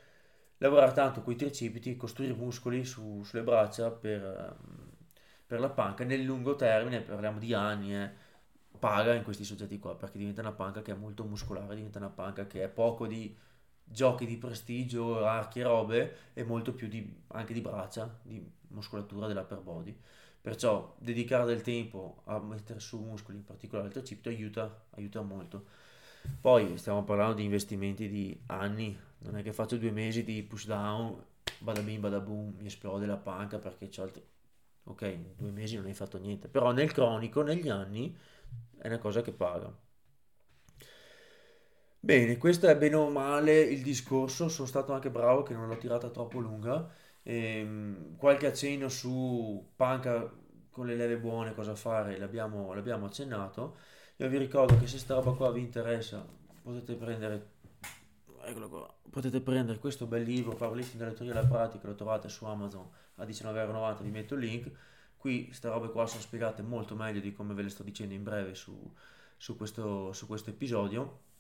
lavorare 0.59 0.93
tanto 0.93 1.23
con 1.23 1.33
i 1.33 1.37
tricipiti, 1.37 1.97
costruire 1.97 2.35
muscoli 2.35 2.85
su- 2.85 3.23
sulle 3.25 3.43
braccia 3.43 3.91
per, 3.91 4.23
ehm, 4.23 4.91
per 5.47 5.59
la 5.61 5.71
panca 5.71 6.05
nel 6.05 6.23
lungo 6.23 6.55
termine, 6.57 7.01
parliamo 7.03 7.39
di 7.41 7.53
anni, 7.53 7.95
eh, 7.97 8.11
paga 8.79 9.15
in 9.15 9.25
questi 9.25 9.45
soggetti 9.45 9.79
qua, 9.81 9.97
perché 9.97 10.19
diventa 10.19 10.41
una 10.41 10.53
panca 10.53 10.83
che 10.83 10.93
è 10.93 10.95
molto 10.95 11.25
muscolare, 11.25 11.75
diventa 11.75 11.99
una 11.99 12.11
panca 12.11 12.47
che 12.47 12.63
è 12.63 12.69
poco 12.69 13.07
di 13.09 13.37
giochi 13.85 14.27
di 14.27 14.37
prestigio, 14.37 15.25
archi 15.25 15.61
e 15.61 15.63
robe, 15.63 16.17
e 16.33 16.45
molto 16.45 16.73
più 16.73 16.89
di, 16.89 17.23
anche 17.29 17.53
di 17.53 17.61
braccia, 17.61 18.19
di 18.23 18.45
muscolatura 18.69 19.27
dell'upper 19.27 19.61
body. 19.61 19.97
Perciò 20.41 20.97
dedicare 20.99 21.45
del 21.45 21.63
tempo 21.63 22.23
a 22.25 22.39
mettere 22.41 22.81
su 22.81 22.99
muscoli, 23.01 23.37
in 23.39 23.45
particolare 23.45 23.89
il 23.89 23.95
tricipite, 23.95 24.31
aiuta, 24.31 24.85
aiuta 24.91 25.23
molto. 25.23 25.67
Poi 26.41 26.79
stiamo 26.79 27.05
parlando 27.05 27.35
di 27.35 27.45
investimenti 27.45 28.09
di 28.09 28.41
anni, 28.47 28.97
non 29.19 29.37
è 29.37 29.43
che 29.43 29.53
faccio 29.53 29.77
due 29.77 29.91
mesi 29.91 30.25
di 30.25 30.43
push 30.43 30.67
down, 30.67 31.17
bada 31.59 31.81
bim 31.81 32.01
bada 32.01 32.21
boom, 32.21 32.55
mi 32.59 32.67
esplode 32.67 33.07
la 33.07 33.17
panca 33.17 33.59
perché 33.59 33.89
c'ho 33.89 34.05
il... 34.05 34.23
Ok, 34.85 35.03
in 35.03 35.35
due 35.37 35.51
mesi 35.53 35.77
non 35.77 35.87
hai 35.87 35.95
fatto 35.95 36.19
niente, 36.19 36.49
però 36.49 36.73
nel 36.73 36.91
cronico, 36.93 37.43
negli 37.43 37.69
anni, 37.69 38.17
è 38.79 38.89
una 38.89 38.99
cosa 38.99 39.23
che 39.23 39.33
paga. 39.33 39.73
Bene, 42.05 42.37
questo 42.37 42.67
è 42.67 42.77
bene 42.77 42.97
o 42.97 43.09
male 43.11 43.61
il 43.61 43.81
discorso, 43.81 44.49
sono 44.49 44.67
stato 44.67 44.93
anche 44.93 45.09
bravo 45.09 45.45
che 45.45 45.55
non 45.55 45.69
l'ho 45.69 45.77
tirata 45.77 46.11
troppo 46.11 46.41
lunga. 46.41 46.89
Ehm, 47.23 48.17
qualche 48.17 48.47
accenno 48.49 48.89
su 48.89 49.71
panca 49.77 50.29
con 50.71 50.87
le 50.87 50.97
leve 50.97 51.17
buone, 51.19 51.55
cosa 51.55 51.77
fare, 51.77 52.19
l'abbiamo 52.19 52.73
l'abbiamo 52.73 53.07
accennato. 53.07 53.77
Io 54.17 54.29
vi 54.29 54.37
ricordo 54.37 54.77
che 54.79 54.89
se 54.89 54.99
sta 54.99 55.15
roba 55.15 55.33
qua 55.35 55.53
vi 55.53 55.61
interessa, 55.61 56.27
potete 56.63 56.97
prendere, 56.97 57.51
eccolo 58.47 58.69
qua, 58.69 58.95
potete 59.09 59.41
prendere 59.41 59.79
questo 59.79 60.07
bel 60.07 60.23
libro, 60.25 60.57
Powerlifting 60.57 61.01
dalle 61.01 61.15
teorie 61.15 61.33
alla 61.33 61.47
pratica, 61.47 61.87
lo 61.87 61.95
trovate 61.95 62.29
su 62.29 62.45
Amazon 62.45 62.89
a 63.17 63.25
19,90€, 63.25 64.03
vi 64.03 64.11
metto 64.11 64.35
il 64.35 64.41
link. 64.41 64.71
Qui 65.17 65.47
queste 65.47 65.69
robe 65.69 65.91
qua 65.91 66.07
sono 66.07 66.21
spiegate 66.21 66.63
molto 66.63 66.97
meglio 66.97 67.21
di 67.21 67.33
come 67.33 67.55
ve 67.55 67.63
le 67.63 67.69
sto 67.69 67.85
dicendo 67.85 68.13
in 68.15 68.25
breve 68.25 68.55
su, 68.57 68.93
su 69.37 69.57
questo, 69.57 70.13
su 70.13 70.27
questo 70.27 70.51
episodio. 70.51 71.31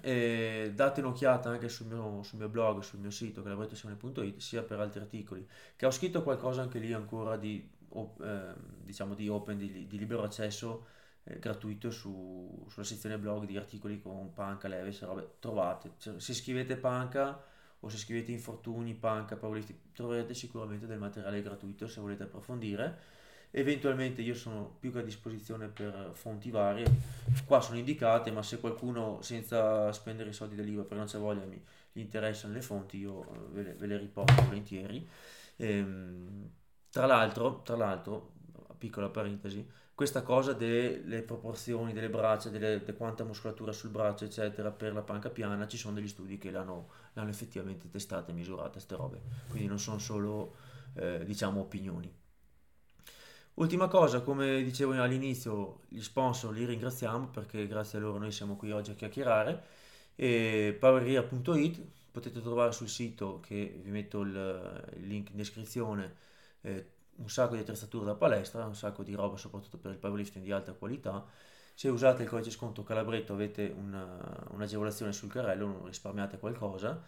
E 0.00 0.72
date 0.74 1.00
un'occhiata 1.00 1.50
anche 1.50 1.68
sul 1.68 1.86
mio, 1.86 2.22
sul 2.22 2.38
mio 2.38 2.48
blog, 2.48 2.80
sul 2.82 3.00
mio 3.00 3.10
sito, 3.10 3.42
lavorazione.it, 3.42 4.38
sia 4.40 4.62
per 4.62 4.78
altri 4.80 5.00
articoli, 5.00 5.46
che 5.76 5.86
ho 5.86 5.90
scritto 5.90 6.22
qualcosa 6.22 6.62
anche 6.62 6.78
lì 6.78 6.92
ancora 6.92 7.36
di, 7.36 7.68
op- 7.90 8.20
ehm, 8.22 8.54
diciamo 8.84 9.14
di 9.14 9.28
open, 9.28 9.58
di, 9.58 9.86
di 9.86 9.98
libero 9.98 10.22
accesso 10.22 10.86
eh, 11.24 11.38
gratuito 11.38 11.90
su- 11.90 12.64
sulla 12.68 12.84
sezione 12.84 13.18
blog 13.18 13.44
di 13.46 13.56
articoli 13.56 14.00
con 14.00 14.32
panca, 14.32 14.68
leve, 14.68 14.92
se 14.92 15.04
robe, 15.04 15.34
trovate. 15.40 15.92
Se, 15.96 16.18
se 16.20 16.34
scrivete 16.34 16.76
panca 16.76 17.42
o 17.80 17.88
se 17.88 17.96
scrivete 17.98 18.32
infortuni, 18.32 18.94
panca, 18.94 19.36
powerlifting, 19.36 19.78
troverete 19.92 20.34
sicuramente 20.34 20.86
del 20.86 20.98
materiale 20.98 21.42
gratuito 21.42 21.86
se 21.86 22.00
volete 22.00 22.24
approfondire. 22.24 23.16
Eventualmente 23.50 24.20
io 24.20 24.34
sono 24.34 24.76
più 24.78 24.92
che 24.92 24.98
a 24.98 25.02
disposizione 25.02 25.68
per 25.68 26.10
fonti 26.12 26.50
varie, 26.50 26.86
qua 27.46 27.60
sono 27.60 27.78
indicate, 27.78 28.30
ma 28.30 28.42
se 28.42 28.60
qualcuno 28.60 29.20
senza 29.22 29.90
spendere 29.92 30.30
i 30.30 30.34
soldi 30.34 30.54
del 30.54 30.66
libro, 30.66 30.82
perché 30.82 30.96
non 30.96 31.06
c'è 31.06 31.18
voglia, 31.18 31.44
mi, 31.44 31.60
interessano 31.92 32.52
le 32.52 32.60
fonti, 32.60 32.98
io 32.98 33.22
eh, 33.22 33.38
ve 33.52 33.62
le, 33.62 33.74
ve 33.74 33.86
le 33.86 33.98
riporto 33.98 34.42
volentieri. 34.44 35.08
Ehm, 35.56 36.50
tra 36.90 37.06
l'altro, 37.06 37.62
tra 37.62 37.76
l'altro, 37.76 38.34
piccola 38.76 39.08
parentesi, 39.08 39.66
questa 39.94 40.22
cosa 40.22 40.52
delle 40.52 41.22
proporzioni 41.22 41.92
delle 41.92 42.08
braccia, 42.08 42.50
delle, 42.50 42.84
di 42.84 42.92
quanta 42.92 43.24
muscolatura 43.24 43.72
sul 43.72 43.90
braccio, 43.90 44.24
eccetera, 44.24 44.70
per 44.70 44.92
la 44.92 45.02
panca 45.02 45.30
piana, 45.30 45.66
ci 45.66 45.76
sono 45.76 45.94
degli 45.94 46.06
studi 46.06 46.38
che 46.38 46.50
l'hanno, 46.50 46.88
l'hanno 47.14 47.30
effettivamente 47.30 47.90
testata 47.90 48.30
e 48.30 48.34
misurata, 48.34 48.70
queste 48.70 48.94
robe. 48.94 49.20
Quindi 49.48 49.66
non 49.66 49.80
sono 49.80 49.98
solo, 49.98 50.54
eh, 50.94 51.24
diciamo, 51.24 51.60
opinioni. 51.60 52.14
Ultima 53.58 53.88
cosa, 53.88 54.20
come 54.20 54.62
dicevo 54.62 54.92
all'inizio, 55.02 55.80
gli 55.88 56.00
sponsor 56.00 56.54
li 56.54 56.64
ringraziamo 56.64 57.26
perché 57.26 57.66
grazie 57.66 57.98
a 57.98 58.00
loro 58.02 58.18
noi 58.18 58.30
siamo 58.30 58.54
qui 58.54 58.70
oggi 58.70 58.92
a 58.92 58.94
chiacchierare 58.94 59.64
e 60.14 60.76
poweria.it 60.78 61.80
potete 62.12 62.40
trovare 62.40 62.70
sul 62.70 62.88
sito 62.88 63.40
che 63.40 63.80
vi 63.82 63.90
metto 63.90 64.20
il, 64.20 64.86
il 64.98 65.06
link 65.08 65.30
in 65.30 65.36
descrizione 65.36 66.14
eh, 66.60 66.86
un 67.16 67.28
sacco 67.28 67.54
di 67.54 67.62
attrezzature 67.62 68.04
da 68.04 68.14
palestra, 68.14 68.64
un 68.64 68.76
sacco 68.76 69.02
di 69.02 69.14
roba 69.14 69.36
soprattutto 69.36 69.76
per 69.76 69.90
il 69.90 69.98
powerlifting 69.98 70.44
di 70.44 70.52
alta 70.52 70.72
qualità. 70.72 71.26
Se 71.74 71.88
usate 71.88 72.22
il 72.22 72.28
codice 72.28 72.50
sconto 72.52 72.84
Calabretto 72.84 73.32
avete 73.32 73.74
una, 73.76 74.46
un'agevolazione 74.50 75.12
sul 75.12 75.30
carrello, 75.30 75.84
risparmiate 75.84 76.38
qualcosa. 76.38 77.02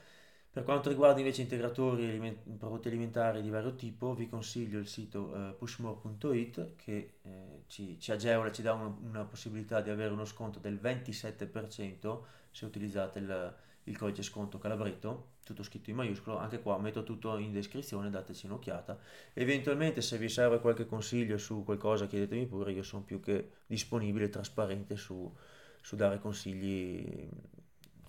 Per 0.52 0.64
quanto 0.64 0.88
riguarda 0.88 1.20
invece 1.20 1.42
integratori 1.42 2.10
e 2.10 2.38
prodotti 2.58 2.88
alimentari 2.88 3.40
di 3.40 3.50
vario 3.50 3.76
tipo, 3.76 4.14
vi 4.14 4.28
consiglio 4.28 4.80
il 4.80 4.88
sito 4.88 5.32
eh, 5.32 5.52
pushmore.it 5.52 6.74
che 6.74 7.12
eh, 7.22 7.62
ci, 7.68 8.00
ci, 8.00 8.10
agevola, 8.10 8.50
ci 8.50 8.62
dà 8.62 8.72
una, 8.72 8.92
una, 9.00 9.24
possibilità 9.24 9.80
di 9.80 9.90
avere 9.90 10.12
uno 10.12 10.24
sconto 10.24 10.58
del 10.58 10.80
27% 10.82 12.20
se 12.50 12.64
utilizzate 12.64 13.20
il, 13.20 13.54
il 13.84 13.96
codice 13.96 14.24
sconto 14.24 14.58
Calabretto, 14.58 15.34
tutto 15.44 15.62
scritto 15.62 15.90
in 15.90 15.96
maiuscolo, 15.96 16.38
anche 16.38 16.60
qua 16.60 16.76
metto 16.78 17.04
tutto 17.04 17.36
in 17.38 17.52
descrizione, 17.52 18.10
dateci 18.10 18.46
un'occhiata. 18.46 18.98
Eventualmente 19.34 20.00
se 20.00 20.18
vi 20.18 20.28
serve 20.28 20.58
qualche 20.58 20.84
consiglio 20.84 21.38
su 21.38 21.62
qualcosa 21.62 22.08
chiedetemi 22.08 22.46
pure, 22.46 22.72
io 22.72 22.82
sono 22.82 23.04
più 23.04 23.20
che 23.20 23.50
disponibile 23.66 24.24
e 24.24 24.30
trasparente 24.30 24.96
su, 24.96 25.32
su 25.80 25.94
dare 25.94 26.18
consigli 26.18 27.28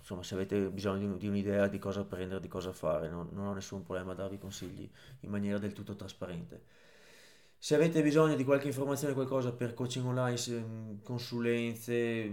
insomma, 0.02 0.24
se 0.24 0.34
avete 0.34 0.68
bisogno 0.70 1.16
di, 1.16 1.28
un'idea 1.28 1.68
di 1.68 1.78
cosa 1.78 2.04
prendere, 2.04 2.40
di 2.40 2.48
cosa 2.48 2.72
fare, 2.72 3.08
non, 3.08 3.28
non 3.30 3.46
ho 3.46 3.52
nessun 3.54 3.84
problema 3.84 4.12
a 4.12 4.14
darvi 4.16 4.36
consigli 4.36 4.90
in 5.20 5.30
maniera 5.30 5.58
del 5.58 5.72
tutto 5.72 5.94
trasparente. 5.94 6.64
Se 7.56 7.76
avete 7.76 8.02
bisogno 8.02 8.34
di 8.34 8.42
qualche 8.42 8.66
informazione, 8.66 9.14
qualcosa 9.14 9.52
per 9.52 9.74
coaching 9.74 10.04
online, 10.04 10.98
consulenze, 11.04 12.30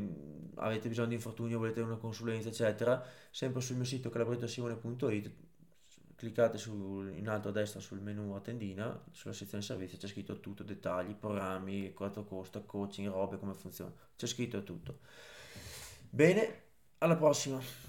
avete 0.55 0.87
bisogno 0.89 1.09
di 1.09 1.13
infortunio, 1.13 1.59
volete 1.59 1.81
una 1.81 1.97
consulenza, 1.97 2.49
eccetera, 2.49 3.05
sempre 3.29 3.61
sul 3.61 3.75
mio 3.75 3.85
sito 3.85 4.09
calabrettosimone.it, 4.09 5.31
cliccate 6.15 6.57
su, 6.57 7.07
in 7.13 7.29
alto 7.29 7.49
a 7.49 7.51
destra 7.51 7.79
sul 7.79 7.99
menu 8.01 8.33
a 8.33 8.39
tendina, 8.39 8.99
sulla 9.11 9.33
sezione 9.35 9.63
servizi 9.63 9.97
c'è 9.97 10.07
scritto 10.07 10.39
tutto, 10.39 10.63
dettagli, 10.63 11.13
programmi, 11.13 11.93
quanto 11.93 12.23
costa, 12.23 12.61
coaching, 12.61 13.07
robe, 13.09 13.37
come 13.37 13.53
funziona, 13.53 13.93
c'è 14.15 14.25
scritto 14.25 14.63
tutto. 14.63 14.97
Bene, 16.09 16.68
alla 16.99 17.15
prossima! 17.15 17.88